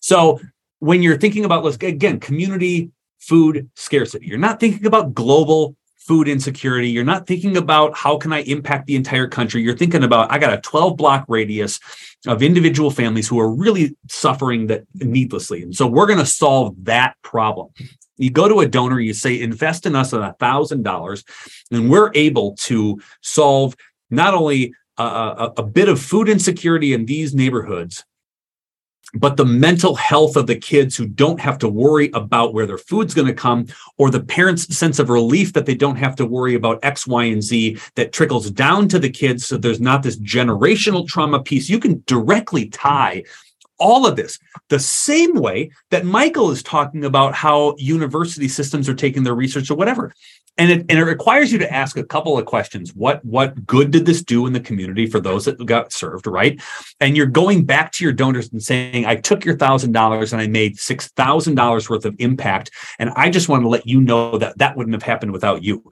So 0.00 0.40
when 0.78 1.02
you're 1.02 1.18
thinking 1.18 1.44
about 1.44 1.64
let's 1.64 1.76
again 1.76 2.20
community 2.20 2.90
food 3.18 3.68
scarcity 3.74 4.26
you're 4.26 4.38
not 4.38 4.60
thinking 4.60 4.86
about 4.86 5.14
global 5.14 5.76
food 6.08 6.26
insecurity. 6.26 6.88
You're 6.88 7.04
not 7.04 7.26
thinking 7.26 7.58
about 7.58 7.94
how 7.94 8.16
can 8.16 8.32
I 8.32 8.40
impact 8.40 8.86
the 8.86 8.96
entire 8.96 9.28
country. 9.28 9.62
You're 9.62 9.76
thinking 9.76 10.02
about 10.02 10.32
I 10.32 10.38
got 10.38 10.54
a 10.54 10.60
12 10.62 10.96
block 10.96 11.26
radius 11.28 11.78
of 12.26 12.42
individual 12.42 12.90
families 12.90 13.28
who 13.28 13.38
are 13.38 13.54
really 13.54 13.94
suffering 14.08 14.68
that 14.68 14.84
needlessly. 14.94 15.62
And 15.62 15.76
so 15.76 15.86
we're 15.86 16.06
going 16.06 16.18
to 16.18 16.26
solve 16.26 16.74
that 16.84 17.14
problem. 17.22 17.68
You 18.16 18.30
go 18.30 18.48
to 18.48 18.60
a 18.60 18.66
donor, 18.66 18.98
you 18.98 19.12
say, 19.12 19.40
invest 19.40 19.84
in 19.84 19.94
us 19.94 20.14
at 20.14 20.20
a 20.20 20.34
thousand 20.40 20.82
dollars, 20.82 21.22
and 21.70 21.90
we're 21.90 22.10
able 22.14 22.56
to 22.56 23.00
solve 23.22 23.76
not 24.10 24.32
only 24.34 24.72
a, 24.96 25.04
a, 25.04 25.52
a 25.58 25.62
bit 25.62 25.88
of 25.88 26.00
food 26.00 26.28
insecurity 26.28 26.94
in 26.94 27.04
these 27.04 27.34
neighborhoods, 27.34 28.04
but 29.14 29.36
the 29.36 29.44
mental 29.44 29.94
health 29.94 30.36
of 30.36 30.46
the 30.46 30.56
kids 30.56 30.96
who 30.96 31.06
don't 31.06 31.40
have 31.40 31.58
to 31.58 31.68
worry 31.68 32.10
about 32.14 32.52
where 32.52 32.66
their 32.66 32.78
food's 32.78 33.14
going 33.14 33.26
to 33.26 33.34
come 33.34 33.66
or 33.96 34.10
the 34.10 34.20
parents 34.20 34.76
sense 34.76 34.98
of 34.98 35.08
relief 35.08 35.52
that 35.52 35.66
they 35.66 35.74
don't 35.74 35.96
have 35.96 36.16
to 36.16 36.26
worry 36.26 36.54
about 36.54 36.78
x 36.82 37.06
y 37.06 37.24
and 37.24 37.42
z 37.42 37.78
that 37.94 38.12
trickles 38.12 38.50
down 38.50 38.88
to 38.88 38.98
the 38.98 39.10
kids 39.10 39.46
so 39.46 39.56
there's 39.56 39.80
not 39.80 40.02
this 40.02 40.18
generational 40.18 41.06
trauma 41.06 41.42
piece. 41.42 41.68
You 41.68 41.78
can 41.78 42.02
directly 42.06 42.68
tie 42.68 43.24
all 43.78 44.06
of 44.06 44.16
this 44.16 44.38
the 44.70 44.78
same 44.78 45.34
way 45.34 45.70
that 45.90 46.04
michael 46.04 46.50
is 46.50 46.64
talking 46.64 47.04
about 47.04 47.32
how 47.32 47.76
university 47.78 48.48
systems 48.48 48.88
are 48.88 48.94
taking 48.94 49.22
their 49.22 49.36
research 49.36 49.70
or 49.70 49.76
whatever 49.76 50.12
and 50.58 50.70
it, 50.70 50.86
and 50.88 50.98
it 50.98 51.04
requires 51.04 51.52
you 51.52 51.58
to 51.58 51.72
ask 51.72 51.96
a 51.96 52.04
couple 52.04 52.36
of 52.36 52.44
questions. 52.44 52.94
What 52.94 53.24
what 53.24 53.64
good 53.66 53.90
did 53.90 54.04
this 54.04 54.22
do 54.22 54.46
in 54.46 54.52
the 54.52 54.60
community 54.60 55.06
for 55.06 55.20
those 55.20 55.44
that 55.44 55.64
got 55.64 55.92
served 55.92 56.26
right? 56.26 56.60
And 57.00 57.16
you're 57.16 57.26
going 57.26 57.64
back 57.64 57.92
to 57.92 58.04
your 58.04 58.12
donors 58.12 58.50
and 58.52 58.62
saying 58.62 59.06
i 59.06 59.14
took 59.14 59.44
your 59.44 59.56
thousand 59.56 59.92
dollars 59.92 60.32
and 60.32 60.42
i 60.42 60.46
made 60.46 60.78
six 60.78 61.08
thousand 61.08 61.54
dollars 61.54 61.88
worth 61.88 62.04
of 62.04 62.14
impact 62.18 62.70
and 62.98 63.10
i 63.16 63.30
just 63.30 63.48
want 63.48 63.62
to 63.62 63.68
let 63.68 63.86
you 63.86 64.00
know 64.00 64.36
that 64.38 64.58
that 64.58 64.76
wouldn't 64.76 64.94
have 64.94 65.02
happened 65.02 65.32
without 65.32 65.62
you. 65.62 65.82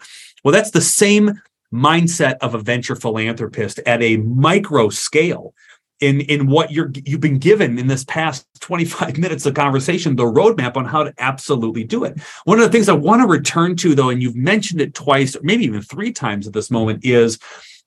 Well 0.45 0.53
that's 0.53 0.73
the 0.73 0.81
same 0.81 1.41
mindset 1.73 2.37
of 2.41 2.55
a 2.55 2.59
venture 2.59 2.97
philanthropist 2.97 3.79
at 3.87 4.03
a 4.03 4.17
micro 4.19 4.89
scale 4.89 5.55
in 6.01 6.21
in 6.23 6.47
what 6.47 6.71
you're 6.71 6.91
you've 7.05 7.21
been 7.21 7.39
given 7.39 7.79
in 7.79 7.87
this 7.87 8.05
past 8.05 8.47
25 8.61 9.19
minutes 9.19 9.47
of 9.47 9.55
conversation 9.55 10.17
the 10.17 10.25
roadmap 10.25 10.77
on 10.77 10.85
how 10.85 11.05
to 11.05 11.15
absolutely 11.19 11.85
do 11.85 12.05
it. 12.05 12.21
One 12.45 12.59
of 12.59 12.65
the 12.65 12.71
things 12.71 12.89
i 12.89 12.93
want 12.93 13.23
to 13.23 13.29
return 13.29 13.77
to 13.77 13.95
though 13.95 14.11
and 14.11 14.23
you've 14.23 14.37
mentioned 14.37 14.81
it 14.81 14.95
twice 14.95 15.37
maybe 15.43 15.65
even 15.65 15.83
three 15.83 16.13
times 16.13 16.47
at 16.47 16.53
this 16.53 16.71
moment 16.71 17.05
is 17.05 17.39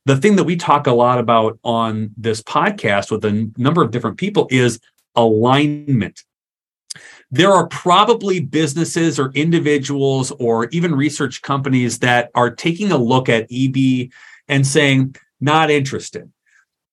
the 0.06 0.18
thing 0.18 0.38
that 0.38 0.46
we 0.46 0.56
talk 0.56 0.88
a 0.88 0.92
lot 0.92 1.20
about 1.20 1.60
on 1.64 2.12
this 2.18 2.42
podcast 2.42 3.12
with 3.12 3.24
a 3.26 3.52
number 3.58 3.84
of 3.84 3.92
different 3.92 4.18
people 4.18 4.48
is 4.50 4.80
alignment. 5.16 6.24
There 7.30 7.52
are 7.52 7.68
probably 7.68 8.40
businesses 8.40 9.20
or 9.20 9.32
individuals 9.36 10.32
or 10.32 10.68
even 10.70 10.96
research 10.96 11.42
companies 11.44 12.00
that 12.00 12.32
are 12.34 12.50
taking 12.50 12.92
a 12.92 12.98
look 12.98 13.30
at 13.30 13.52
eb 13.52 14.10
and 14.48 14.66
saying 14.66 15.16
not 15.40 15.70
interested 15.70 16.32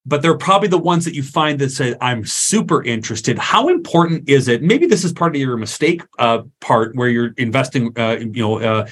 but 0.07 0.23
they're 0.23 0.39
probably 0.39 0.69
the 0.69 0.79
ones 0.79 1.05
that 1.05 1.15
you 1.15 1.23
find 1.23 1.59
that 1.59 1.71
say 1.71 1.95
i'm 2.01 2.25
super 2.25 2.83
interested. 2.85 3.39
How 3.39 3.69
important 3.69 4.29
is 4.29 4.49
it? 4.49 4.63
Maybe 4.63 4.87
this 4.87 5.05
is 5.05 5.13
part 5.13 5.35
of 5.35 5.41
your 5.41 5.57
mistake 5.57 6.03
uh, 6.19 6.43
part 6.61 6.95
where 6.95 7.09
you're 7.09 7.33
investing 7.37 7.93
uh, 7.99 8.19
you 8.21 8.43
know 8.43 8.61
uh, 8.61 8.87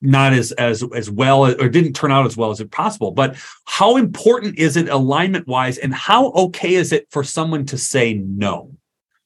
not 0.00 0.32
as 0.32 0.52
as 0.52 0.84
as 0.94 1.10
well 1.10 1.44
or 1.44 1.68
didn't 1.68 1.92
turn 1.94 2.12
out 2.12 2.26
as 2.26 2.36
well 2.36 2.50
as 2.50 2.60
it 2.60 2.70
possible 2.70 3.10
but 3.10 3.36
how 3.64 3.96
important 3.96 4.58
is 4.58 4.76
it 4.76 4.88
alignment 4.88 5.46
wise 5.46 5.78
and 5.78 5.94
how 5.94 6.30
okay 6.32 6.74
is 6.74 6.92
it 6.92 7.06
for 7.10 7.22
someone 7.24 7.64
to 7.66 7.78
say 7.78 8.14
no? 8.14 8.70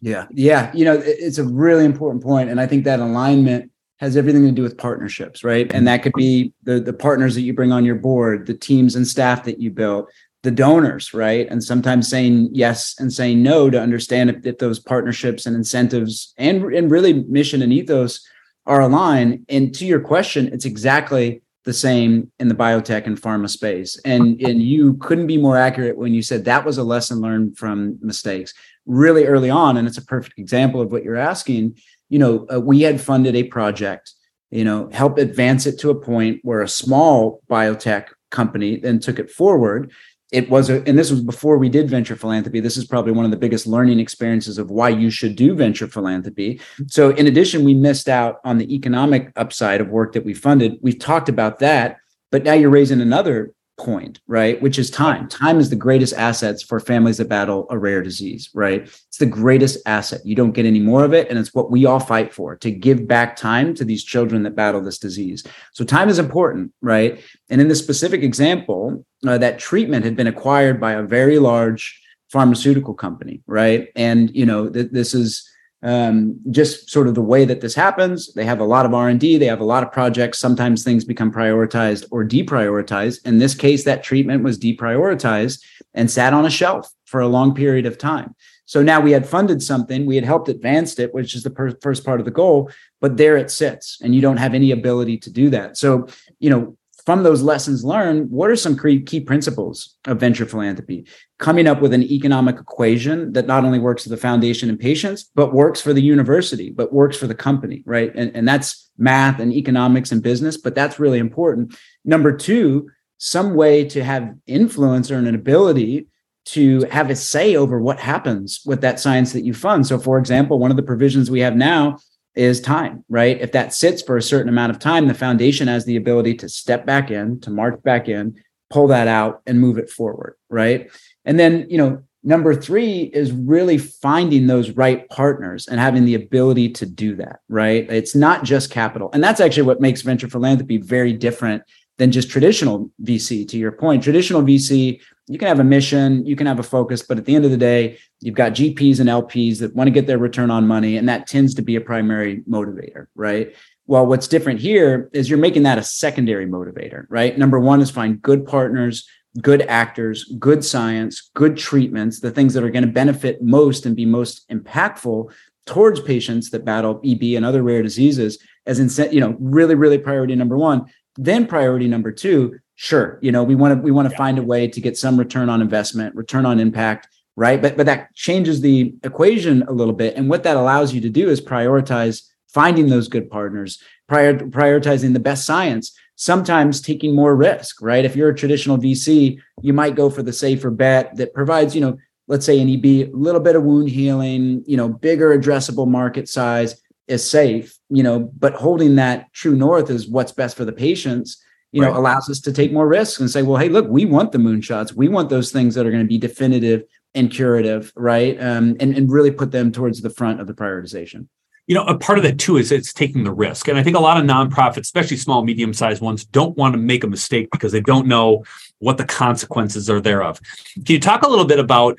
Yeah. 0.00 0.26
Yeah 0.30 0.72
you 0.74 0.84
know 0.84 1.00
it's 1.04 1.38
a 1.38 1.44
really 1.44 1.84
important 1.84 2.22
point 2.22 2.50
and 2.50 2.60
i 2.60 2.66
think 2.66 2.84
that 2.84 3.00
alignment 3.00 3.70
has 3.98 4.16
everything 4.16 4.46
to 4.46 4.52
do 4.52 4.62
with 4.62 4.78
partnerships 4.78 5.44
right? 5.44 5.70
And 5.74 5.86
that 5.86 6.02
could 6.02 6.14
be 6.14 6.52
the 6.62 6.80
the 6.80 6.92
partners 6.92 7.34
that 7.34 7.42
you 7.42 7.52
bring 7.52 7.72
on 7.72 7.84
your 7.84 7.96
board 7.96 8.46
the 8.46 8.54
teams 8.54 8.96
and 8.96 9.06
staff 9.06 9.44
that 9.44 9.60
you 9.60 9.70
build 9.70 10.08
the 10.42 10.50
donors, 10.50 11.12
right? 11.12 11.46
And 11.50 11.62
sometimes 11.62 12.08
saying 12.08 12.48
yes 12.52 12.94
and 12.98 13.12
saying 13.12 13.42
no 13.42 13.68
to 13.68 13.80
understand 13.80 14.30
if, 14.30 14.46
if 14.46 14.58
those 14.58 14.78
partnerships 14.78 15.46
and 15.46 15.54
incentives 15.54 16.32
and, 16.38 16.62
and 16.74 16.90
really 16.90 17.24
mission 17.24 17.62
and 17.62 17.72
ethos 17.72 18.26
are 18.66 18.80
aligned. 18.80 19.44
And 19.48 19.74
to 19.74 19.86
your 19.86 20.00
question, 20.00 20.48
it's 20.52 20.64
exactly 20.64 21.42
the 21.64 21.72
same 21.74 22.32
in 22.38 22.48
the 22.48 22.54
biotech 22.54 23.06
and 23.06 23.20
pharma 23.20 23.50
space. 23.50 24.00
And, 24.04 24.40
and 24.40 24.62
you 24.62 24.94
couldn't 24.94 25.26
be 25.26 25.36
more 25.36 25.58
accurate 25.58 25.98
when 25.98 26.14
you 26.14 26.22
said 26.22 26.46
that 26.46 26.64
was 26.64 26.78
a 26.78 26.84
lesson 26.84 27.20
learned 27.20 27.58
from 27.58 27.98
mistakes 28.00 28.54
really 28.86 29.26
early 29.26 29.50
on. 29.50 29.76
And 29.76 29.86
it's 29.86 29.98
a 29.98 30.04
perfect 30.04 30.38
example 30.38 30.80
of 30.80 30.90
what 30.90 31.04
you're 31.04 31.16
asking. 31.16 31.78
You 32.08 32.18
know, 32.18 32.46
uh, 32.52 32.60
we 32.60 32.80
had 32.80 33.00
funded 33.00 33.36
a 33.36 33.44
project 33.44 34.14
you 34.50 34.64
know, 34.64 34.88
help 34.92 35.18
advance 35.18 35.66
it 35.66 35.78
to 35.80 35.90
a 35.90 35.94
point 35.94 36.40
where 36.42 36.60
a 36.60 36.68
small 36.68 37.40
biotech 37.48 38.08
company 38.30 38.76
then 38.76 38.98
took 38.98 39.18
it 39.18 39.30
forward. 39.30 39.92
It 40.32 40.48
was 40.48 40.70
a, 40.70 40.82
and 40.86 40.98
this 40.98 41.10
was 41.10 41.20
before 41.20 41.58
we 41.58 41.68
did 41.68 41.90
venture 41.90 42.14
philanthropy. 42.14 42.60
This 42.60 42.76
is 42.76 42.84
probably 42.84 43.12
one 43.12 43.24
of 43.24 43.30
the 43.30 43.36
biggest 43.36 43.66
learning 43.66 43.98
experiences 43.98 44.58
of 44.58 44.70
why 44.70 44.88
you 44.88 45.10
should 45.10 45.34
do 45.34 45.54
venture 45.54 45.88
philanthropy. 45.88 46.54
Mm-hmm. 46.54 46.84
So, 46.88 47.10
in 47.10 47.26
addition, 47.26 47.64
we 47.64 47.74
missed 47.74 48.08
out 48.08 48.40
on 48.44 48.58
the 48.58 48.72
economic 48.74 49.32
upside 49.36 49.80
of 49.80 49.88
work 49.88 50.12
that 50.12 50.24
we 50.24 50.34
funded. 50.34 50.78
We've 50.82 50.98
talked 50.98 51.28
about 51.28 51.58
that, 51.60 51.98
but 52.30 52.44
now 52.44 52.52
you're 52.52 52.70
raising 52.70 53.00
another 53.00 53.52
point, 53.84 54.20
right? 54.26 54.60
Which 54.62 54.78
is 54.78 54.90
time. 54.90 55.28
Time 55.28 55.58
is 55.58 55.70
the 55.70 55.76
greatest 55.76 56.14
assets 56.14 56.62
for 56.62 56.78
families 56.80 57.16
that 57.18 57.28
battle 57.28 57.66
a 57.70 57.78
rare 57.78 58.02
disease, 58.02 58.50
right? 58.54 58.82
It's 58.82 59.18
the 59.18 59.26
greatest 59.26 59.78
asset. 59.86 60.20
You 60.24 60.34
don't 60.34 60.52
get 60.52 60.66
any 60.66 60.80
more 60.80 61.04
of 61.04 61.14
it. 61.14 61.28
And 61.28 61.38
it's 61.38 61.54
what 61.54 61.70
we 61.70 61.86
all 61.86 62.00
fight 62.00 62.32
for 62.32 62.56
to 62.56 62.70
give 62.70 63.08
back 63.08 63.36
time 63.36 63.74
to 63.74 63.84
these 63.84 64.04
children 64.04 64.42
that 64.42 64.56
battle 64.56 64.80
this 64.80 64.98
disease. 64.98 65.44
So 65.72 65.84
time 65.84 66.08
is 66.08 66.18
important, 66.18 66.72
right? 66.80 67.20
And 67.48 67.60
in 67.60 67.68
this 67.68 67.78
specific 67.78 68.22
example, 68.22 69.04
uh, 69.26 69.38
that 69.38 69.58
treatment 69.58 70.04
had 70.04 70.16
been 70.16 70.26
acquired 70.26 70.80
by 70.80 70.92
a 70.92 71.02
very 71.02 71.38
large 71.38 72.00
pharmaceutical 72.28 72.94
company, 72.94 73.42
right? 73.46 73.88
And, 73.96 74.34
you 74.34 74.46
know, 74.46 74.68
th- 74.68 74.90
this 74.92 75.14
is, 75.14 75.48
um, 75.82 76.38
just 76.50 76.90
sort 76.90 77.08
of 77.08 77.14
the 77.14 77.22
way 77.22 77.44
that 77.44 77.62
this 77.62 77.74
happens 77.74 78.32
they 78.34 78.44
have 78.44 78.60
a 78.60 78.64
lot 78.64 78.84
of 78.84 78.92
r&d 78.92 79.38
they 79.38 79.46
have 79.46 79.60
a 79.60 79.64
lot 79.64 79.82
of 79.82 79.92
projects. 79.92 80.38
Sometimes 80.38 80.82
things 80.82 81.04
become 81.04 81.32
prioritized 81.32 82.06
or 82.10 82.24
deprioritized. 82.24 83.26
In 83.26 83.38
this 83.38 83.54
case 83.54 83.84
that 83.84 84.02
treatment 84.02 84.42
was 84.42 84.58
deprioritized 84.58 85.62
and 85.94 86.10
sat 86.10 86.32
on 86.32 86.44
a 86.44 86.50
shelf 86.50 86.88
for 87.06 87.20
a 87.20 87.28
long 87.28 87.54
period 87.54 87.86
of 87.86 87.98
time. 87.98 88.34
So 88.66 88.82
now 88.82 89.00
we 89.00 89.10
had 89.10 89.26
funded 89.26 89.62
something 89.62 90.06
we 90.06 90.16
had 90.16 90.24
helped 90.24 90.48
advance 90.48 90.98
it 90.98 91.14
which 91.14 91.34
is 91.34 91.42
the 91.42 91.50
per- 91.50 91.76
first 91.80 92.04
part 92.04 92.20
of 92.20 92.26
the 92.26 92.30
goal 92.30 92.70
but 93.00 93.16
there 93.16 93.36
it 93.36 93.50
sits 93.50 93.98
and 94.02 94.14
you 94.14 94.20
don't 94.20 94.36
have 94.36 94.54
any 94.54 94.70
ability 94.70 95.16
to 95.18 95.30
do 95.30 95.50
that. 95.50 95.76
So 95.76 96.08
you 96.38 96.50
know 96.50 96.76
from 97.04 97.22
those 97.22 97.42
lessons 97.42 97.84
learned, 97.84 98.30
what 98.30 98.50
are 98.50 98.56
some 98.56 98.78
key 98.78 99.20
principles 99.20 99.96
of 100.06 100.20
venture 100.20 100.46
philanthropy? 100.46 101.06
Coming 101.38 101.66
up 101.66 101.80
with 101.80 101.92
an 101.92 102.02
economic 102.02 102.58
equation 102.58 103.32
that 103.32 103.46
not 103.46 103.64
only 103.64 103.78
works 103.78 104.04
for 104.04 104.08
the 104.10 104.16
foundation 104.16 104.68
and 104.68 104.78
patients, 104.78 105.30
but 105.34 105.54
works 105.54 105.80
for 105.80 105.92
the 105.92 106.02
university, 106.02 106.70
but 106.70 106.92
works 106.92 107.16
for 107.16 107.26
the 107.26 107.34
company, 107.34 107.82
right? 107.86 108.12
And, 108.14 108.34
and 108.34 108.46
that's 108.46 108.90
math 108.98 109.40
and 109.40 109.52
economics 109.52 110.12
and 110.12 110.22
business, 110.22 110.56
but 110.56 110.74
that's 110.74 110.98
really 110.98 111.18
important. 111.18 111.76
Number 112.04 112.36
two, 112.36 112.90
some 113.18 113.54
way 113.54 113.84
to 113.84 114.02
have 114.02 114.34
influence 114.46 115.10
or 115.10 115.18
an 115.18 115.34
ability 115.34 116.06
to 116.46 116.80
have 116.84 117.10
a 117.10 117.16
say 117.16 117.54
over 117.54 117.80
what 117.80 118.00
happens 118.00 118.62
with 118.64 118.80
that 118.80 118.98
science 118.98 119.32
that 119.32 119.44
you 119.44 119.54
fund. 119.54 119.86
So, 119.86 119.98
for 119.98 120.18
example, 120.18 120.58
one 120.58 120.70
of 120.70 120.76
the 120.76 120.82
provisions 120.82 121.30
we 121.30 121.40
have 121.40 121.54
now 121.54 121.98
is 122.34 122.60
time, 122.60 123.04
right? 123.08 123.40
If 123.40 123.52
that 123.52 123.74
sits 123.74 124.02
for 124.02 124.16
a 124.16 124.22
certain 124.22 124.48
amount 124.48 124.70
of 124.70 124.78
time, 124.78 125.08
the 125.08 125.14
foundation 125.14 125.68
has 125.68 125.84
the 125.84 125.96
ability 125.96 126.34
to 126.36 126.48
step 126.48 126.86
back 126.86 127.10
in, 127.10 127.40
to 127.40 127.50
march 127.50 127.82
back 127.82 128.08
in, 128.08 128.40
pull 128.70 128.86
that 128.88 129.08
out 129.08 129.42
and 129.46 129.60
move 129.60 129.78
it 129.78 129.90
forward, 129.90 130.36
right? 130.48 130.90
And 131.24 131.38
then, 131.38 131.66
you 131.68 131.78
know, 131.78 132.02
number 132.22 132.54
3 132.54 133.02
is 133.12 133.32
really 133.32 133.78
finding 133.78 134.46
those 134.46 134.70
right 134.70 135.08
partners 135.08 135.66
and 135.66 135.80
having 135.80 136.04
the 136.04 136.14
ability 136.14 136.70
to 136.70 136.86
do 136.86 137.16
that, 137.16 137.40
right? 137.48 137.90
It's 137.90 138.14
not 138.14 138.44
just 138.44 138.70
capital. 138.70 139.10
And 139.12 139.24
that's 139.24 139.40
actually 139.40 139.64
what 139.64 139.80
makes 139.80 140.02
venture 140.02 140.28
philanthropy 140.28 140.78
very 140.78 141.12
different 141.12 141.62
than 141.98 142.12
just 142.12 142.30
traditional 142.30 142.90
VC 143.02 143.46
to 143.48 143.58
your 143.58 143.72
point. 143.72 144.02
Traditional 144.02 144.42
VC 144.42 145.00
you 145.30 145.38
can 145.38 145.46
have 145.46 145.60
a 145.60 145.64
mission, 145.64 146.26
you 146.26 146.34
can 146.34 146.48
have 146.48 146.58
a 146.58 146.64
focus, 146.64 147.02
but 147.02 147.16
at 147.16 147.24
the 147.24 147.36
end 147.36 147.44
of 147.44 147.52
the 147.52 147.56
day, 147.56 147.98
you've 148.20 148.34
got 148.34 148.52
GPs 148.52 149.00
and 149.00 149.08
LPs 149.08 149.58
that 149.58 149.74
want 149.74 149.88
to 149.88 149.92
get 149.92 150.06
their 150.06 150.18
return 150.18 150.50
on 150.50 150.66
money, 150.66 150.96
and 150.96 151.08
that 151.08 151.26
tends 151.26 151.54
to 151.54 151.62
be 151.62 151.76
a 151.76 151.80
primary 151.80 152.42
motivator, 152.48 153.06
right? 153.14 153.54
Well, 153.86 154.06
what's 154.06 154.28
different 154.28 154.60
here 154.60 155.10
is 155.12 155.28
you're 155.28 155.38
making 155.38 155.64
that 155.64 155.78
a 155.78 155.82
secondary 155.82 156.46
motivator, 156.46 157.06
right? 157.08 157.36
Number 157.36 157.58
one 157.58 157.80
is 157.80 157.90
find 157.90 158.22
good 158.22 158.46
partners, 158.46 159.08
good 159.40 159.62
actors, 159.62 160.24
good 160.38 160.64
science, 160.64 161.30
good 161.34 161.56
treatments, 161.56 162.20
the 162.20 162.30
things 162.30 162.54
that 162.54 162.62
are 162.62 162.70
going 162.70 162.86
to 162.86 162.92
benefit 162.92 163.42
most 163.42 163.86
and 163.86 163.96
be 163.96 164.06
most 164.06 164.48
impactful 164.48 165.32
towards 165.66 166.00
patients 166.00 166.50
that 166.50 166.64
battle 166.64 167.00
EB 167.04 167.22
and 167.36 167.44
other 167.44 167.62
rare 167.62 167.82
diseases 167.82 168.38
as 168.66 168.78
in, 168.78 169.12
you 169.12 169.20
know, 169.20 169.36
really, 169.40 169.74
really 169.74 169.98
priority 169.98 170.34
number 170.34 170.56
one. 170.56 170.84
Then 171.16 171.46
priority 171.46 171.88
number 171.88 172.12
two 172.12 172.58
sure 172.80 173.18
you 173.20 173.30
know 173.30 173.44
we 173.44 173.54
want 173.54 173.74
to 173.74 173.82
we 173.82 173.90
want 173.90 174.08
to 174.08 174.12
yeah. 174.12 174.16
find 174.16 174.38
a 174.38 174.42
way 174.42 174.66
to 174.66 174.80
get 174.80 174.96
some 174.96 175.18
return 175.18 175.50
on 175.50 175.60
investment 175.60 176.14
return 176.14 176.46
on 176.46 176.58
impact 176.58 177.08
right? 177.40 177.62
But 177.62 177.78
but 177.78 177.86
that 177.86 178.14
changes 178.14 178.60
the 178.60 178.94
equation 179.02 179.62
a 179.62 179.72
little 179.72 179.94
bit. 179.94 180.14
And 180.14 180.28
what 180.28 180.42
that 180.42 180.58
allows 180.58 180.92
you 180.92 181.00
to 181.00 181.08
do 181.08 181.30
is 181.30 181.40
prioritize 181.40 182.28
finding 182.52 182.88
those 182.88 183.08
good 183.08 183.30
partners 183.30 183.82
prior, 184.08 184.36
prioritizing 184.36 185.14
the 185.14 185.20
best 185.20 185.46
science 185.46 185.96
sometimes 186.16 186.82
taking 186.82 187.14
more 187.14 187.34
risk 187.34 187.80
right? 187.80 188.04
If 188.04 188.14
you're 188.14 188.28
a 188.28 188.34
traditional 188.34 188.76
vc 188.76 189.38
you 189.62 189.72
might 189.72 189.94
go 189.94 190.10
for 190.10 190.22
the 190.22 190.34
safer 190.34 190.70
bet 190.70 191.16
that 191.16 191.32
provides 191.32 191.74
you 191.74 191.80
know 191.80 191.96
let's 192.28 192.44
say 192.44 192.60
an 192.60 192.68
eb 192.68 192.84
a 192.84 193.10
little 193.12 193.40
bit 193.40 193.56
of 193.56 193.62
wound 193.62 193.88
healing 193.88 194.62
you 194.66 194.76
know 194.76 194.88
bigger 194.88 195.38
addressable 195.38 195.88
market 195.88 196.28
size 196.28 196.82
is 197.08 197.28
safe 197.38 197.78
you 197.88 198.02
know 198.02 198.18
but 198.44 198.52
holding 198.52 198.96
that 198.96 199.32
true 199.32 199.54
north 199.54 199.88
is 199.88 200.08
what's 200.08 200.32
best 200.32 200.56
for 200.56 200.66
the 200.66 200.72
patients 200.72 201.42
you 201.72 201.80
know, 201.80 201.96
allows 201.96 202.28
us 202.28 202.40
to 202.40 202.52
take 202.52 202.72
more 202.72 202.88
risks 202.88 203.20
and 203.20 203.30
say, 203.30 203.42
well, 203.42 203.56
hey, 203.56 203.68
look, 203.68 203.86
we 203.88 204.04
want 204.04 204.32
the 204.32 204.38
moonshots. 204.38 204.92
We 204.92 205.08
want 205.08 205.30
those 205.30 205.52
things 205.52 205.74
that 205.76 205.86
are 205.86 205.90
going 205.92 206.02
to 206.02 206.08
be 206.08 206.18
definitive 206.18 206.82
and 207.14 207.30
curative, 207.30 207.92
right? 207.96 208.40
Um, 208.40 208.76
and, 208.80 208.96
and 208.96 209.10
really 209.10 209.30
put 209.30 209.50
them 209.50 209.72
towards 209.72 210.00
the 210.00 210.10
front 210.10 210.40
of 210.40 210.46
the 210.46 210.54
prioritization. 210.54 211.26
You 211.66 211.74
know, 211.74 211.84
a 211.84 211.96
part 211.96 212.18
of 212.18 212.24
that 212.24 212.38
too 212.38 212.56
is 212.56 212.72
it's 212.72 212.92
taking 212.92 213.22
the 213.22 213.32
risk. 213.32 213.68
And 213.68 213.78
I 213.78 213.82
think 213.82 213.96
a 213.96 214.00
lot 214.00 214.16
of 214.16 214.24
nonprofits, 214.24 214.80
especially 214.80 215.16
small, 215.16 215.44
medium 215.44 215.72
sized 215.72 216.02
ones, 216.02 216.24
don't 216.24 216.56
want 216.56 216.74
to 216.74 216.78
make 216.78 217.04
a 217.04 217.06
mistake 217.06 217.48
because 217.52 217.70
they 217.70 217.80
don't 217.80 218.08
know 218.08 218.44
what 218.78 218.98
the 218.98 219.04
consequences 219.04 219.88
are 219.88 220.00
thereof. 220.00 220.40
Can 220.74 220.94
you 220.94 221.00
talk 221.00 221.22
a 221.22 221.28
little 221.28 221.44
bit 221.44 221.60
about 221.60 221.96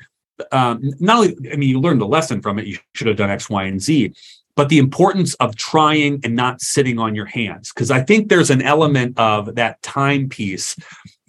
um, 0.50 0.82
not 0.98 1.18
only, 1.18 1.36
I 1.52 1.56
mean, 1.56 1.68
you 1.68 1.80
learned 1.80 2.02
a 2.02 2.06
lesson 2.06 2.42
from 2.42 2.58
it, 2.58 2.66
you 2.66 2.78
should 2.94 3.06
have 3.06 3.16
done 3.16 3.30
X, 3.30 3.48
Y, 3.48 3.64
and 3.64 3.80
Z, 3.80 4.12
but 4.54 4.68
the 4.68 4.78
importance 4.78 5.34
of 5.34 5.56
trying 5.56 6.20
and 6.24 6.36
not 6.36 6.60
sitting 6.60 6.98
on 6.98 7.14
your 7.14 7.26
hands 7.26 7.72
because 7.72 7.90
i 7.90 8.00
think 8.00 8.28
there's 8.28 8.50
an 8.50 8.62
element 8.62 9.18
of 9.18 9.54
that 9.54 9.80
time 9.82 10.28
piece 10.28 10.76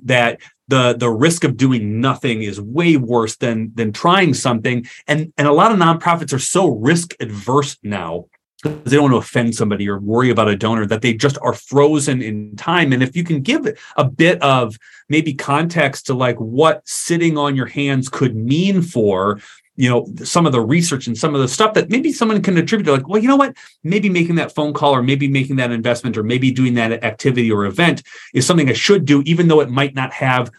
that 0.04 0.40
the 0.68 0.94
the 0.94 1.10
risk 1.10 1.44
of 1.44 1.58
doing 1.58 2.00
nothing 2.00 2.44
is 2.44 2.60
way 2.60 2.98
worse 2.98 3.36
than 3.38 3.72
than 3.76 3.92
trying 3.92 4.34
something. 4.34 4.86
And 5.08 5.34
and 5.38 5.48
a 5.48 5.54
lot 5.54 5.72
of 5.72 5.78
nonprofits 5.78 6.34
are 6.34 6.40
so 6.40 6.70
risk 6.70 7.16
adverse 7.20 7.78
now 7.84 8.26
because 8.64 8.92
they 8.92 8.96
don't 8.96 9.12
want 9.12 9.14
to 9.14 9.18
offend 9.18 9.56
somebody 9.56 9.90
or 9.90 10.00
worry 10.00 10.30
about 10.30 10.48
a 10.48 10.56
donor 10.56 10.86
that 10.86 11.02
they 11.02 11.14
just 11.14 11.38
are 11.42 11.54
frozen 11.54 12.22
in 12.22 12.56
time. 12.56 12.94
And 12.94 13.04
if 13.04 13.16
you 13.16 13.24
can 13.24 13.42
give 13.42 13.68
a 13.98 14.06
bit 14.06 14.42
of 14.42 14.78
maybe 15.10 15.34
context 15.34 16.06
to 16.08 16.14
like 16.14 16.38
what 16.38 16.88
sitting 16.88 17.38
on 17.38 17.56
your 17.56 17.66
hands 17.66 18.08
could 18.10 18.36
mean 18.36 18.82
for 18.82 19.40
you 19.76 19.90
know 19.90 20.06
some 20.24 20.46
of 20.46 20.52
the 20.52 20.62
research 20.62 21.08
and 21.08 21.18
some 21.18 21.34
of 21.34 21.42
the 21.42 21.48
stuff 21.48 21.74
that 21.74 21.90
maybe 21.90 22.12
someone 22.12 22.42
can 22.42 22.58
attribute. 22.58 22.86
To 22.86 22.94
like 22.94 23.08
well 23.08 23.22
you 23.22 23.28
know 23.28 23.36
what? 23.36 23.56
Maybe 23.84 24.10
making 24.10 24.36
that 24.36 24.54
phone 24.54 24.74
call 24.74 24.94
or 24.94 25.04
maybe 25.04 25.28
making 25.28 25.58
that 25.58 25.72
investment 25.72 26.18
or 26.18 26.24
maybe 26.24 26.52
doing 26.52 26.76
that 26.76 27.04
activity 27.04 27.52
or 27.52 27.66
event 27.66 28.04
is 28.34 28.46
something 28.46 28.70
i 28.70 28.74
should 28.74 29.06
do 29.06 29.22
even 29.26 29.48
though 29.48 29.62
it 29.62 29.70
might 29.70 29.96
not 29.96 30.14
have 30.14 30.52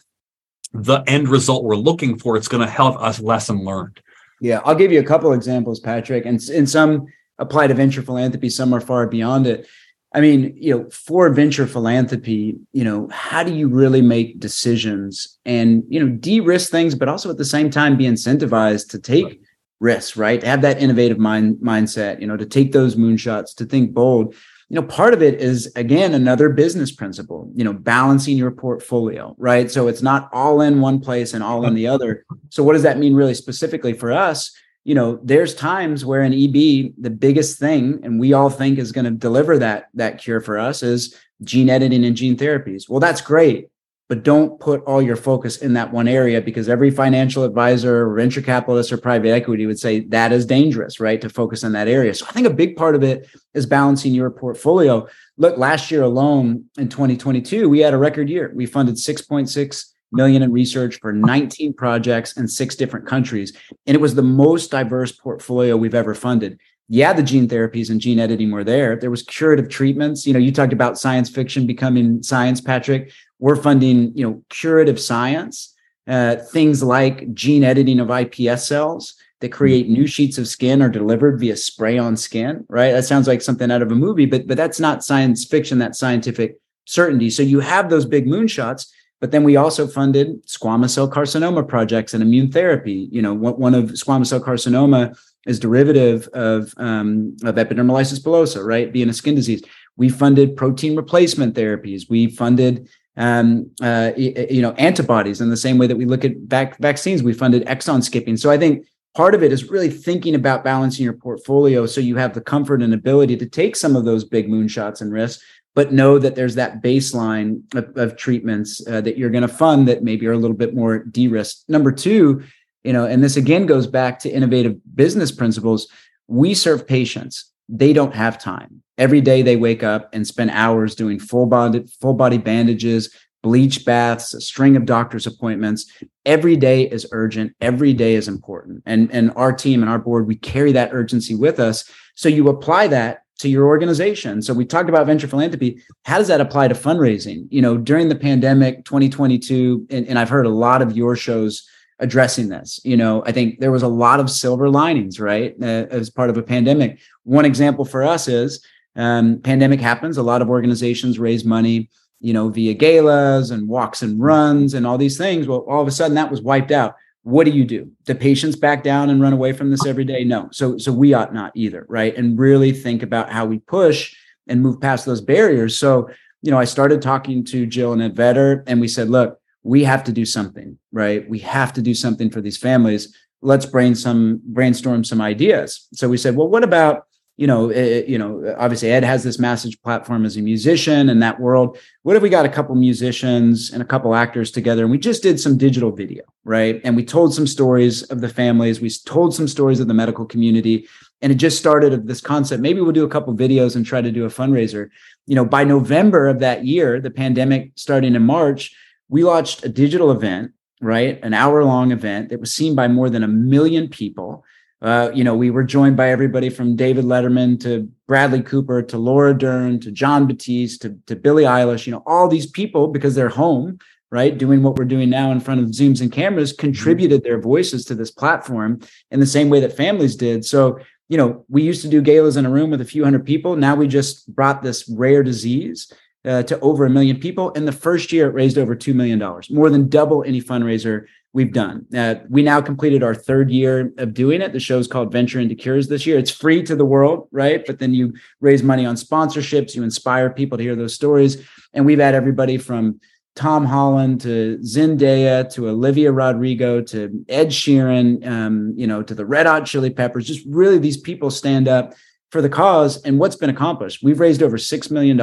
the 0.73 1.05
end 1.07 1.29
result 1.29 1.63
we're 1.63 1.77
looking 1.77 2.19
for. 2.19 2.37
It's 2.37 2.49
going 2.49 2.67
to 2.67 2.71
help 2.71 3.01
us 3.01 3.21
lesson 3.21 3.65
learned. 3.65 4.01
Yeah 4.41 4.61
i'll 4.65 4.75
give 4.75 4.93
you 4.93 5.01
a 5.01 5.05
couple 5.05 5.33
examples 5.33 5.81
patrick 5.81 6.27
and 6.27 6.43
in 6.51 6.67
some 6.67 7.07
apply 7.39 7.67
to 7.69 7.75
venture 7.75 8.03
philanthropy 8.03 8.51
some 8.51 8.73
are 8.73 8.81
far 8.81 9.07
beyond 9.07 9.47
it 9.47 9.67
I 10.15 10.21
mean, 10.21 10.57
you 10.57 10.79
know, 10.79 10.89
for 10.91 11.29
venture 11.31 11.67
philanthropy, 11.67 12.57
you 12.73 12.85
know, 12.85 13.09
how 13.11 13.43
do 13.43 13.53
you 13.53 13.67
really 13.67 14.01
make 14.01 14.39
decisions 14.39 15.39
and, 15.45 15.83
you 15.89 15.99
know, 15.99 16.09
de-risk 16.09 16.71
things, 16.71 16.95
but 16.95 17.09
also 17.09 17.31
at 17.31 17.37
the 17.37 17.45
same 17.45 17.69
time 17.69 17.97
be 17.97 18.05
incentivized 18.05 18.91
to 18.91 19.01
take 19.01 19.25
right. 19.25 19.41
risks, 19.81 20.17
right? 20.17 20.41
Have 20.45 20.63
that 20.63 20.81
innovative 20.81 21.19
mind 21.19 21.57
mindset, 21.57 22.21
you 22.21 22.29
know, 22.29 22.37
to 22.37 22.47
take 22.47 22.71
those 22.71 22.95
moonshots, 22.95 23.57
to 23.57 23.65
think 23.65 23.93
bold. 23.93 24.37
You 24.69 24.81
know, 24.81 24.87
part 24.87 25.15
of 25.15 25.23
it 25.23 25.41
is 25.41 25.71
again 25.75 26.15
another 26.15 26.49
business 26.49 26.93
principle, 26.93 27.51
you 27.55 27.65
know, 27.65 27.73
balancing 27.73 28.37
your 28.37 28.53
portfolio, 28.53 29.35
right? 29.37 29.69
So 29.69 29.89
it's 29.89 30.03
not 30.03 30.31
all 30.33 30.61
in 30.61 30.81
one 30.81 31.01
place 31.01 31.35
and 31.35 31.43
all 31.43 31.67
in 31.67 31.75
the 31.75 31.89
other. 31.89 32.25
So 32.51 32.63
what 32.63 32.75
does 32.75 32.83
that 32.85 32.99
mean 32.99 33.15
really 33.15 33.35
specifically 33.35 33.93
for 33.93 34.13
us? 34.13 34.53
You 34.85 34.95
know 34.95 35.19
there's 35.23 35.55
times 35.55 36.05
where 36.05 36.23
an 36.23 36.33
eb 36.33 36.93
the 36.99 37.11
biggest 37.11 37.59
thing 37.59 38.01
and 38.05 38.21
we 38.21 38.33
all 38.33 38.51
think 38.51 38.79
is 38.79 38.93
going 38.93 39.07
to 39.07 39.11
deliver 39.11 39.59
that 39.59 39.89
that 39.95 40.19
cure 40.19 40.41
for 40.41 40.59
us 40.59 40.83
is 40.83 41.19
gene 41.43 41.71
editing 41.71 42.05
and 42.05 42.17
gene 42.17 42.37
therapies. 42.37 42.89
Well 42.89 43.01
that's 43.01 43.21
great 43.21 43.69
but 44.09 44.23
don't 44.23 44.61
put 44.61 44.83
all 44.85 45.01
your 45.01 45.17
focus 45.17 45.57
in 45.57 45.73
that 45.73 45.91
one 45.91 46.07
area 46.07 46.41
because 46.41 46.69
every 46.69 46.91
financial 46.91 47.43
advisor 47.43 48.13
venture 48.15 48.43
capitalist 48.43 48.93
or 48.93 48.99
private 48.99 49.31
equity 49.31 49.65
would 49.65 49.79
say 49.79 50.01
that 50.01 50.31
is 50.31 50.45
dangerous 50.45 51.01
right 51.01 51.23
to 51.23 51.31
focus 51.31 51.65
on 51.65 51.73
that 51.73 51.89
area. 51.89 52.13
So 52.15 52.27
i 52.29 52.33
think 52.33 52.47
a 52.47 52.53
big 52.53 52.77
part 52.77 52.95
of 52.95 53.03
it 53.03 53.29
is 53.55 53.67
balancing 53.67 54.13
your 54.13 54.31
portfolio. 54.31 55.09
Look 55.39 55.57
last 55.57 55.91
year 55.91 56.03
alone 56.03 56.67
in 56.77 56.89
2022 56.89 57.69
we 57.69 57.81
had 57.81 57.95
a 57.95 57.99
record 57.99 58.29
year. 58.29 58.53
We 58.55 58.67
funded 58.67 58.97
6.6 58.97 59.94
million 60.15 60.43
in 60.43 60.53
research 60.53 61.01
for 61.01 61.13
19 61.13 61.75
projects 61.75 62.37
in 62.37 62.49
six 62.49 62.77
different 62.77 63.07
countries. 63.07 63.53
And 63.87 63.95
it 63.95 64.01
was 64.01 64.15
the 64.15 64.23
most 64.23 64.71
diverse 64.71 65.13
portfolio 65.13 65.77
we've 65.77 65.95
ever 65.95 66.15
funded. 66.15 66.59
yeah, 66.89 67.13
the 67.15 67.23
gene 67.23 67.49
therapies 67.49 67.91
and 67.91 68.01
gene 68.01 68.19
editing 68.19 68.51
were 68.51 68.65
there. 68.65 68.95
There 68.97 69.11
was 69.11 69.23
curative 69.23 69.69
treatments. 69.69 70.27
You 70.27 70.35
know, 70.35 70.39
you 70.39 70.53
talked 70.53 70.73
about 70.73 70.99
science 70.99 71.31
fiction 71.31 71.67
becoming 71.67 72.23
science, 72.23 72.61
Patrick. 72.61 73.11
We're 73.39 73.57
funding, 73.57 74.17
you 74.17 74.27
know, 74.27 74.43
curative 74.51 75.01
science, 75.01 75.75
uh, 76.07 76.37
things 76.37 76.83
like 76.83 77.33
gene 77.33 77.65
editing 77.65 78.01
of 78.01 78.09
iPS 78.09 78.67
cells 78.67 79.15
that 79.41 79.51
create 79.51 79.89
new 79.89 80.07
sheets 80.07 80.39
of 80.39 80.47
skin 80.47 80.83
are 80.83 80.89
delivered 80.89 81.41
via 81.41 81.57
spray 81.57 81.99
on 81.99 82.17
skin, 82.17 82.65
right? 82.69 82.93
That 82.93 83.05
sounds 83.05 83.27
like 83.27 83.43
something 83.43 83.71
out 83.71 83.83
of 83.83 83.91
a 83.91 83.95
movie, 83.95 84.27
but 84.27 84.47
but 84.47 84.57
that's 84.57 84.81
not 84.81 85.05
science 85.05 85.45
fiction, 85.45 85.79
that's 85.79 85.99
scientific 85.99 86.59
certainty. 86.87 87.31
So 87.31 87.43
you 87.43 87.61
have 87.61 87.91
those 87.91 88.05
big 88.05 88.27
moonshots, 88.27 88.91
but 89.25 89.31
then 89.31 89.43
we 89.43 89.57
also 89.57 89.87
funded 89.87 90.47
squamous 90.47 90.91
cell 90.91 91.11
carcinoma 91.11 91.67
projects 91.67 92.13
and 92.13 92.23
immune 92.23 92.53
therapy. 92.53 93.09
You 93.11 93.23
know, 93.23 93.33
one 93.33 93.75
of 93.75 93.93
squamous 93.93 94.27
cell 94.27 94.39
carcinoma 94.39 95.19
is 95.47 95.59
derivative 95.59 96.29
of, 96.35 96.75
um, 96.77 97.35
of 97.43 97.55
epidermolysis 97.55 98.23
bullosa, 98.23 98.63
right? 98.63 98.93
Being 98.93 99.09
a 99.09 99.15
skin 99.15 99.35
disease. 99.35 99.63
We 99.97 100.11
funded 100.11 100.57
protein 100.57 100.95
replacement 100.95 101.57
therapies. 101.57 102.03
We 102.07 102.27
funded 102.27 102.87
um, 103.17 103.71
uh, 103.81 104.13
you 104.15 104.61
know 104.61 104.73
antibodies 104.73 105.41
in 105.41 105.49
the 105.49 105.57
same 105.57 105.79
way 105.79 105.87
that 105.87 105.97
we 105.97 106.05
look 106.05 106.27
at 106.27 106.37
vac- 106.41 106.77
vaccines. 106.79 107.23
We 107.23 107.33
funded 107.33 107.65
exon 107.65 108.05
skipping. 108.05 108.37
So 108.37 108.51
I 108.51 108.59
think 108.59 108.85
part 109.17 109.35
of 109.35 109.43
it 109.43 109.53
is 109.53 109.71
really 109.71 109.89
thinking 109.89 110.35
about 110.35 110.65
balancing 110.65 111.03
your 111.03 111.15
portfolio 111.15 111.87
so 111.87 112.03
you 112.03 112.17
have 112.17 112.35
the 112.35 112.43
comfort 112.43 112.83
and 112.83 112.93
ability 112.93 113.39
to 113.39 113.49
take 113.49 113.75
some 113.75 113.97
of 113.97 114.05
those 114.05 114.23
big 114.23 114.49
moonshots 114.49 115.01
and 115.01 115.15
risks 115.15 115.43
but 115.75 115.93
know 115.93 116.19
that 116.19 116.35
there's 116.35 116.55
that 116.55 116.83
baseline 116.83 117.63
of, 117.75 117.97
of 117.97 118.17
treatments 118.17 118.87
uh, 118.87 119.01
that 119.01 119.19
you're 119.19 119.31
going 119.31 119.43
to 119.43 119.49
fund 119.49 119.89
that 119.89 120.03
maybe 120.03 120.27
are 120.27 120.33
a 120.33 120.39
little 120.39 120.57
bit 120.57 120.75
more 120.75 121.01
de-risked. 121.01 121.69
Number 121.69 121.91
two, 121.91 122.43
you 122.85 122.93
know, 122.93 123.05
and 123.07 123.25
this 123.25 123.37
again 123.37 123.67
goes 123.67 123.87
back 123.87 124.19
to 124.21 124.31
innovative 124.31 124.77
business 124.95 125.33
principles. 125.33 125.89
We 126.29 126.55
serve 126.55 126.87
patients; 126.87 127.51
they 127.69 127.93
don't 127.93 128.15
have 128.15 128.39
time. 128.39 128.83
Every 128.97 129.21
day 129.21 129.43
they 129.43 129.57
wake 129.57 129.83
up 129.83 130.09
and 130.13 130.27
spend 130.27 130.51
hours 130.51 130.95
doing 130.95 131.19
full 131.19 131.47
body 131.47 131.85
full 132.01 132.15
body 132.15 132.39
bandages, 132.39 133.13
bleach 133.43 133.85
baths, 133.85 134.33
a 134.35 134.41
string 134.41 134.77
of 134.77 134.87
doctor's 134.87 135.27
appointments. 135.27 135.91
Every 136.25 136.57
day 136.57 136.83
is 136.83 137.07
urgent. 137.11 137.55
Every 137.61 137.93
day 137.93 138.15
is 138.15 138.29
important. 138.29 138.83
And 138.87 139.11
and 139.13 139.33
our 139.35 139.53
team 139.53 139.83
and 139.83 139.91
our 139.91 139.99
board, 139.99 140.27
we 140.27 140.37
carry 140.37 140.73
that 140.73 140.93
urgency 140.93 141.35
with 141.35 141.59
us. 141.59 141.91
So 142.15 142.29
you 142.29 142.49
apply 142.49 142.89
that 142.89 143.24
to 143.39 143.49
your 143.49 143.67
organization. 143.67 144.43
So 144.43 144.55
we 144.55 144.65
talked 144.65 144.89
about 144.89 145.07
venture 145.07 145.27
philanthropy. 145.27 145.83
How 146.05 146.19
does 146.19 146.29
that 146.29 146.41
apply 146.41 146.69
to 146.69 146.75
fundraising? 146.75 147.47
You 147.51 147.63
know, 147.63 147.77
during 147.77 148.09
the 148.09 148.15
pandemic 148.15 148.85
2022, 148.85 149.87
and, 149.91 150.07
and 150.07 150.19
I've 150.19 150.29
heard 150.29 150.47
a 150.47 150.51
lot 150.51 150.83
of 150.83 150.97
your 150.97 151.17
shows 151.17 151.69
addressing 151.99 152.49
this. 152.49 152.81
You 152.85 152.97
know, 152.97 153.25
I 153.27 153.33
think 153.33 153.61
there 153.61 153.73
was 153.73 153.83
a 153.83 153.89
lot 153.89 154.21
of 154.21 154.31
silver 154.31 154.69
linings, 154.69 155.19
right, 155.19 155.55
uh, 155.61 155.87
as 155.91 156.11
part 156.11 156.31
of 156.31 156.37
a 156.37 156.43
pandemic. 156.43 157.01
One 157.25 157.45
example 157.45 157.85
for 157.85 158.03
us 158.05 158.29
is 158.29 158.65
um, 158.97 159.41
pandemic 159.41 159.81
happens. 159.81 160.17
A 160.17 160.23
lot 160.23 160.43
of 160.43 160.49
organizations 160.49 161.19
raise 161.19 161.45
money, 161.45 161.91
you 162.21 162.33
know, 162.33 162.49
via 162.49 162.75
galas 162.75 163.51
and 163.51 163.69
walks 163.69 164.03
and 164.03 164.21
runs 164.21 164.75
and 164.75 164.87
all 164.87 164.99
these 164.99 165.19
things. 165.19 165.47
Well, 165.47 165.65
all 165.69 165.83
of 165.83 165.89
a 165.89 165.93
sudden 165.93 166.15
that 166.15 166.31
was 166.31 166.41
wiped 166.41 166.71
out 166.71 166.97
what 167.25 167.45
do 167.45 167.51
you 167.51 167.65
do? 167.65 167.91
Do 168.05 168.15
patients 168.15 168.55
back 168.55 168.83
down 168.83 169.11
and 169.11 169.21
run 169.21 169.33
away 169.33 169.53
from 169.53 169.71
this 169.71 169.87
every 169.87 170.05
day? 170.05 170.25
No. 170.25 170.49
So 170.53 170.79
so 170.79 170.93
we 170.93 171.15
ought 171.15 171.35
not 171.35 171.53
either 171.55 171.87
right? 171.89 172.17
And 172.17 172.39
really 172.39 172.73
think 172.73 173.03
about 173.03 173.33
how 173.33 173.47
we 173.47 173.59
push 173.59 174.15
and 174.47 174.61
move 174.61 174.81
past 174.81 175.07
those 175.07 175.23
barriers. 175.23 175.77
So 175.77 176.09
you 176.43 176.51
know 176.51 176.59
i 176.59 176.65
started 176.65 177.01
talking 177.01 177.43
to 177.43 177.65
jill 177.65 177.95
and 177.95 178.03
ed 178.03 178.15
vedder 178.15 178.63
and 178.67 178.79
we 178.79 178.87
said 178.87 179.09
look 179.09 179.41
we 179.63 179.83
have 179.83 180.05
to 180.05 180.13
do 180.13 180.27
something 180.27 180.79
right? 180.93 181.29
We 181.29 181.39
have 181.41 181.73
to 181.73 181.83
do 181.83 181.95
something 181.95 182.31
for 182.31 182.43
these 182.43 182.59
families. 182.59 183.17
Let's 183.41 183.67
brain 183.67 183.95
some 183.95 184.41
brainstorm 184.45 185.05
some 185.05 185.23
ideas. 185.23 185.89
So 185.95 186.09
we 186.09 186.19
said 186.19 186.37
well 186.37 186.49
what 186.49 186.63
about 186.63 187.07
you 187.37 187.47
know, 187.49 187.69
it, 187.69 187.77
eh, 187.77 187.81
eh, 187.81 188.05
you 188.07 188.19
know, 188.19 188.55
obviously 188.59 188.93
Ed 188.93 189.03
has 189.03 189.25
this 189.25 189.39
massive 189.39 189.75
platform 189.83 190.25
as 190.25 190.37
a 190.37 190.41
musician 190.41 191.09
in 191.09 191.19
that 191.21 191.41
world. 191.41 191.79
What 192.03 192.17
if 192.17 192.23
we 192.23 192.29
got 192.29 192.47
a 192.47 192.49
couple 192.49 192.75
musicians 192.77 193.73
and 193.73 193.83
a 193.83 193.85
couple 193.85 194.15
actors 194.15 194.53
together 194.53 194.83
and 194.83 194.91
we 194.91 194.99
just 194.99 195.23
did 195.23 195.41
some 195.41 195.59
digital 195.59 195.91
video, 195.91 196.23
right? 196.45 196.81
And 196.85 196.95
we 196.95 197.05
told 197.05 197.35
some 197.35 197.47
stories 197.47 198.03
of 198.05 198.21
the 198.21 198.29
families, 198.29 198.81
we 198.81 198.91
told 198.91 199.35
some 199.35 199.49
stories 199.49 199.81
of 199.81 199.89
the 199.89 199.95
medical 199.95 200.25
community, 200.25 200.87
and 201.23 201.33
it 201.33 201.37
just 201.37 201.59
started 201.59 201.93
of 201.93 202.07
this 202.07 202.21
concept. 202.21 202.63
Maybe 202.63 202.81
we'll 202.81 202.93
do 202.93 203.05
a 203.05 203.09
couple 203.09 203.35
videos 203.35 203.75
and 203.75 203.85
try 203.85 204.01
to 204.01 204.13
do 204.13 204.27
a 204.27 204.29
fundraiser. 204.29 204.91
You 205.27 205.35
know, 205.35 205.45
by 205.45 205.65
November 205.65 206.29
of 206.29 206.39
that 206.41 206.65
year, 206.65 207.01
the 207.01 207.11
pandemic 207.11 207.73
starting 207.77 208.15
in 208.15 208.23
March, 208.23 208.77
we 209.09 209.25
launched 209.25 209.65
a 209.65 209.69
digital 209.69 210.11
event, 210.11 210.53
right? 210.81 211.19
An 211.23 211.35
hour 211.35 211.65
long 211.65 211.93
event 211.93 212.29
that 212.29 212.41
was 212.41 212.53
seen 212.53 212.75
by 212.75 212.89
more 212.89 213.11
than 213.11 213.23
a 213.23 213.29
million 213.29 213.89
people 213.89 214.45
uh, 214.85 215.11
you 215.15 215.25
know, 215.25 215.35
we 215.35 215.51
were 215.51 215.65
joined 215.65 215.97
by 215.97 216.11
everybody 216.11 216.51
from 216.51 216.77
David 216.77 217.07
Letterman 217.07 217.59
to 217.61 217.91
Bradley 218.07 218.43
Cooper 218.43 218.83
to 218.83 218.99
Laura 218.99 219.33
Dern 219.33 219.81
to 219.81 219.91
Jon 219.91 220.27
Batiste 220.27 220.83
to, 220.83 220.99
to 221.07 221.17
Billie 221.17 221.45
Eilish, 221.45 221.87
you 221.87 221.93
know, 221.93 222.03
all 222.07 222.29
these 222.29 222.47
people 222.47 222.89
because 222.89 223.15
they're 223.15 223.31
home, 223.31 223.79
right, 224.11 224.37
doing 224.37 224.63
what 224.63 224.77
we're 224.77 224.85
doing 224.85 225.09
now 225.09 225.33
in 225.33 225.41
front 225.41 225.63
of 225.63 225.71
Zooms 225.71 226.03
and 226.03 226.13
cameras, 226.13 226.53
mm-hmm. 226.53 226.61
contributed 226.61 227.25
their 227.25 227.41
voices 227.41 227.87
to 227.87 227.95
this 227.95 228.11
platform 228.11 228.79
in 229.11 229.21
the 229.21 229.27
same 229.27 229.49
way 229.49 229.59
that 229.61 229.75
families 229.75 230.17
did. 230.17 230.45
So, 230.45 230.79
you 231.09 231.17
know, 231.17 231.47
we 231.49 231.63
used 231.63 231.81
to 231.81 231.89
do 231.89 232.03
galas 232.03 232.37
in 232.37 232.45
a 232.45 232.51
room 232.51 232.71
with 232.71 232.83
a 232.83 232.85
few 232.85 233.05
hundred 233.05 233.25
people. 233.25 233.57
Now 233.57 233.75
we 233.77 233.89
just 233.89 234.35
brought 234.35 234.63
this 234.63 234.87
rare 234.87 235.23
disease 235.23 235.91
uh, 236.27 236.43
to 236.43 236.61
over 236.61 236.85
a 236.85 236.91
million 236.91 237.19
people. 237.19 237.53
In 237.53 237.65
the 237.65 237.73
first 237.73 238.13
year, 238.13 238.29
it 238.29 238.35
raised 238.35 238.59
over 238.59 238.77
$2 238.77 238.95
million, 238.95 239.19
more 239.49 239.71
than 239.71 239.89
double 239.89 240.25
any 240.25 240.43
fundraiser 240.43 241.07
we've 241.35 241.53
done. 241.53 241.85
Uh, 241.95 242.15
we 242.31 242.43
now 242.43 242.63
completed 242.63 243.03
our 243.03 243.15
third 243.15 243.51
year 243.51 243.93
of 243.99 244.15
doing 244.15 244.41
it. 244.41 244.53
The 244.53 244.61
show's 244.61 244.89
called 244.89 245.13
Venture 245.13 245.41
into 245.41 245.55
Cures 245.55 245.89
this 245.89 246.07
year. 246.07 246.17
It's 246.17 246.31
free 246.31 246.63
to 246.63 246.77
the 246.77 246.85
world, 246.85 247.29
right? 247.33 247.67
But 247.67 247.81
then 247.81 247.93
you 247.93 248.15
raise 248.41 248.63
money 248.63 248.87
on 248.87 248.95
sponsorships, 248.95 249.75
you 249.75 249.83
inspire 249.83 250.31
people 250.31 250.57
to 250.57 250.65
hear 250.65 250.77
those 250.77 250.95
stories. 250.95 251.45
And 251.75 251.85
we've 251.85 251.99
had 251.99 252.15
everybody 252.15 252.57
from 252.57 253.01
Tom 253.35 253.65
Holland 253.67 254.21
to 254.21 254.59
Zendaya 254.63 255.53
to 255.55 255.69
Olivia 255.69 256.13
Rodrigo 256.13 256.81
to 256.83 257.25
Ed 257.29 257.49
Sheeran, 257.49 258.25
um, 258.25 258.73
you 258.77 258.87
know, 258.87 259.03
to 259.03 259.15
the 259.15 259.27
Red 259.27 259.47
Hot 259.47 259.67
Chili 259.67 259.91
Peppers. 259.91 260.29
Just 260.29 260.47
really 260.47 260.79
these 260.79 260.97
people 260.97 261.31
stand 261.31 261.67
up 261.67 261.95
for 262.31 262.43
the 262.43 262.49
cause 262.49 263.03
and 263.03 263.19
what's 263.19 263.37
been 263.37 263.51
accomplished. 263.51 264.05
We've 264.05 264.21
raised 264.21 264.43
over 264.43 264.57
$6 264.57 264.91
million 264.93 265.19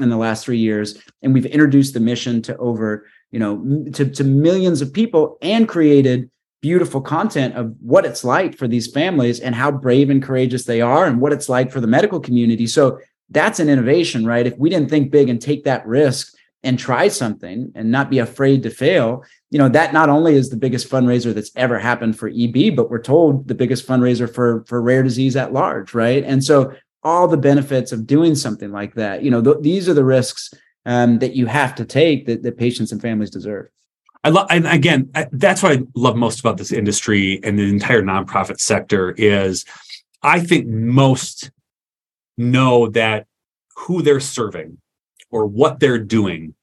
in 0.00 0.08
the 0.08 0.16
last 0.16 0.44
three 0.44 0.58
years, 0.58 0.98
and 1.20 1.34
we've 1.34 1.46
introduced 1.46 1.92
the 1.92 2.00
mission 2.00 2.40
to 2.42 2.56
over, 2.56 3.06
you 3.32 3.38
know, 3.38 3.84
to, 3.92 4.08
to 4.08 4.24
millions 4.24 4.80
of 4.80 4.92
people 4.92 5.38
and 5.42 5.68
created 5.68 6.30
beautiful 6.60 7.00
content 7.00 7.56
of 7.56 7.74
what 7.80 8.06
it's 8.06 8.22
like 8.22 8.56
for 8.56 8.68
these 8.68 8.90
families 8.90 9.40
and 9.40 9.54
how 9.54 9.70
brave 9.70 10.10
and 10.10 10.22
courageous 10.22 10.64
they 10.64 10.80
are 10.80 11.06
and 11.06 11.20
what 11.20 11.32
it's 11.32 11.48
like 11.48 11.72
for 11.72 11.80
the 11.80 11.86
medical 11.88 12.20
community. 12.20 12.68
So 12.68 13.00
that's 13.30 13.58
an 13.58 13.68
innovation, 13.68 14.24
right? 14.24 14.46
If 14.46 14.56
we 14.58 14.70
didn't 14.70 14.90
think 14.90 15.10
big 15.10 15.28
and 15.28 15.42
take 15.42 15.64
that 15.64 15.84
risk 15.84 16.32
and 16.62 16.78
try 16.78 17.08
something 17.08 17.72
and 17.74 17.90
not 17.90 18.10
be 18.10 18.20
afraid 18.20 18.62
to 18.62 18.70
fail, 18.70 19.24
you 19.52 19.58
know 19.58 19.68
that 19.68 19.92
not 19.92 20.08
only 20.08 20.34
is 20.34 20.48
the 20.48 20.56
biggest 20.56 20.88
fundraiser 20.88 21.34
that's 21.34 21.52
ever 21.56 21.78
happened 21.78 22.18
for 22.18 22.28
eb 22.28 22.74
but 22.74 22.90
we're 22.90 23.02
told 23.02 23.46
the 23.46 23.54
biggest 23.54 23.86
fundraiser 23.86 24.32
for 24.32 24.64
for 24.66 24.80
rare 24.80 25.02
disease 25.02 25.36
at 25.36 25.52
large 25.52 25.94
right 25.94 26.24
and 26.24 26.42
so 26.42 26.72
all 27.04 27.28
the 27.28 27.36
benefits 27.36 27.92
of 27.92 28.06
doing 28.06 28.34
something 28.34 28.72
like 28.72 28.94
that 28.94 29.22
you 29.22 29.30
know 29.30 29.42
th- 29.42 29.58
these 29.60 29.88
are 29.88 29.94
the 29.94 30.04
risks 30.04 30.52
um, 30.86 31.18
that 31.20 31.34
you 31.34 31.46
have 31.46 31.74
to 31.76 31.84
take 31.84 32.26
that, 32.26 32.42
that 32.42 32.56
patients 32.56 32.92
and 32.92 33.00
families 33.00 33.30
deserve 33.30 33.68
I 34.24 34.28
love, 34.28 34.46
and 34.50 34.68
again, 34.68 35.10
I, 35.16 35.26
that's 35.32 35.64
what 35.64 35.72
I 35.72 35.82
love 35.96 36.14
most 36.14 36.38
about 36.38 36.56
this 36.56 36.70
industry 36.70 37.40
and 37.42 37.58
the 37.58 37.68
entire 37.68 38.02
nonprofit 38.02 38.60
sector 38.60 39.10
is 39.18 39.64
I 40.22 40.38
think 40.38 40.68
most 40.68 41.50
know 42.38 42.88
that 42.90 43.26
who 43.76 44.00
they're 44.00 44.20
serving 44.20 44.78
or 45.30 45.46
what 45.46 45.80
they're 45.80 45.98
doing 45.98 46.54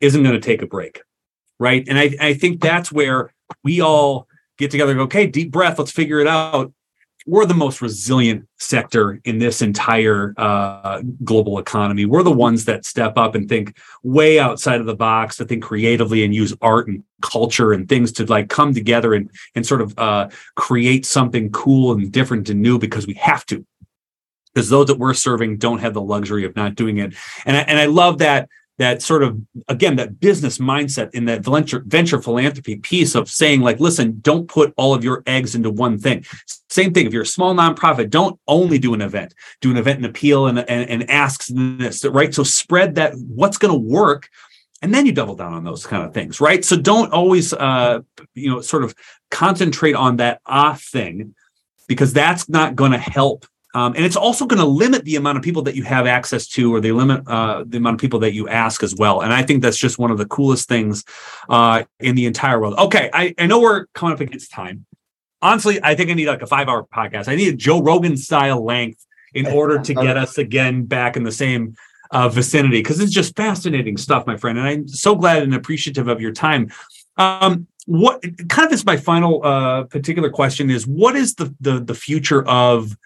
isn't 0.00 0.22
going 0.22 0.34
to 0.34 0.46
take 0.46 0.60
a 0.60 0.66
break 0.66 1.00
right? 1.58 1.84
And 1.88 1.98
I, 1.98 2.14
I 2.20 2.34
think 2.34 2.60
that's 2.60 2.90
where 2.90 3.32
we 3.62 3.80
all 3.80 4.28
get 4.58 4.70
together 4.70 4.94
go, 4.94 5.02
okay, 5.02 5.26
deep 5.26 5.50
breath, 5.50 5.78
let's 5.78 5.90
figure 5.90 6.20
it 6.20 6.26
out. 6.26 6.72
We're 7.26 7.46
the 7.46 7.54
most 7.54 7.80
resilient 7.80 8.46
sector 8.58 9.18
in 9.24 9.38
this 9.38 9.62
entire 9.62 10.34
uh, 10.36 11.00
global 11.24 11.58
economy. 11.58 12.04
We're 12.04 12.22
the 12.22 12.30
ones 12.30 12.66
that 12.66 12.84
step 12.84 13.16
up 13.16 13.34
and 13.34 13.48
think 13.48 13.78
way 14.02 14.38
outside 14.38 14.80
of 14.80 14.86
the 14.86 14.94
box, 14.94 15.36
to 15.36 15.46
think 15.46 15.62
creatively 15.62 16.24
and 16.24 16.34
use 16.34 16.54
art 16.60 16.86
and 16.86 17.02
culture 17.22 17.72
and 17.72 17.88
things 17.88 18.12
to 18.12 18.26
like 18.26 18.50
come 18.50 18.74
together 18.74 19.14
and 19.14 19.30
and 19.54 19.66
sort 19.66 19.80
of 19.80 19.98
uh, 19.98 20.28
create 20.56 21.06
something 21.06 21.50
cool 21.50 21.92
and 21.92 22.12
different 22.12 22.50
and 22.50 22.60
new 22.60 22.78
because 22.78 23.06
we 23.06 23.14
have 23.14 23.46
to. 23.46 23.64
Because 24.52 24.68
those 24.68 24.86
that 24.88 24.98
we're 24.98 25.14
serving 25.14 25.56
don't 25.56 25.78
have 25.78 25.94
the 25.94 26.02
luxury 26.02 26.44
of 26.44 26.54
not 26.54 26.74
doing 26.74 26.98
it, 26.98 27.14
and 27.46 27.56
I, 27.56 27.60
and 27.60 27.78
I 27.78 27.86
love 27.86 28.18
that 28.18 28.48
that 28.78 29.02
sort 29.02 29.22
of 29.22 29.40
again 29.68 29.96
that 29.96 30.18
business 30.18 30.58
mindset 30.58 31.14
in 31.14 31.26
that 31.26 31.44
venture 31.44 31.82
venture 31.86 32.20
philanthropy 32.20 32.76
piece 32.76 33.14
of 33.14 33.30
saying 33.30 33.60
like 33.60 33.78
listen 33.78 34.18
don't 34.20 34.48
put 34.48 34.74
all 34.76 34.94
of 34.94 35.04
your 35.04 35.22
eggs 35.26 35.54
into 35.54 35.70
one 35.70 35.98
thing. 35.98 36.24
Same 36.68 36.92
thing 36.92 37.06
if 37.06 37.12
you're 37.12 37.22
a 37.22 37.26
small 37.26 37.54
nonprofit 37.54 38.10
don't 38.10 38.38
only 38.48 38.78
do 38.78 38.94
an 38.94 39.00
event. 39.00 39.34
Do 39.60 39.70
an 39.70 39.76
event 39.76 39.98
and 39.98 40.06
appeal 40.06 40.46
and 40.46 40.58
and, 40.58 40.90
and 40.90 41.10
asks 41.10 41.50
this 41.54 42.04
right? 42.04 42.34
So 42.34 42.42
spread 42.42 42.96
that 42.96 43.14
what's 43.16 43.58
going 43.58 43.72
to 43.72 43.78
work 43.78 44.28
and 44.82 44.92
then 44.92 45.06
you 45.06 45.12
double 45.12 45.36
down 45.36 45.54
on 45.54 45.64
those 45.64 45.86
kind 45.86 46.04
of 46.04 46.12
things 46.12 46.40
right? 46.40 46.64
So 46.64 46.76
don't 46.76 47.12
always 47.12 47.52
uh 47.52 48.00
you 48.34 48.50
know 48.50 48.60
sort 48.60 48.82
of 48.82 48.94
concentrate 49.30 49.94
on 49.94 50.16
that 50.16 50.40
ah 50.46 50.76
thing 50.80 51.34
because 51.86 52.12
that's 52.12 52.48
not 52.48 52.74
going 52.74 52.92
to 52.92 52.98
help 52.98 53.46
Um, 53.74 53.94
and 53.96 54.04
it's 54.04 54.16
also 54.16 54.46
going 54.46 54.60
to 54.60 54.66
limit 54.66 55.04
the 55.04 55.16
amount 55.16 55.36
of 55.36 55.42
people 55.42 55.62
that 55.62 55.74
you 55.74 55.82
have 55.82 56.06
access 56.06 56.46
to, 56.48 56.72
or 56.72 56.80
they 56.80 56.92
limit 56.92 57.26
uh, 57.26 57.64
the 57.66 57.78
amount 57.78 57.94
of 57.94 58.00
people 58.00 58.20
that 58.20 58.32
you 58.32 58.48
ask 58.48 58.84
as 58.84 58.94
well. 58.94 59.20
And 59.20 59.32
I 59.32 59.42
think 59.42 59.62
that's 59.62 59.76
just 59.76 59.98
one 59.98 60.12
of 60.12 60.18
the 60.18 60.26
coolest 60.26 60.68
things 60.68 61.04
uh, 61.48 61.82
in 61.98 62.14
the 62.14 62.26
entire 62.26 62.60
world. 62.60 62.78
Okay, 62.78 63.10
I, 63.12 63.34
I 63.36 63.46
know 63.46 63.60
we're 63.60 63.86
coming 63.86 64.14
up 64.14 64.20
against 64.20 64.52
time. 64.52 64.86
Honestly, 65.42 65.80
I 65.82 65.96
think 65.96 66.08
I 66.08 66.14
need 66.14 66.28
like 66.28 66.40
a 66.40 66.46
five 66.46 66.68
hour 66.68 66.84
podcast. 66.84 67.28
I 67.28 67.34
need 67.34 67.52
a 67.52 67.56
Joe 67.56 67.82
Rogan 67.82 68.16
style 68.16 68.64
length 68.64 69.04
in 69.34 69.46
order 69.58 69.78
to 69.78 69.94
get 69.94 70.16
us 70.16 70.38
again 70.38 70.84
back 70.84 71.16
in 71.16 71.24
the 71.24 71.32
same 71.32 71.74
uh, 72.12 72.28
vicinity 72.28 72.78
because 72.78 73.00
it's 73.00 73.12
just 73.12 73.36
fascinating 73.36 73.96
stuff, 73.96 74.24
my 74.26 74.36
friend. 74.36 74.56
And 74.56 74.66
I'm 74.66 74.88
so 74.88 75.16
glad 75.16 75.42
and 75.42 75.54
appreciative 75.54 76.06
of 76.06 76.20
your 76.20 76.32
time. 76.32 76.70
Um, 77.16 77.66
what 77.86 78.22
kind 78.48 78.66
of 78.66 78.72
is 78.72 78.86
my 78.86 78.96
final 78.96 79.44
uh, 79.44 79.84
particular 79.84 80.30
question 80.30 80.70
is 80.70 80.86
what 80.86 81.16
is 81.16 81.34
the 81.34 81.54
the, 81.60 81.80
the 81.80 81.94
future 81.94 82.46
of 82.48 82.96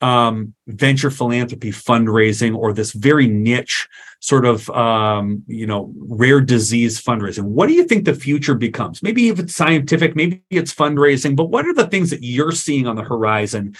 um, 0.00 0.54
venture 0.66 1.10
philanthropy 1.10 1.70
fundraising 1.70 2.56
or 2.56 2.72
this 2.72 2.92
very 2.92 3.26
niche 3.26 3.88
sort 4.20 4.44
of 4.44 4.68
um, 4.70 5.42
you 5.46 5.66
know 5.66 5.92
rare 5.96 6.40
disease 6.40 7.00
fundraising. 7.00 7.44
What 7.44 7.68
do 7.68 7.74
you 7.74 7.84
think 7.84 8.04
the 8.04 8.14
future 8.14 8.54
becomes? 8.54 9.02
Maybe 9.02 9.28
if 9.28 9.38
it's 9.38 9.54
scientific 9.54 10.16
maybe 10.16 10.42
it's 10.50 10.74
fundraising 10.74 11.36
but 11.36 11.46
what 11.46 11.66
are 11.66 11.74
the 11.74 11.86
things 11.86 12.10
that 12.10 12.22
you're 12.22 12.52
seeing 12.52 12.86
on 12.86 12.96
the 12.96 13.02
horizon 13.02 13.74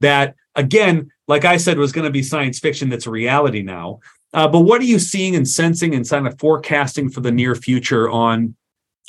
that 0.00 0.34
again 0.54 1.10
like 1.26 1.44
i 1.44 1.56
said 1.56 1.78
was 1.78 1.92
going 1.92 2.04
to 2.04 2.10
be 2.10 2.22
science 2.22 2.58
fiction 2.58 2.88
that's 2.88 3.06
a 3.06 3.10
reality 3.10 3.62
now 3.62 4.00
uh, 4.34 4.46
but 4.46 4.60
what 4.60 4.80
are 4.80 4.84
you 4.84 4.98
seeing 4.98 5.34
and 5.36 5.48
sensing 5.48 5.94
and 5.94 6.08
kind 6.08 6.26
of 6.26 6.38
forecasting 6.38 7.08
for 7.08 7.20
the 7.20 7.32
near 7.32 7.54
future 7.54 8.10
on 8.10 8.54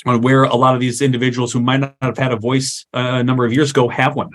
on 0.06 0.22
where 0.22 0.44
a 0.44 0.56
lot 0.56 0.74
of 0.74 0.80
these 0.80 1.02
individuals 1.02 1.52
who 1.52 1.60
might 1.60 1.80
not 1.80 1.94
have 2.00 2.16
had 2.16 2.32
a 2.32 2.36
voice 2.36 2.86
uh, 2.94 3.18
a 3.20 3.22
number 3.22 3.44
of 3.44 3.52
years 3.52 3.70
ago 3.70 3.88
have 3.88 4.16
one 4.16 4.30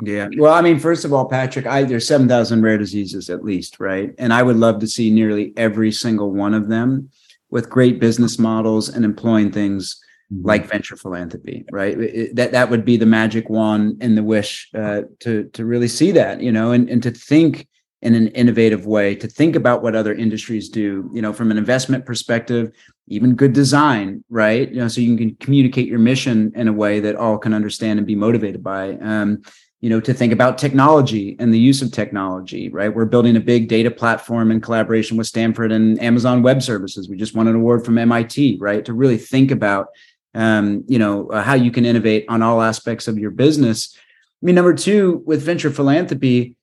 yeah. 0.00 0.28
Well, 0.38 0.54
I 0.54 0.62
mean, 0.62 0.78
first 0.78 1.04
of 1.04 1.12
all, 1.12 1.26
Patrick, 1.26 1.66
I 1.66 1.84
there's 1.84 2.06
7,000 2.06 2.62
rare 2.62 2.78
diseases 2.78 3.28
at 3.28 3.44
least, 3.44 3.78
right? 3.78 4.14
And 4.18 4.32
I 4.32 4.42
would 4.42 4.56
love 4.56 4.80
to 4.80 4.86
see 4.86 5.10
nearly 5.10 5.52
every 5.56 5.92
single 5.92 6.32
one 6.32 6.54
of 6.54 6.68
them 6.68 7.10
with 7.50 7.68
great 7.68 8.00
business 8.00 8.38
models 8.38 8.88
and 8.88 9.04
employing 9.04 9.52
things 9.52 10.02
mm-hmm. 10.32 10.46
like 10.46 10.66
venture 10.66 10.96
philanthropy, 10.96 11.64
right? 11.70 11.98
It, 11.98 12.36
that 12.36 12.52
that 12.52 12.70
would 12.70 12.84
be 12.84 12.96
the 12.96 13.06
magic 13.06 13.50
wand 13.50 13.98
and 14.00 14.16
the 14.16 14.22
wish 14.22 14.70
uh, 14.74 15.02
to 15.20 15.44
to 15.52 15.64
really 15.64 15.88
see 15.88 16.10
that, 16.12 16.40
you 16.40 16.52
know, 16.52 16.72
and 16.72 16.88
and 16.88 17.02
to 17.02 17.10
think 17.10 17.68
in 18.00 18.16
an 18.16 18.28
innovative 18.28 18.84
way, 18.84 19.14
to 19.14 19.28
think 19.28 19.54
about 19.54 19.80
what 19.80 19.94
other 19.94 20.12
industries 20.12 20.68
do, 20.68 21.08
you 21.14 21.22
know, 21.22 21.32
from 21.32 21.52
an 21.52 21.56
investment 21.56 22.04
perspective, 22.04 22.72
even 23.06 23.36
good 23.36 23.52
design, 23.52 24.24
right? 24.28 24.68
You 24.70 24.80
know, 24.80 24.88
so 24.88 25.00
you 25.00 25.16
can 25.16 25.36
communicate 25.36 25.86
your 25.86 26.00
mission 26.00 26.52
in 26.56 26.66
a 26.66 26.72
way 26.72 26.98
that 26.98 27.14
all 27.14 27.38
can 27.38 27.54
understand 27.54 28.00
and 28.00 28.06
be 28.06 28.16
motivated 28.16 28.62
by. 28.62 28.94
Um, 28.94 29.42
you 29.82 29.90
know 29.90 30.00
to 30.00 30.14
think 30.14 30.32
about 30.32 30.56
technology 30.56 31.36
and 31.38 31.52
the 31.52 31.58
use 31.58 31.82
of 31.82 31.92
technology 31.92 32.70
right? 32.70 32.94
We're 32.94 33.04
building 33.04 33.36
a 33.36 33.40
big 33.40 33.68
data 33.68 33.90
platform 33.90 34.50
in 34.50 34.62
collaboration 34.62 35.18
with 35.18 35.26
stanford 35.26 35.72
and 35.72 36.00
amazon 36.00 36.42
web 36.42 36.62
services. 36.62 37.08
We 37.08 37.16
just 37.16 37.34
won 37.34 37.48
an 37.48 37.56
award 37.56 37.84
from 37.84 37.96
mit 37.96 38.56
right? 38.60 38.84
To 38.86 38.94
really 38.94 39.18
think 39.18 39.50
about 39.50 39.88
um, 40.34 40.84
you 40.88 40.98
know 40.98 41.28
uh, 41.28 41.42
how 41.42 41.54
you 41.54 41.70
can 41.70 41.84
innovate 41.84 42.24
on 42.28 42.40
all 42.40 42.62
aspects 42.62 43.08
of 43.08 43.18
your 43.18 43.32
business. 43.32 43.94
I 43.94 44.46
mean 44.46 44.54
number 44.54 44.72
two 44.72 45.22
with 45.26 45.42
venture 45.42 45.70
philanthropy 45.70 46.56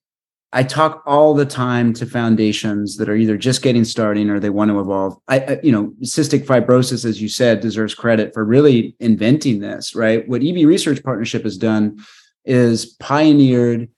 i 0.51 0.63
talk 0.63 1.03
all 1.05 1.35
the 1.35 1.45
time 1.45 1.93
to 1.93 2.05
foundations 2.05 2.97
that 2.97 3.07
are 3.07 3.15
either 3.15 3.37
just 3.37 3.61
getting 3.61 3.83
starting 3.83 4.31
or 4.31 4.39
they 4.39 4.49
want 4.49 4.71
to 4.71 4.79
evolve. 4.79 5.15
I, 5.27 5.39
I 5.39 5.59
you 5.61 5.73
know 5.73 5.93
cystic 6.03 6.45
fibrosis 6.45 7.03
as 7.03 7.21
you 7.21 7.27
said 7.27 7.59
deserves 7.59 7.93
credit 7.93 8.33
for 8.33 8.45
really 8.45 8.95
inventing 9.01 9.59
this 9.59 9.93
right? 9.93 10.25
What 10.27 10.41
eb 10.41 10.55
research 10.65 11.03
partnership 11.03 11.43
has 11.43 11.57
done 11.57 11.99
is 12.45 12.85
pioneered 12.85 13.89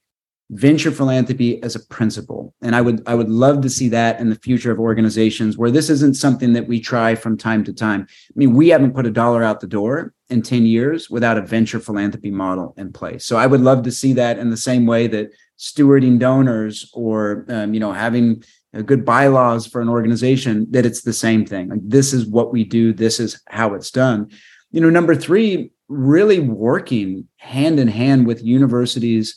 venture 0.51 0.91
philanthropy 0.91 1.63
as 1.63 1.75
a 1.75 1.85
principle. 1.87 2.53
And 2.61 2.75
i 2.75 2.81
would 2.81 3.01
i 3.07 3.15
would 3.15 3.29
love 3.29 3.61
to 3.61 3.69
see 3.69 3.87
that 3.89 4.19
in 4.19 4.29
the 4.29 4.35
future 4.35 4.71
of 4.71 4.79
organizations 4.79 5.57
where 5.57 5.71
this 5.71 5.89
isn't 5.89 6.17
something 6.17 6.51
that 6.53 6.67
we 6.67 6.81
try 6.81 7.15
from 7.15 7.37
time 7.37 7.63
to 7.63 7.73
time. 7.73 8.05
I 8.09 8.33
mean 8.35 8.53
we 8.53 8.67
haven't 8.67 8.93
put 8.93 9.05
a 9.05 9.11
dollar 9.11 9.43
out 9.43 9.61
the 9.61 9.67
door 9.67 10.13
in 10.29 10.41
10 10.41 10.65
years 10.65 11.09
without 11.09 11.37
a 11.37 11.41
venture 11.41 11.79
philanthropy 11.79 12.31
model 12.31 12.73
in 12.77 12.91
place. 12.91 13.25
So 13.25 13.37
i 13.37 13.47
would 13.47 13.61
love 13.61 13.83
to 13.83 13.91
see 13.91 14.11
that 14.13 14.39
in 14.39 14.49
the 14.49 14.57
same 14.57 14.85
way 14.85 15.07
that 15.07 15.31
stewarding 15.57 16.19
donors 16.19 16.91
or 16.93 17.45
um, 17.47 17.73
you 17.73 17.79
know 17.79 17.93
having 17.93 18.43
good 18.85 19.05
bylaws 19.05 19.67
for 19.67 19.81
an 19.81 19.89
organization 19.89 20.65
that 20.71 20.85
it's 20.85 21.01
the 21.01 21.13
same 21.13 21.45
thing. 21.45 21.69
Like 21.69 21.81
this 21.83 22.13
is 22.13 22.25
what 22.25 22.51
we 22.51 22.63
do. 22.63 22.93
This 22.93 23.19
is 23.19 23.41
how 23.47 23.73
it's 23.73 23.91
done. 23.91 24.29
You 24.71 24.81
know 24.81 24.89
number 24.89 25.15
three 25.15 25.71
really 25.91 26.39
working 26.39 27.27
hand 27.37 27.79
in 27.79 27.87
hand 27.87 28.25
with 28.25 28.43
universities 28.43 29.35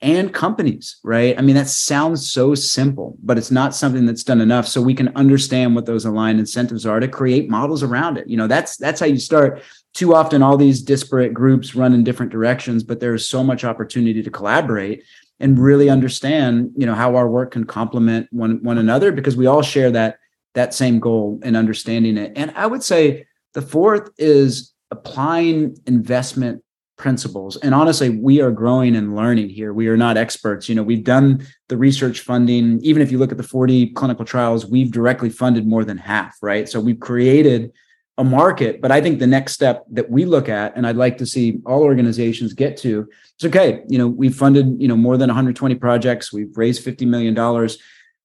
and 0.00 0.34
companies, 0.34 0.96
right? 1.04 1.38
I 1.38 1.42
mean, 1.42 1.54
that 1.54 1.68
sounds 1.68 2.28
so 2.28 2.56
simple, 2.56 3.16
but 3.22 3.38
it's 3.38 3.52
not 3.52 3.72
something 3.72 4.04
that's 4.04 4.24
done 4.24 4.40
enough. 4.40 4.66
So 4.66 4.82
we 4.82 4.94
can 4.94 5.14
understand 5.14 5.76
what 5.76 5.86
those 5.86 6.04
aligned 6.04 6.40
incentives 6.40 6.84
are 6.84 6.98
to 6.98 7.06
create 7.06 7.48
models 7.48 7.84
around 7.84 8.18
it. 8.18 8.28
You 8.28 8.36
know, 8.36 8.48
that's 8.48 8.76
that's 8.76 8.98
how 8.98 9.06
you 9.06 9.18
start. 9.18 9.62
Too 9.94 10.14
often, 10.14 10.42
all 10.42 10.56
these 10.56 10.82
disparate 10.82 11.32
groups 11.32 11.76
run 11.76 11.94
in 11.94 12.02
different 12.02 12.32
directions, 12.32 12.82
but 12.82 12.98
there's 12.98 13.28
so 13.28 13.44
much 13.44 13.62
opportunity 13.62 14.22
to 14.24 14.30
collaborate 14.30 15.04
and 15.38 15.58
really 15.58 15.88
understand, 15.88 16.72
you 16.76 16.86
know, 16.86 16.94
how 16.94 17.14
our 17.14 17.28
work 17.28 17.52
can 17.52 17.64
complement 17.64 18.26
one 18.32 18.60
one 18.62 18.78
another 18.78 19.12
because 19.12 19.36
we 19.36 19.46
all 19.46 19.62
share 19.62 19.92
that 19.92 20.18
that 20.54 20.74
same 20.74 20.98
goal 20.98 21.38
and 21.44 21.56
understanding 21.56 22.16
it. 22.16 22.32
And 22.34 22.52
I 22.56 22.66
would 22.66 22.82
say 22.82 23.26
the 23.54 23.62
fourth 23.62 24.10
is 24.18 24.71
applying 24.92 25.76
investment 25.86 26.62
principles. 26.96 27.56
And 27.56 27.74
honestly 27.74 28.10
we 28.10 28.40
are 28.40 28.52
growing 28.52 28.94
and 28.94 29.16
learning 29.16 29.48
here. 29.48 29.72
We 29.72 29.88
are 29.88 29.96
not 29.96 30.16
experts. 30.16 30.68
You 30.68 30.76
know 30.76 30.84
we've 30.84 31.02
done 31.02 31.44
the 31.68 31.76
research 31.76 32.20
funding. 32.20 32.78
Even 32.82 33.02
if 33.02 33.10
you 33.10 33.18
look 33.18 33.32
at 33.32 33.38
the 33.38 33.42
40 33.42 33.88
clinical 33.94 34.24
trials 34.24 34.66
we've 34.66 34.92
directly 34.92 35.30
funded 35.30 35.66
more 35.66 35.84
than 35.84 35.98
half 35.98 36.36
right? 36.42 36.68
So 36.68 36.78
we've 36.78 37.00
created 37.00 37.72
a 38.18 38.24
market. 38.24 38.80
But 38.82 38.92
i 38.92 39.00
think 39.00 39.18
the 39.18 39.26
next 39.26 39.52
step 39.54 39.84
that 39.90 40.10
we 40.10 40.26
look 40.26 40.48
at 40.48 40.76
and 40.76 40.86
i'd 40.86 40.96
like 40.96 41.16
to 41.18 41.26
see 41.26 41.60
all 41.64 41.82
organizations 41.82 42.52
get 42.52 42.76
to 42.76 43.08
is 43.40 43.46
okay 43.48 43.82
you 43.88 43.96
know 43.96 44.06
we've 44.06 44.36
funded 44.36 44.66
you 44.80 44.86
know 44.86 44.96
more 44.96 45.16
than 45.16 45.28
120 45.28 45.74
projects. 45.76 46.32
We've 46.32 46.56
raised 46.56 46.84
50 46.84 47.06
million 47.06 47.34
dollars. 47.34 47.78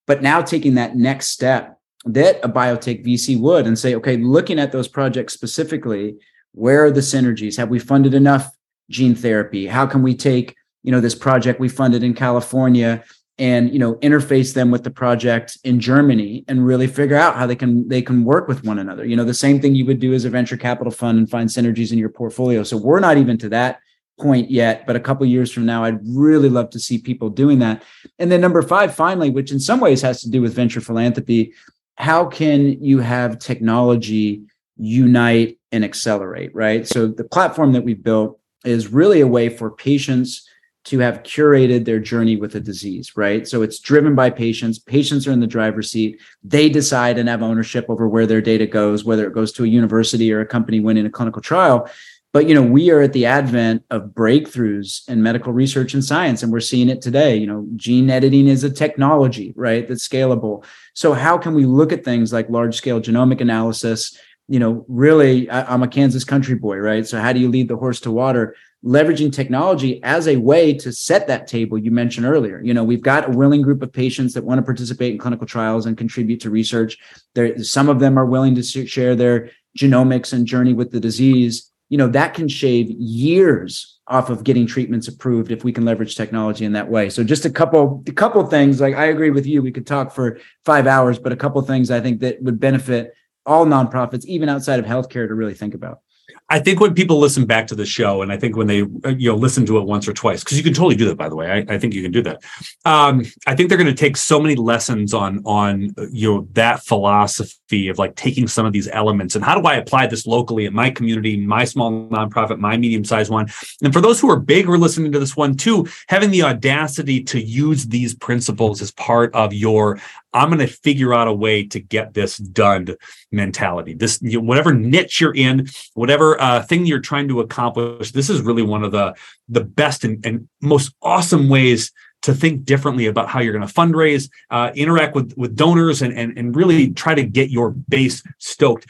But 0.06 0.22
now 0.22 0.42
taking 0.42 0.76
that 0.76 0.96
next 0.96 1.30
step 1.30 1.78
that 2.06 2.40
a 2.44 2.50
biotech 2.50 3.06
vc 3.06 3.40
would 3.40 3.66
and 3.66 3.78
say 3.78 3.96
okay 3.96 4.18
looking 4.18 4.60
at 4.60 4.72
those 4.72 4.88
projects 4.88 5.34
specifically 5.34 6.16
where 6.54 6.86
are 6.86 6.92
the 6.92 7.02
synergies? 7.02 7.58
Have 7.58 7.70
we 7.70 7.80
funded 7.80 8.14
enough 8.14 8.50
gene 8.90 9.16
therapy? 9.16 9.68
How 9.68 9.86
can 9.86 10.02
we 10.02 10.16
take 10.16 10.56
you 10.88 10.92
know 10.92 11.02
this 11.02 11.16
project 11.16 11.60
we 11.60 11.68
funded 11.68 12.02
in 12.02 12.14
california 12.14 13.04
and 13.38 13.74
you 13.74 13.78
know 13.78 13.96
interface 13.96 14.54
them 14.54 14.72
with 14.72 14.86
the 14.86 14.90
project 14.90 15.58
in 15.66 15.80
germany 15.82 16.46
and 16.48 16.66
really 16.66 16.88
figure 16.88 17.18
out 17.18 17.36
how 17.36 17.46
they 17.46 17.58
can 17.58 17.88
they 17.90 18.02
can 18.02 18.24
work 18.24 18.48
with 18.48 18.64
one 18.64 18.80
another? 18.80 19.06
You 19.06 19.16
know 19.16 19.26
the 19.26 19.34
same 19.34 19.62
thing 19.62 19.76
you 19.76 19.86
would 19.86 20.00
do 20.00 20.14
as 20.14 20.26
a 20.26 20.30
venture 20.30 20.58
capital 20.58 20.92
fund 20.92 21.18
and 21.18 21.30
find 21.30 21.50
synergies 21.50 21.92
in 21.92 21.98
your 21.98 22.10
portfolio. 22.10 22.64
So 22.64 22.78
we're 22.78 23.02
not 23.02 23.18
even 23.18 23.38
to 23.40 23.50
that 23.50 23.80
point 24.20 24.50
yet 24.50 24.88
but 24.88 24.96
a 24.96 25.00
couple 25.00 25.24
years 25.28 25.52
from 25.52 25.64
now 25.64 25.84
i'd 25.84 26.00
really 26.04 26.50
love 26.50 26.72
to 26.72 26.80
see 26.80 26.98
people 26.98 27.30
doing 27.30 27.60
that. 27.60 27.84
And 28.18 28.32
then 28.32 28.42
number 28.42 28.62
five 28.62 28.96
finally 28.96 29.30
which 29.30 29.52
in 29.52 29.60
some 29.60 29.80
ways 29.80 30.02
has 30.02 30.22
to 30.22 30.30
do 30.30 30.42
with 30.42 30.56
venture 30.56 30.82
philanthropy 30.82 31.54
how 31.98 32.26
can 32.26 32.84
you 32.84 33.00
have 33.00 33.40
technology 33.40 34.44
unite 34.78 35.57
and 35.72 35.84
accelerate, 35.84 36.54
right? 36.56 36.88
So 36.88 37.08
the 37.08 37.24
platform 37.24 37.74
that 37.74 37.84
we 37.84 37.94
built 37.94 38.40
is 38.66 38.88
really 38.88 39.22
a 39.22 39.28
way 39.28 39.50
for 39.50 39.72
patients 39.72 40.48
to 40.86 41.00
have 41.00 41.24
curated 41.24 41.84
their 41.84 42.00
journey 42.00 42.38
with 42.38 42.56
a 42.56 42.62
disease, 42.62 43.18
right? 43.18 43.46
So 43.46 43.62
it's 43.62 43.80
driven 43.80 44.16
by 44.16 44.30
patients. 44.30 44.80
Patients 44.80 45.28
are 45.28 45.34
in 45.34 45.42
the 45.42 45.48
driver's 45.48 45.92
seat. 45.92 46.22
They 46.46 46.70
decide 46.70 47.18
and 47.18 47.28
have 47.28 47.44
ownership 47.44 47.86
over 47.90 48.08
where 48.08 48.26
their 48.26 48.40
data 48.40 48.66
goes, 48.66 49.04
whether 49.04 49.28
it 49.28 49.34
goes 49.34 49.52
to 49.54 49.66
a 49.66 49.68
university 49.68 50.32
or 50.32 50.40
a 50.40 50.46
company 50.46 50.80
winning 50.80 51.06
a 51.06 51.10
clinical 51.10 51.42
trial. 51.42 51.90
But 52.32 52.48
you 52.48 52.56
know, 52.56 52.62
we 52.62 52.90
are 52.90 53.02
at 53.02 53.14
the 53.14 53.26
advent 53.26 53.84
of 53.90 54.12
breakthroughs 54.12 55.10
in 55.10 55.24
medical 55.24 55.52
research 55.52 55.94
and 55.94 56.04
science, 56.04 56.44
and 56.44 56.54
we're 56.54 56.60
seeing 56.62 56.88
it 56.88 57.02
today. 57.02 57.36
You 57.36 57.48
know, 57.48 57.68
gene 57.76 58.10
editing 58.10 58.48
is 58.48 58.64
a 58.64 58.70
technology, 58.70 59.54
right? 59.58 59.88
That's 59.88 60.08
scalable. 60.08 60.64
So 60.94 61.14
how 61.14 61.38
can 61.38 61.54
we 61.54 61.66
look 61.66 61.92
at 61.92 62.06
things 62.06 62.32
like 62.32 62.50
large 62.50 62.76
scale 62.76 63.02
genomic 63.02 63.42
analysis 63.42 64.18
you 64.48 64.60
know, 64.60 64.86
really, 64.88 65.50
I, 65.50 65.74
am 65.74 65.84
a 65.84 65.88
Kansas 65.88 66.24
country 66.24 66.56
boy, 66.56 66.78
right? 66.78 67.06
So 67.06 67.20
how 67.20 67.34
do 67.34 67.40
you 67.40 67.50
lead 67.50 67.68
the 67.68 67.76
horse 67.76 68.00
to 68.02 68.12
water? 68.12 68.56
Leveraging 68.86 69.34
technology 69.34 70.02
as 70.04 70.28
a 70.28 70.38
way 70.38 70.74
to 70.74 70.94
set 70.94 71.28
that 71.28 71.48
table 71.48 71.78
you 71.78 71.92
mentioned 71.92 72.26
earlier. 72.26 72.62
You 72.64 72.74
know, 72.74 72.84
we've 72.84 73.02
got 73.02 73.28
a 73.28 73.38
willing 73.38 73.62
group 73.62 73.82
of 73.82 73.92
patients 73.92 74.34
that 74.36 74.46
want 74.46 74.60
to 74.60 74.64
participate 74.64 75.12
in 75.12 75.18
clinical 75.18 75.48
trials 75.48 75.86
and 75.86 75.98
contribute 75.98 76.40
to 76.42 76.50
research. 76.50 76.98
There, 77.36 77.62
some 77.62 77.90
of 77.90 78.00
them 78.00 78.18
are 78.18 78.26
willing 78.26 78.56
to 78.56 78.64
share 78.64 79.16
their 79.16 79.52
genomics 79.78 80.32
and 80.32 80.46
journey 80.46 80.74
with 80.74 80.92
the 80.92 81.00
disease. 81.00 81.70
You 81.90 81.98
know, 81.98 82.08
that 82.10 82.34
can 82.34 82.48
shave 82.48 82.90
years 82.90 84.00
off 84.08 84.30
of 84.30 84.46
getting 84.46 84.66
treatments 84.66 85.10
approved 85.10 85.52
if 85.52 85.66
we 85.66 85.74
can 85.74 85.84
leverage 85.84 86.16
technology 86.16 86.64
in 86.64 86.72
that 86.74 86.90
way. 86.90 87.10
So 87.10 87.24
just 87.24 87.46
a 87.46 87.50
couple, 87.50 88.04
a 88.08 88.14
couple 88.14 88.46
things. 88.46 88.80
Like 88.80 88.96
I 88.96 89.06
agree 89.06 89.32
with 89.32 89.46
you, 89.46 89.62
we 89.62 89.72
could 89.72 89.88
talk 89.88 90.14
for 90.14 90.40
five 90.64 90.88
hours, 90.88 91.20
but 91.20 91.34
a 91.34 91.38
couple 91.38 91.62
things 91.64 91.92
I 91.92 92.00
think 92.00 92.22
that 92.22 92.42
would 92.42 92.60
benefit 92.60 93.14
all 93.48 93.66
nonprofits, 93.66 94.26
even 94.26 94.50
outside 94.50 94.80
of 94.80 94.86
healthcare, 94.86 95.28
to 95.28 95.34
really 95.34 95.56
think 95.56 95.74
about. 95.74 96.02
I 96.50 96.60
think 96.60 96.80
when 96.80 96.94
people 96.94 97.20
listen 97.20 97.46
back 97.46 97.68
to 97.68 97.76
the 97.76 97.86
show, 97.86 98.22
and 98.22 98.32
I 98.32 98.38
think 98.38 98.56
when 98.56 98.68
they 98.68 98.82
uh, 98.82 99.10
you 99.10 99.30
know 99.30 99.36
listen 99.36 99.66
to 99.66 99.78
it 99.80 99.84
once 99.84 100.08
or 100.08 100.14
twice, 100.14 100.44
because 100.44 100.58
you 100.58 100.64
can 100.64 100.74
totally 100.74 100.96
do 100.96 101.06
that. 101.06 101.18
By 101.18 101.28
the 101.28 101.36
way, 101.36 101.52
I, 101.52 101.76
I 101.76 101.78
think 101.78 101.94
you 101.94 102.02
can 102.02 102.12
do 102.12 102.22
that. 102.24 102.42
Um, 102.86 103.26
I 103.46 103.56
think 103.56 103.68
they're 103.68 103.78
going 103.78 103.88
to 103.88 103.94
take 103.94 104.16
so 104.16 104.40
many 104.40 104.56
lessons 104.56 105.14
on 105.14 105.42
on 105.46 105.94
you 106.12 106.34
know 106.34 106.48
that 106.54 106.86
philosophy 106.86 107.90
of 107.90 107.98
like 107.98 108.16
taking 108.16 108.48
some 108.48 108.66
of 108.66 108.72
these 108.72 108.88
elements 108.88 109.36
and 109.36 109.44
how 109.44 109.60
do 109.60 109.68
I 109.68 109.76
apply 109.76 110.08
this 110.08 110.26
locally 110.26 110.66
in 110.66 110.74
my 110.74 110.90
community, 110.90 111.38
my 111.38 111.66
small 111.66 112.08
nonprofit, 112.08 112.60
my 112.60 112.78
medium 112.78 113.04
sized 113.04 113.30
one, 113.30 113.48
and 113.84 113.92
for 113.92 114.00
those 114.00 114.20
who 114.20 114.30
are 114.30 114.40
big 114.40 114.70
are 114.70 114.78
listening 114.78 115.12
to 115.12 115.20
this 115.20 115.36
one 115.36 115.56
too, 115.56 115.88
having 116.08 116.32
the 116.32 116.44
audacity 116.44 117.24
to 117.26 117.42
use 117.42 117.88
these 117.88 118.16
principles 118.16 118.82
as 118.82 118.92
part 118.92 119.34
of 119.36 119.54
your 119.54 120.00
I'm 120.34 120.50
going 120.50 120.60
to 120.60 120.68
figure 120.68 121.14
out 121.14 121.28
a 121.28 121.34
way 121.34 121.66
to 121.68 121.80
get 121.80 122.14
this 122.14 122.38
done 122.38 122.96
mentality. 123.32 123.94
This 123.94 124.20
you 124.22 124.40
know, 124.40 124.46
whatever 124.46 124.74
niche 124.74 125.22
you're 125.22 125.36
in, 125.36 125.68
whatever 125.94 126.40
uh, 126.42 126.62
thing 126.64 126.86
you're 126.86 127.00
trying 127.00 127.28
to 127.30 127.40
accomplish. 127.40 128.12
This 128.12 128.30
is 128.30 128.42
really 128.42 128.64
one 128.64 128.84
of 128.84 128.92
the 128.92 129.16
the 129.48 129.64
best 129.64 130.04
and, 130.04 130.26
and 130.26 130.48
most 130.62 130.94
awesome 131.02 131.50
ways 131.50 131.92
to 132.24 132.34
think 132.34 132.66
differently 132.66 133.06
about 133.06 133.30
how 133.30 133.40
you're 133.40 133.54
going 133.54 133.68
to 133.68 133.74
fundraise, 133.74 134.30
uh, 134.50 134.72
interact 134.76 135.16
with 135.16 135.34
with 135.38 135.56
donors, 135.56 136.02
and 136.02 136.14
and 136.14 136.38
and 136.38 136.56
really 136.56 136.92
try 136.92 137.16
to 137.16 137.24
get 137.24 137.50
your 137.50 137.72
base 137.72 138.24
stoked. 138.38 138.86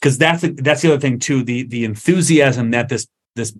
Because 0.00 0.16
that's 0.18 0.44
that's 0.56 0.82
the 0.82 0.92
other 0.92 1.00
thing 1.00 1.18
too. 1.18 1.42
The 1.44 1.64
the 1.64 1.84
enthusiasm 1.84 2.70
that 2.70 2.88
this 2.88 3.06
this 3.36 3.56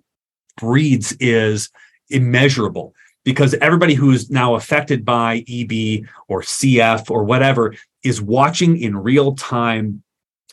breeds 0.56 1.12
is 1.20 1.70
immeasurable 2.08 2.94
because 3.24 3.54
everybody 3.54 3.94
who's 3.94 4.30
now 4.30 4.54
affected 4.54 5.04
by 5.04 5.44
EB 5.48 6.06
or 6.28 6.42
CF 6.42 7.10
or 7.10 7.24
whatever 7.24 7.74
is 8.02 8.22
watching 8.22 8.78
in 8.78 8.96
real 8.96 9.34
time 9.34 10.02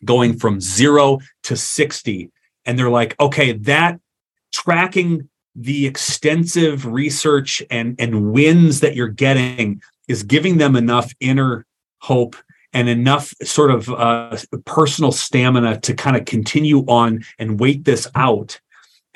going 0.03 0.37
from 0.37 0.59
zero 0.59 1.19
to 1.43 1.55
60. 1.55 2.31
And 2.65 2.77
they're 2.77 2.89
like, 2.89 3.17
okay, 3.19 3.53
that 3.53 3.99
tracking 4.51 5.29
the 5.55 5.87
extensive 5.87 6.85
research 6.85 7.63
and, 7.71 7.95
and 7.99 8.31
wins 8.31 8.81
that 8.81 8.95
you're 8.95 9.07
getting 9.07 9.81
is 10.07 10.23
giving 10.23 10.57
them 10.57 10.75
enough 10.75 11.11
inner 11.19 11.65
hope 11.99 12.35
and 12.73 12.89
enough 12.89 13.33
sort 13.43 13.71
of 13.71 13.89
uh, 13.89 14.37
personal 14.65 15.11
stamina 15.11 15.79
to 15.79 15.93
kind 15.93 16.15
of 16.15 16.25
continue 16.25 16.79
on 16.87 17.23
and 17.39 17.59
wait 17.59 17.85
this 17.85 18.07
out. 18.13 18.59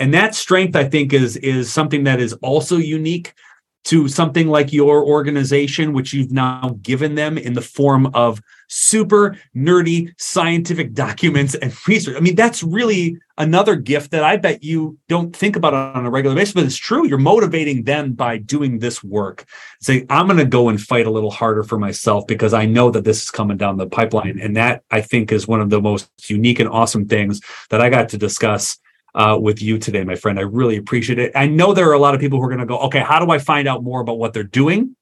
And 0.02 0.16
that 0.16 0.34
strength, 0.34 0.76
I 0.76 0.86
think, 0.86 1.14
is 1.14 1.38
is 1.38 1.72
something 1.72 2.06
that 2.06 2.20
is 2.20 2.34
also 2.42 2.78
unique 2.78 3.36
to 3.84 4.08
something 4.08 4.48
like 4.48 4.74
your 4.74 5.06
organization, 5.06 5.94
which 5.94 6.12
you've 6.12 6.32
now 6.32 6.76
given 6.82 7.14
them 7.14 7.38
in 7.38 7.54
the 7.54 7.62
form 7.62 8.08
of 8.16 8.42
super 8.68 9.38
nerdy 9.56 10.12
scientific 10.18 10.94
documents 11.06 11.54
and 11.54 11.72
research. 11.88 12.18
I 12.18 12.20
mean, 12.20 12.34
that's 12.34 12.64
really 12.64 13.16
another 13.38 13.76
gift 13.76 14.10
that 14.10 14.24
I 14.24 14.38
bet 14.38 14.64
you 14.64 14.98
don't 15.08 15.36
think 15.36 15.56
about 15.56 15.76
on 15.76 16.08
a 16.08 16.10
regular 16.10 16.36
basis, 16.36 16.56
but 16.56 16.64
it's 16.64 16.78
true. 16.78 17.08
You're 17.08 17.20
motivating 17.20 17.84
them 17.84 18.14
by 18.14 18.40
doing 18.40 18.80
this 18.80 19.04
work. 19.04 19.46
Say, 19.82 20.08
I'm 20.10 20.26
going 20.26 20.40
to 20.40 20.46
go 20.46 20.70
and 20.70 20.82
fight 20.82 21.06
a 21.06 21.12
little 21.12 21.32
harder 21.32 21.62
for 21.62 21.78
myself 21.78 22.26
because 22.26 22.56
I 22.56 22.66
know 22.66 22.90
that 22.90 23.04
this 23.04 23.22
is 23.22 23.30
coming 23.30 23.58
down 23.58 23.78
the 23.78 23.86
pipeline. 23.86 24.40
And 24.40 24.58
that 24.58 24.84
I 24.90 25.02
think 25.02 25.32
is 25.32 25.48
one 25.48 25.62
of 25.62 25.70
the 25.70 25.80
most 25.80 26.10
unique 26.28 26.60
and 26.60 26.70
awesome 26.70 27.08
things 27.08 27.40
that 27.70 27.82
I 27.82 27.90
got 27.90 28.10
to 28.10 28.18
discuss 28.18 28.80
uh, 29.16 29.38
with 29.40 29.62
you 29.62 29.78
today, 29.78 30.04
my 30.04 30.16
friend. 30.16 30.40
I 30.40 30.44
really 30.44 30.78
appreciate 30.78 31.20
it. 31.20 31.32
I 31.36 31.48
know 31.48 31.74
there 31.74 31.90
are 31.90 31.94
a 31.94 32.00
lot 32.00 32.14
of 32.14 32.22
people 32.22 32.40
who 32.40 32.46
are 32.46 32.50
going 32.50 32.60
to 32.60 32.66
go, 32.66 32.78
okay, 32.80 33.02
how 33.02 33.24
do 33.24 33.32
I 33.32 33.40
find 33.40 33.68
out 33.68 33.84
more 33.84 34.02
about 34.02 34.20
what 34.20 34.34
they're 34.34 34.44
doing? 34.44 34.96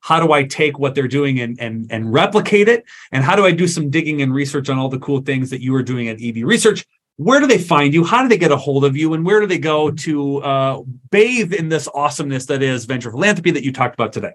How 0.00 0.24
do 0.24 0.32
I 0.32 0.44
take 0.44 0.78
what 0.78 0.94
they're 0.94 1.08
doing 1.08 1.40
and, 1.40 1.60
and, 1.60 1.86
and 1.90 2.12
replicate 2.12 2.68
it? 2.68 2.84
And 3.12 3.22
how 3.22 3.36
do 3.36 3.44
I 3.44 3.52
do 3.52 3.68
some 3.68 3.90
digging 3.90 4.22
and 4.22 4.32
research 4.32 4.70
on 4.70 4.78
all 4.78 4.88
the 4.88 4.98
cool 4.98 5.20
things 5.20 5.50
that 5.50 5.60
you 5.60 5.74
are 5.74 5.82
doing 5.82 6.08
at 6.08 6.22
EB 6.22 6.36
Research? 6.36 6.86
Where 7.16 7.38
do 7.38 7.46
they 7.46 7.58
find 7.58 7.92
you? 7.92 8.02
How 8.02 8.22
do 8.22 8.28
they 8.28 8.38
get 8.38 8.50
a 8.50 8.56
hold 8.56 8.82
of 8.84 8.96
you? 8.96 9.12
And 9.12 9.26
where 9.26 9.40
do 9.40 9.46
they 9.46 9.58
go 9.58 9.90
to 9.90 10.38
uh, 10.38 10.80
bathe 11.10 11.52
in 11.52 11.68
this 11.68 11.86
awesomeness 11.92 12.46
that 12.46 12.62
is 12.62 12.86
venture 12.86 13.10
philanthropy 13.10 13.50
that 13.50 13.62
you 13.62 13.74
talked 13.74 13.92
about 13.92 14.14
today? 14.14 14.32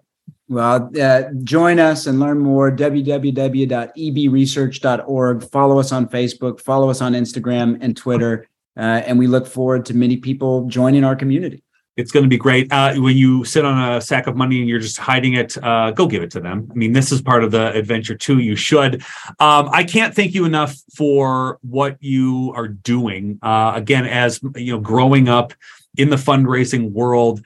Well, 0.48 0.92
uh, 1.02 1.24
join 1.44 1.80
us 1.80 2.06
and 2.06 2.20
learn 2.20 2.38
more. 2.38 2.72
www.ebresearch.org. 2.72 5.50
Follow 5.50 5.80
us 5.80 5.92
on 5.92 6.08
Facebook, 6.08 6.60
follow 6.60 6.92
us 6.92 7.02
on 7.02 7.14
Instagram 7.14 7.80
and 7.82 7.98
Twitter. 7.98 8.48
Uh, 8.78 9.02
and 9.06 9.18
we 9.18 9.28
look 9.28 9.48
forward 9.48 9.86
to 9.86 9.94
many 9.94 10.18
people 10.18 10.66
joining 10.68 11.04
our 11.04 11.16
community. 11.16 11.64
It's 11.98 12.12
going 12.12 12.24
to 12.24 12.30
be 12.30 12.38
great. 12.38 12.70
Uh, 12.74 12.96
when 12.96 13.16
you 13.16 13.46
sit 13.46 13.64
on 13.64 13.94
a 13.94 14.02
sack 14.02 14.28
of 14.28 14.36
money 14.36 14.60
and 14.60 14.68
you're 14.68 14.80
just 14.80 14.98
hiding 14.98 15.36
it, 15.36 15.58
uh, 15.64 15.92
go 15.92 16.08
give 16.08 16.24
it 16.24 16.32
to 16.32 16.42
them. 16.42 16.68
I 16.70 16.74
mean, 16.74 16.92
this 16.92 17.10
is 17.14 17.22
part 17.22 17.42
of 17.44 17.52
the 17.52 17.72
adventure 17.72 18.16
too. 18.16 18.40
You 18.40 18.58
should. 18.58 18.96
Um, 19.40 19.70
I 19.72 19.86
can't 19.86 20.14
thank 20.14 20.34
you 20.34 20.44
enough 20.44 20.76
for 20.94 21.58
what 21.62 21.96
you 22.02 22.52
are 22.54 22.68
doing. 22.68 23.40
Uh, 23.42 23.72
again, 23.76 24.06
as 24.06 24.42
you 24.58 24.74
know, 24.74 24.80
growing 24.80 25.30
up 25.30 25.54
in 25.98 26.10
the 26.10 26.18
fundraising 26.18 26.92
world, 26.92 27.42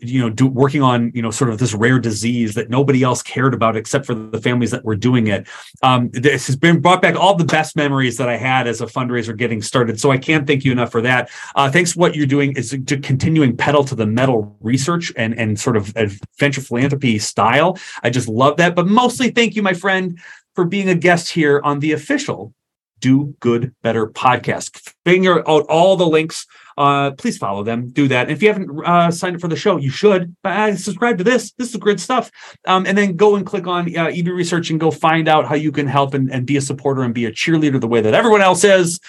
you 0.00 0.20
know, 0.20 0.30
do, 0.30 0.46
working 0.46 0.82
on 0.82 1.12
you 1.14 1.22
know 1.22 1.30
sort 1.30 1.50
of 1.50 1.58
this 1.58 1.74
rare 1.74 1.98
disease 1.98 2.54
that 2.54 2.70
nobody 2.70 3.02
else 3.02 3.22
cared 3.22 3.54
about 3.54 3.76
except 3.76 4.06
for 4.06 4.14
the 4.14 4.40
families 4.40 4.70
that 4.70 4.84
were 4.84 4.96
doing 4.96 5.28
it. 5.28 5.46
Um, 5.82 6.10
this 6.12 6.46
has 6.46 6.56
been 6.56 6.80
brought 6.80 7.02
back 7.02 7.16
all 7.16 7.34
the 7.34 7.44
best 7.44 7.76
memories 7.76 8.16
that 8.18 8.28
I 8.28 8.36
had 8.36 8.66
as 8.66 8.80
a 8.80 8.86
fundraiser 8.86 9.36
getting 9.36 9.62
started. 9.62 10.00
So 10.00 10.10
I 10.10 10.18
can't 10.18 10.46
thank 10.46 10.64
you 10.64 10.72
enough 10.72 10.90
for 10.90 11.00
that. 11.02 11.30
Uh, 11.54 11.70
thanks. 11.70 11.96
What 11.96 12.14
you're 12.14 12.26
doing 12.26 12.52
is 12.56 12.76
to 12.86 12.98
continuing 12.98 13.56
pedal 13.56 13.84
to 13.84 13.94
the 13.94 14.06
metal 14.06 14.56
research 14.60 15.12
and 15.16 15.38
and 15.38 15.58
sort 15.58 15.76
of 15.76 15.94
venture 16.38 16.60
philanthropy 16.60 17.18
style. 17.18 17.78
I 18.02 18.10
just 18.10 18.28
love 18.28 18.56
that. 18.58 18.74
But 18.74 18.86
mostly, 18.86 19.30
thank 19.30 19.54
you, 19.54 19.62
my 19.62 19.74
friend, 19.74 20.18
for 20.54 20.64
being 20.64 20.88
a 20.88 20.94
guest 20.94 21.30
here 21.30 21.60
on 21.62 21.78
the 21.78 21.92
official 21.92 22.52
Do 22.98 23.34
Good 23.40 23.74
Better 23.82 24.08
podcast. 24.08 24.92
Figure 25.04 25.48
out 25.48 25.66
all 25.68 25.96
the 25.96 26.06
links 26.06 26.46
uh, 26.78 27.10
please 27.12 27.36
follow 27.36 27.64
them. 27.64 27.88
Do 27.90 28.06
that. 28.08 28.28
And 28.28 28.30
if 28.30 28.42
you 28.42 28.48
haven't 28.48 28.86
uh, 28.86 29.10
signed 29.10 29.34
up 29.36 29.40
for 29.40 29.48
the 29.48 29.56
show, 29.56 29.76
you 29.76 29.90
should. 29.90 30.34
Uh, 30.44 30.76
subscribe 30.76 31.18
to 31.18 31.24
this. 31.24 31.52
This 31.52 31.70
is 31.70 31.76
great 31.76 31.98
stuff. 31.98 32.30
Um, 32.66 32.86
and 32.86 32.96
then 32.96 33.16
go 33.16 33.34
and 33.36 33.44
click 33.44 33.66
on 33.66 33.94
uh, 33.96 34.06
EB 34.06 34.28
Research 34.28 34.70
and 34.70 34.78
go 34.78 34.90
find 34.90 35.28
out 35.28 35.46
how 35.46 35.56
you 35.56 35.72
can 35.72 35.88
help 35.88 36.14
and, 36.14 36.30
and 36.32 36.46
be 36.46 36.56
a 36.56 36.60
supporter 36.60 37.02
and 37.02 37.12
be 37.12 37.24
a 37.24 37.32
cheerleader 37.32 37.80
the 37.80 37.88
way 37.88 38.00
that 38.00 38.14
everyone 38.14 38.42
else 38.42 38.62
is. 38.62 39.00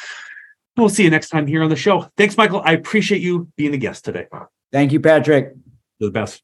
We'll 0.76 0.90
see 0.90 1.04
you 1.04 1.10
next 1.10 1.30
time 1.30 1.46
here 1.46 1.62
on 1.62 1.70
the 1.70 1.76
show. 1.76 2.10
Thanks, 2.18 2.38
Michael. 2.38 2.62
I 2.66 2.74
appreciate 2.74 3.22
you 3.22 3.50
being 3.56 3.74
a 3.74 3.78
guest 3.78 4.06
today. 4.06 4.28
Thank 4.72 4.92
you, 4.92 5.00
Patrick. 5.00 5.54
You're 6.00 6.10
the 6.10 6.12
best. 6.12 6.42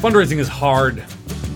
Fundraising 0.00 0.38
is 0.38 0.48
hard. 0.48 1.04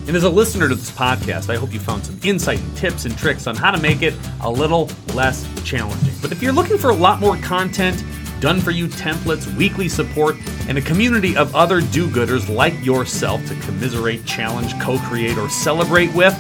And 0.06 0.14
as 0.14 0.24
a 0.24 0.28
listener 0.28 0.68
to 0.68 0.74
this 0.74 0.90
podcast, 0.90 1.48
I 1.48 1.56
hope 1.56 1.72
you 1.72 1.80
found 1.80 2.04
some 2.04 2.20
insight 2.22 2.60
and 2.60 2.76
tips 2.76 3.06
and 3.06 3.16
tricks 3.16 3.46
on 3.46 3.56
how 3.56 3.70
to 3.70 3.80
make 3.80 4.02
it 4.02 4.14
a 4.42 4.50
little 4.50 4.90
less 5.14 5.48
challenging. 5.64 6.12
But 6.20 6.30
if 6.30 6.42
you're 6.42 6.52
looking 6.52 6.76
for 6.76 6.90
a 6.90 6.94
lot 6.94 7.20
more 7.20 7.38
content, 7.38 8.04
done 8.38 8.60
for 8.60 8.70
you 8.70 8.86
templates, 8.86 9.52
weekly 9.56 9.88
support, 9.88 10.36
and 10.68 10.76
a 10.76 10.82
community 10.82 11.34
of 11.36 11.54
other 11.56 11.80
do 11.80 12.06
gooders 12.08 12.54
like 12.54 12.84
yourself 12.84 13.44
to 13.46 13.54
commiserate, 13.60 14.26
challenge, 14.26 14.78
co 14.78 14.98
create, 14.98 15.38
or 15.38 15.48
celebrate 15.48 16.14
with, 16.14 16.34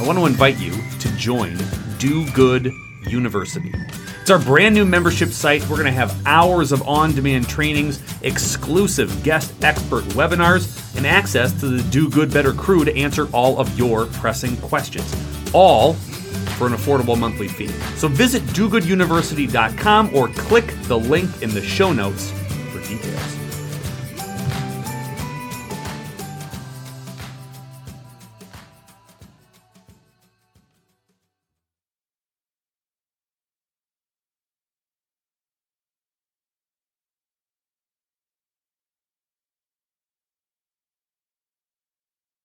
I 0.00 0.06
want 0.06 0.18
to 0.18 0.24
invite 0.24 0.58
you 0.58 0.72
to 1.00 1.16
join 1.16 1.58
Do 1.98 2.26
Good 2.30 2.72
University. 3.06 3.72
It's 4.22 4.30
our 4.30 4.38
brand 4.38 4.76
new 4.76 4.84
membership 4.84 5.30
site. 5.30 5.62
We're 5.62 5.74
going 5.74 5.86
to 5.86 5.90
have 5.90 6.16
hours 6.26 6.70
of 6.70 6.86
on 6.86 7.12
demand 7.12 7.48
trainings, 7.48 8.00
exclusive 8.22 9.24
guest 9.24 9.52
expert 9.64 10.04
webinars, 10.10 10.96
and 10.96 11.04
access 11.08 11.52
to 11.58 11.66
the 11.66 11.82
Do 11.90 12.08
Good 12.08 12.32
Better 12.32 12.52
crew 12.52 12.84
to 12.84 12.96
answer 12.96 13.26
all 13.32 13.58
of 13.58 13.76
your 13.76 14.06
pressing 14.06 14.56
questions. 14.58 15.12
All 15.52 15.94
for 16.54 16.68
an 16.68 16.72
affordable 16.72 17.18
monthly 17.18 17.48
fee. 17.48 17.66
So 17.96 18.06
visit 18.06 18.44
dogooduniversity.com 18.44 20.14
or 20.14 20.28
click 20.28 20.66
the 20.82 20.98
link 20.98 21.42
in 21.42 21.52
the 21.52 21.60
show 21.60 21.92
notes 21.92 22.30
for 22.70 22.78
details. 22.78 23.41